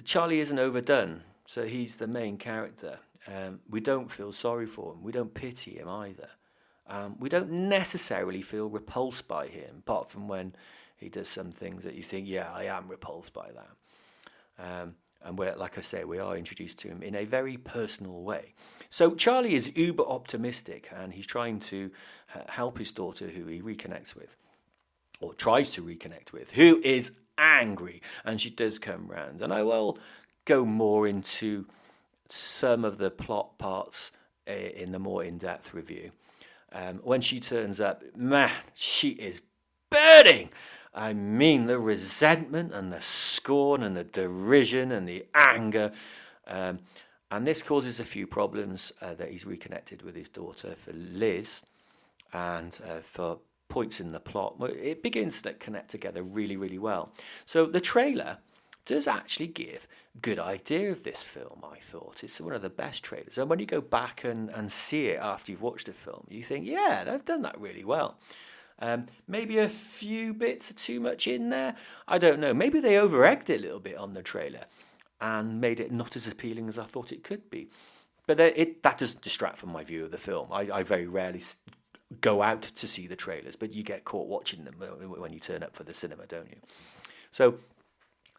Charlie 0.03 0.39
isn't 0.39 0.59
overdone. 0.59 1.23
So 1.51 1.65
he's 1.65 1.97
the 1.97 2.07
main 2.07 2.37
character. 2.37 2.99
Um, 3.27 3.59
we 3.69 3.81
don't 3.81 4.09
feel 4.09 4.31
sorry 4.31 4.65
for 4.65 4.93
him. 4.93 5.03
We 5.03 5.11
don't 5.11 5.33
pity 5.33 5.71
him 5.71 5.89
either. 5.89 6.29
Um, 6.87 7.17
we 7.19 7.27
don't 7.27 7.51
necessarily 7.51 8.41
feel 8.41 8.69
repulsed 8.69 9.27
by 9.27 9.47
him, 9.47 9.77
apart 9.79 10.09
from 10.09 10.29
when 10.29 10.55
he 10.95 11.09
does 11.09 11.27
some 11.27 11.51
things 11.51 11.83
that 11.83 11.95
you 11.95 12.03
think, 12.03 12.29
yeah, 12.29 12.49
I 12.53 12.67
am 12.67 12.87
repulsed 12.87 13.33
by 13.33 13.49
that. 13.51 14.81
Um, 14.81 14.95
and 15.23 15.37
we're, 15.37 15.55
like 15.55 15.77
I 15.77 15.81
say, 15.81 16.05
we 16.05 16.19
are 16.19 16.37
introduced 16.37 16.79
to 16.79 16.87
him 16.87 17.03
in 17.03 17.15
a 17.15 17.25
very 17.25 17.57
personal 17.57 18.23
way. 18.23 18.53
So 18.89 19.13
Charlie 19.15 19.55
is 19.55 19.75
uber 19.75 20.03
optimistic, 20.03 20.89
and 20.95 21.11
he's 21.13 21.27
trying 21.27 21.59
to 21.59 21.91
uh, 22.33 22.41
help 22.47 22.77
his 22.77 22.93
daughter, 22.93 23.27
who 23.27 23.45
he 23.45 23.61
reconnects 23.61 24.15
with, 24.15 24.37
or 25.19 25.33
tries 25.33 25.71
to 25.71 25.83
reconnect 25.83 26.31
with, 26.31 26.51
who 26.51 26.79
is 26.81 27.11
angry, 27.41 28.01
and 28.23 28.39
she 28.39 28.49
does 28.49 28.79
come 28.79 29.07
round. 29.07 29.41
And 29.41 29.51
I 29.51 29.63
will 29.63 29.97
go 30.45 30.63
more 30.63 31.07
into 31.07 31.65
some 32.29 32.85
of 32.85 32.97
the 32.97 33.11
plot 33.11 33.57
parts 33.57 34.11
uh, 34.47 34.53
in 34.53 34.91
the 34.91 34.99
more 34.99 35.23
in-depth 35.23 35.73
review. 35.73 36.11
Um, 36.71 36.99
when 37.03 37.19
she 37.19 37.39
turns 37.39 37.81
up, 37.81 38.03
man, 38.15 38.51
she 38.73 39.09
is 39.09 39.41
burning. 39.89 40.49
I 40.93 41.13
mean, 41.13 41.65
the 41.65 41.79
resentment 41.79 42.73
and 42.73 42.91
the 42.91 43.01
scorn 43.01 43.83
and 43.83 43.95
the 43.95 44.03
derision 44.03 44.91
and 44.91 45.07
the 45.07 45.25
anger. 45.33 45.91
Um, 46.47 46.79
and 47.29 47.47
this 47.47 47.63
causes 47.63 47.99
a 47.99 48.05
few 48.05 48.27
problems 48.27 48.91
uh, 49.01 49.13
that 49.15 49.31
he's 49.31 49.45
reconnected 49.45 50.01
with 50.01 50.15
his 50.15 50.29
daughter 50.29 50.75
for 50.75 50.91
Liz 50.93 51.63
and 52.33 52.77
uh, 52.85 52.99
for 52.99 53.39
points 53.71 54.01
in 54.01 54.11
the 54.11 54.19
plot. 54.19 54.55
It 54.59 55.01
begins 55.01 55.41
to 55.43 55.53
connect 55.53 55.89
together 55.89 56.21
really, 56.21 56.57
really 56.57 56.77
well. 56.77 57.13
So 57.45 57.65
the 57.65 57.81
trailer 57.81 58.37
does 58.85 59.07
actually 59.07 59.47
give 59.47 59.87
a 60.13 60.19
good 60.19 60.39
idea 60.39 60.91
of 60.91 61.03
this 61.03 61.23
film, 61.23 61.63
I 61.63 61.79
thought. 61.79 62.23
It's 62.23 62.41
one 62.41 62.53
of 62.53 62.61
the 62.61 62.69
best 62.69 63.03
trailers. 63.03 63.37
And 63.37 63.49
when 63.49 63.59
you 63.59 63.65
go 63.65 63.79
back 63.79 64.25
and, 64.25 64.49
and 64.49 64.69
see 64.69 65.07
it 65.07 65.19
after 65.21 65.51
you've 65.51 65.61
watched 65.61 65.85
the 65.85 65.93
film, 65.93 66.27
you 66.29 66.43
think, 66.43 66.67
yeah, 66.67 67.05
they've 67.05 67.23
done 67.23 67.43
that 67.43 67.59
really 67.59 67.85
well. 67.85 68.19
Um, 68.79 69.05
maybe 69.27 69.59
a 69.59 69.69
few 69.69 70.33
bits 70.33 70.69
are 70.69 70.75
too 70.75 70.99
much 70.99 71.27
in 71.27 71.49
there. 71.49 71.75
I 72.07 72.17
don't 72.17 72.39
know. 72.39 72.53
Maybe 72.53 72.81
they 72.81 72.97
over 72.97 73.23
egged 73.23 73.49
it 73.49 73.59
a 73.59 73.63
little 73.63 73.79
bit 73.79 73.97
on 73.97 74.13
the 74.13 74.23
trailer 74.23 74.65
and 75.21 75.61
made 75.61 75.79
it 75.79 75.91
not 75.91 76.15
as 76.15 76.27
appealing 76.27 76.67
as 76.67 76.77
I 76.77 76.83
thought 76.83 77.13
it 77.13 77.23
could 77.23 77.49
be. 77.49 77.69
But 78.27 78.39
it, 78.39 78.83
that 78.83 78.97
doesn't 78.97 79.21
distract 79.21 79.57
from 79.57 79.71
my 79.71 79.83
view 79.83 80.03
of 80.03 80.11
the 80.11 80.17
film. 80.17 80.51
I, 80.51 80.69
I 80.73 80.83
very 80.83 81.07
rarely 81.07 81.41
go 82.19 82.41
out 82.41 82.61
to 82.63 82.87
see 82.87 83.07
the 83.07 83.15
trailers, 83.15 83.55
but 83.55 83.71
you 83.71 83.83
get 83.83 84.03
caught 84.03 84.27
watching 84.27 84.65
them 84.65 84.75
when 84.75 85.31
you 85.31 85.39
turn 85.39 85.63
up 85.63 85.75
for 85.75 85.83
the 85.83 85.93
cinema, 85.93 86.25
don't 86.27 86.49
you? 86.49 86.57
So 87.31 87.57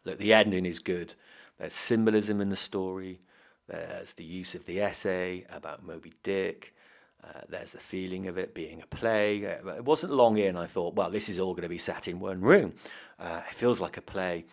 Look, 0.04 0.18
the 0.18 0.32
ending 0.32 0.66
is 0.66 0.78
good. 0.78 1.14
There's 1.58 1.74
symbolism 1.74 2.40
in 2.40 2.48
the 2.48 2.56
story. 2.56 3.20
There's 3.68 4.14
the 4.14 4.24
use 4.24 4.54
of 4.54 4.66
the 4.66 4.80
essay 4.80 5.46
about 5.50 5.86
Moby 5.86 6.12
Dick. 6.22 6.74
Uh, 7.22 7.42
there's 7.48 7.72
the 7.72 7.78
feeling 7.78 8.26
of 8.26 8.36
it 8.36 8.52
being 8.52 8.82
a 8.82 8.86
play. 8.86 9.46
Uh, 9.46 9.74
it 9.74 9.84
wasn't 9.84 10.12
long 10.12 10.38
in, 10.38 10.56
I 10.56 10.66
thought, 10.66 10.96
well, 10.96 11.10
this 11.10 11.28
is 11.28 11.38
all 11.38 11.52
going 11.52 11.62
to 11.62 11.68
be 11.68 11.78
sat 11.78 12.08
in 12.08 12.18
one 12.18 12.40
room. 12.40 12.74
Uh, 13.18 13.42
it 13.48 13.54
feels 13.54 13.80
like 13.80 13.96
a 13.96 14.02
play. 14.02 14.44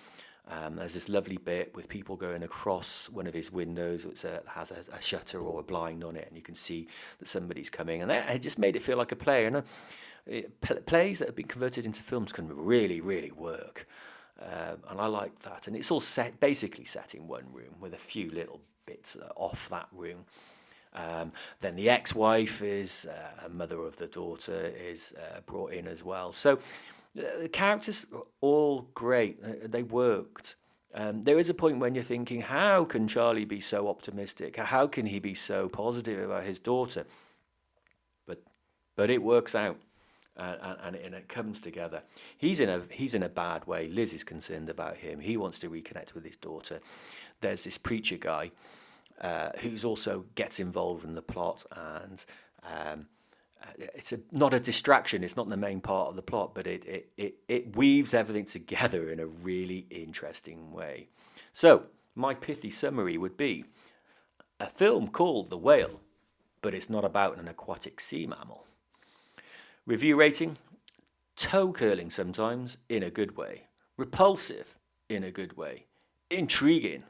Um, 0.49 0.77
there's 0.77 0.95
this 0.95 1.09
lovely 1.09 1.37
bit 1.37 1.75
with 1.75 1.87
people 1.87 2.15
going 2.15 2.41
across 2.41 3.07
one 3.09 3.27
of 3.27 3.33
his 3.33 3.51
windows, 3.51 4.05
which 4.05 4.25
uh, 4.25 4.39
has 4.47 4.71
a, 4.71 4.95
a, 4.95 5.01
shutter 5.01 5.39
or 5.39 5.59
a 5.59 5.63
blind 5.63 6.03
on 6.03 6.15
it, 6.15 6.27
and 6.27 6.35
you 6.35 6.41
can 6.41 6.55
see 6.55 6.87
that 7.19 7.27
somebody's 7.27 7.69
coming. 7.69 8.01
And 8.01 8.11
it 8.11 8.41
just 8.41 8.57
made 8.57 8.75
it 8.75 8.81
feel 8.81 8.97
like 8.97 9.11
a 9.11 9.15
play. 9.15 9.45
And 9.45 9.57
uh, 9.57 9.61
plays 10.87 11.19
that 11.19 11.27
have 11.27 11.35
been 11.35 11.47
converted 11.47 11.85
into 11.85 12.01
films 12.01 12.33
can 12.33 12.47
really, 12.47 12.99
really 12.99 13.31
work. 13.31 13.87
Um, 14.41 14.79
and 14.89 14.99
I 14.99 15.05
like 15.05 15.37
that. 15.39 15.67
And 15.67 15.75
it's 15.75 15.91
all 15.91 15.99
set 15.99 16.39
basically 16.39 16.85
set 16.85 17.13
in 17.13 17.27
one 17.27 17.45
room 17.53 17.75
with 17.79 17.93
a 17.93 17.97
few 17.97 18.31
little 18.31 18.61
bits 18.85 19.17
off 19.35 19.69
that 19.69 19.87
room. 19.91 20.25
Um, 20.93 21.31
then 21.61 21.75
the 21.75 21.89
ex-wife 21.89 22.63
is 22.63 23.05
uh, 23.05 23.45
a 23.45 23.49
mother 23.49 23.79
of 23.83 23.97
the 23.97 24.07
daughter 24.07 24.73
is 24.75 25.13
uh, 25.13 25.41
brought 25.41 25.73
in 25.73 25.87
as 25.87 26.03
well. 26.03 26.33
So 26.33 26.59
the 27.15 27.49
characters 27.51 28.05
are 28.13 28.23
all 28.41 28.87
great. 28.93 29.39
Uh, 29.43 29.67
they 29.67 29.83
worked. 29.83 30.55
Um, 30.93 31.21
there 31.21 31.37
is 31.37 31.49
a 31.49 31.53
point 31.53 31.79
when 31.79 31.93
you're 31.93 32.03
thinking, 32.03 32.41
how 32.41 32.85
can 32.85 33.07
Charlie 33.07 33.45
be 33.45 33.59
so 33.59 33.87
optimistic? 33.87 34.57
How 34.57 34.87
can 34.87 35.05
he 35.05 35.19
be 35.19 35.35
so 35.35 35.69
positive 35.69 36.23
about 36.23 36.43
his 36.43 36.59
daughter? 36.59 37.05
But 38.25 38.41
but 38.95 39.09
it 39.09 39.21
works 39.21 39.55
out. 39.55 39.77
Uh, 40.37 40.75
and, 40.83 40.95
and, 40.95 41.13
it 41.15 41.27
comes 41.27 41.59
together. 41.59 42.01
He's 42.37 42.61
in 42.61 42.69
a 42.69 42.83
he's 42.89 43.13
in 43.13 43.23
a 43.23 43.29
bad 43.29 43.67
way. 43.67 43.89
Liz 43.89 44.13
is 44.13 44.23
concerned 44.23 44.69
about 44.69 44.95
him. 44.95 45.19
He 45.19 45.35
wants 45.35 45.59
to 45.59 45.69
reconnect 45.69 46.13
with 46.13 46.23
his 46.23 46.37
daughter. 46.37 46.79
There's 47.41 47.65
this 47.65 47.77
preacher 47.77 48.15
guy 48.15 48.51
uh, 49.19 49.49
who's 49.59 49.83
also 49.83 50.23
gets 50.35 50.61
involved 50.61 51.03
in 51.03 51.13
the 51.13 51.21
plot, 51.21 51.65
and 51.75 52.25
um, 52.63 53.07
it's 53.77 54.13
a, 54.13 54.19
not 54.31 54.53
a 54.53 54.59
distraction. 54.59 55.23
It's 55.23 55.35
not 55.35 55.49
the 55.49 55.57
main 55.57 55.81
part 55.81 56.09
of 56.09 56.15
the 56.15 56.21
plot, 56.21 56.53
but 56.53 56.67
it, 56.67 56.85
it 56.85 57.09
it 57.17 57.35
it 57.47 57.75
weaves 57.75 58.13
everything 58.13 58.45
together 58.57 59.09
in 59.09 59.19
a 59.19 59.27
really 59.27 59.85
interesting 59.89 60.71
way. 60.71 61.09
So 61.51 61.85
my 62.15 62.33
pithy 62.33 62.69
summary 62.69 63.17
would 63.17 63.37
be 63.37 63.65
a 64.59 64.67
film 64.67 65.07
called 65.07 65.49
The 65.49 65.57
Whale, 65.57 66.01
but 66.61 66.73
it's 66.73 66.89
not 66.89 67.05
about 67.05 67.37
an 67.37 67.47
aquatic 67.47 67.99
sea 67.99 68.27
mammal. 68.27 68.65
Review 69.85 70.17
rating 70.17 70.57
toe 71.39 71.71
curling 71.71 72.09
sometimes 72.09 72.77
in 72.89 73.01
a 73.01 73.09
good 73.09 73.37
way, 73.37 73.67
repulsive 73.97 74.75
in 75.07 75.23
a 75.23 75.31
good 75.31 75.55
way, 75.55 75.85
intriguing. 76.29 77.03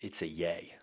It's 0.00 0.20
a 0.20 0.26
yay. 0.26 0.74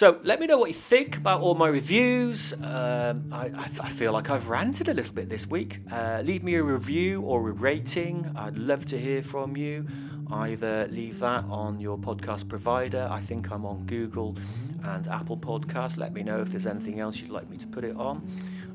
So 0.00 0.18
let 0.22 0.40
me 0.40 0.46
know 0.46 0.56
what 0.56 0.70
you 0.70 0.74
think 0.74 1.18
about 1.18 1.42
all 1.42 1.54
my 1.54 1.68
reviews. 1.68 2.54
Um, 2.54 3.30
I, 3.30 3.48
I, 3.48 3.68
I, 3.82 3.90
feel 3.90 4.14
like 4.14 4.30
I've 4.30 4.48
ranted 4.48 4.88
a 4.88 4.94
little 4.94 5.12
bit 5.12 5.28
this 5.28 5.46
week. 5.46 5.80
Uh, 5.92 6.22
leave 6.24 6.42
me 6.42 6.54
a 6.54 6.62
review 6.62 7.20
or 7.20 7.46
a 7.46 7.52
rating. 7.52 8.32
I'd 8.34 8.56
love 8.56 8.86
to 8.86 8.98
hear 8.98 9.22
from 9.22 9.58
you. 9.58 9.86
Either 10.30 10.88
leave 10.90 11.18
that 11.18 11.44
on 11.50 11.80
your 11.80 11.98
podcast 11.98 12.48
provider. 12.48 13.08
I 13.10 13.20
think 13.20 13.50
I'm 13.50 13.66
on 13.66 13.84
Google 13.84 14.38
and 14.84 15.06
Apple 15.06 15.36
Podcasts. 15.36 15.98
Let 15.98 16.14
me 16.14 16.22
know 16.22 16.40
if 16.40 16.48
there's 16.48 16.66
anything 16.66 16.98
else 16.98 17.20
you'd 17.20 17.28
like 17.28 17.50
me 17.50 17.58
to 17.58 17.66
put 17.66 17.84
it 17.84 17.94
on. 17.96 18.26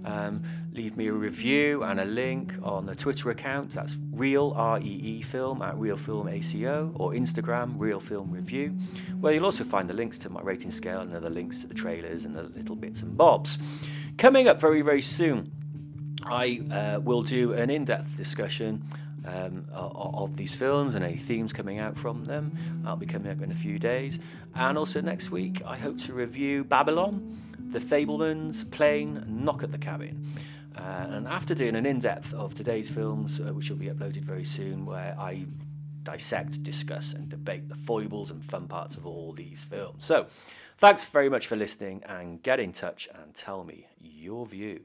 Um, 0.05 0.43
leave 0.71 0.97
me 0.97 1.07
a 1.07 1.13
review 1.13 1.83
and 1.83 1.99
a 1.99 2.05
link 2.05 2.53
on 2.61 2.85
the 2.85 2.95
Twitter 2.95 3.31
account. 3.31 3.71
That's 3.71 3.97
Reel 4.11 4.53
R 4.55 4.79
E 4.79 4.99
E 5.03 5.21
Film 5.21 5.61
at 5.61 5.75
Reel 5.77 5.97
Film 5.97 6.27
ACO 6.27 6.91
or 6.95 7.11
Instagram 7.13 7.73
Reel 7.77 7.99
Film 7.99 8.31
Review, 8.31 8.69
where 9.19 9.33
you'll 9.33 9.45
also 9.45 9.63
find 9.63 9.89
the 9.89 9.93
links 9.93 10.17
to 10.19 10.29
my 10.29 10.41
rating 10.41 10.71
scale 10.71 11.01
and 11.01 11.13
other 11.15 11.29
links 11.29 11.59
to 11.59 11.67
the 11.67 11.73
trailers 11.73 12.25
and 12.25 12.35
the 12.35 12.43
little 12.43 12.75
bits 12.75 13.01
and 13.01 13.17
bobs. 13.17 13.57
Coming 14.17 14.47
up 14.47 14.61
very 14.61 14.81
very 14.81 15.01
soon, 15.01 15.51
I 16.23 16.61
uh, 16.71 16.99
will 17.01 17.23
do 17.23 17.53
an 17.53 17.69
in-depth 17.69 18.15
discussion 18.15 18.83
um, 19.27 19.65
of 19.71 20.37
these 20.37 20.53
films 20.55 20.95
and 20.95 21.03
any 21.03 21.17
themes 21.17 21.51
coming 21.51 21.79
out 21.79 21.97
from 21.97 22.25
them. 22.25 22.83
I'll 22.85 22.95
be 22.95 23.05
coming 23.05 23.31
up 23.31 23.41
in 23.41 23.51
a 23.51 23.55
few 23.55 23.79
days. 23.79 24.19
And 24.53 24.77
also 24.77 25.01
next 25.01 25.31
week, 25.31 25.61
I 25.65 25.77
hope 25.77 25.99
to 26.01 26.13
review 26.13 26.63
Babylon, 26.63 27.37
The 27.71 27.79
Fabelmans, 27.79 28.69
Plane, 28.71 29.23
Knock 29.27 29.63
at 29.63 29.71
the 29.71 29.77
Cabin. 29.77 30.33
Uh, 30.75 31.07
and 31.09 31.27
after 31.27 31.55
doing 31.55 31.75
an 31.75 31.85
in 31.85 31.99
depth 31.99 32.33
of 32.33 32.53
today's 32.53 32.89
films, 32.89 33.39
uh, 33.39 33.53
which 33.53 33.69
will 33.69 33.77
be 33.77 33.87
uploaded 33.87 34.23
very 34.23 34.43
soon, 34.43 34.85
where 34.85 35.15
I 35.17 35.45
dissect, 36.03 36.63
discuss, 36.63 37.13
and 37.13 37.29
debate 37.29 37.67
the 37.69 37.75
foibles 37.75 38.31
and 38.31 38.43
fun 38.43 38.67
parts 38.67 38.95
of 38.95 39.05
all 39.05 39.33
these 39.33 39.63
films. 39.63 40.03
So, 40.03 40.27
thanks 40.77 41.05
very 41.05 41.29
much 41.29 41.47
for 41.47 41.55
listening 41.55 42.03
and 42.05 42.41
get 42.41 42.59
in 42.59 42.71
touch 42.71 43.07
and 43.13 43.33
tell 43.33 43.63
me 43.63 43.87
your 43.99 44.45
view. 44.45 44.81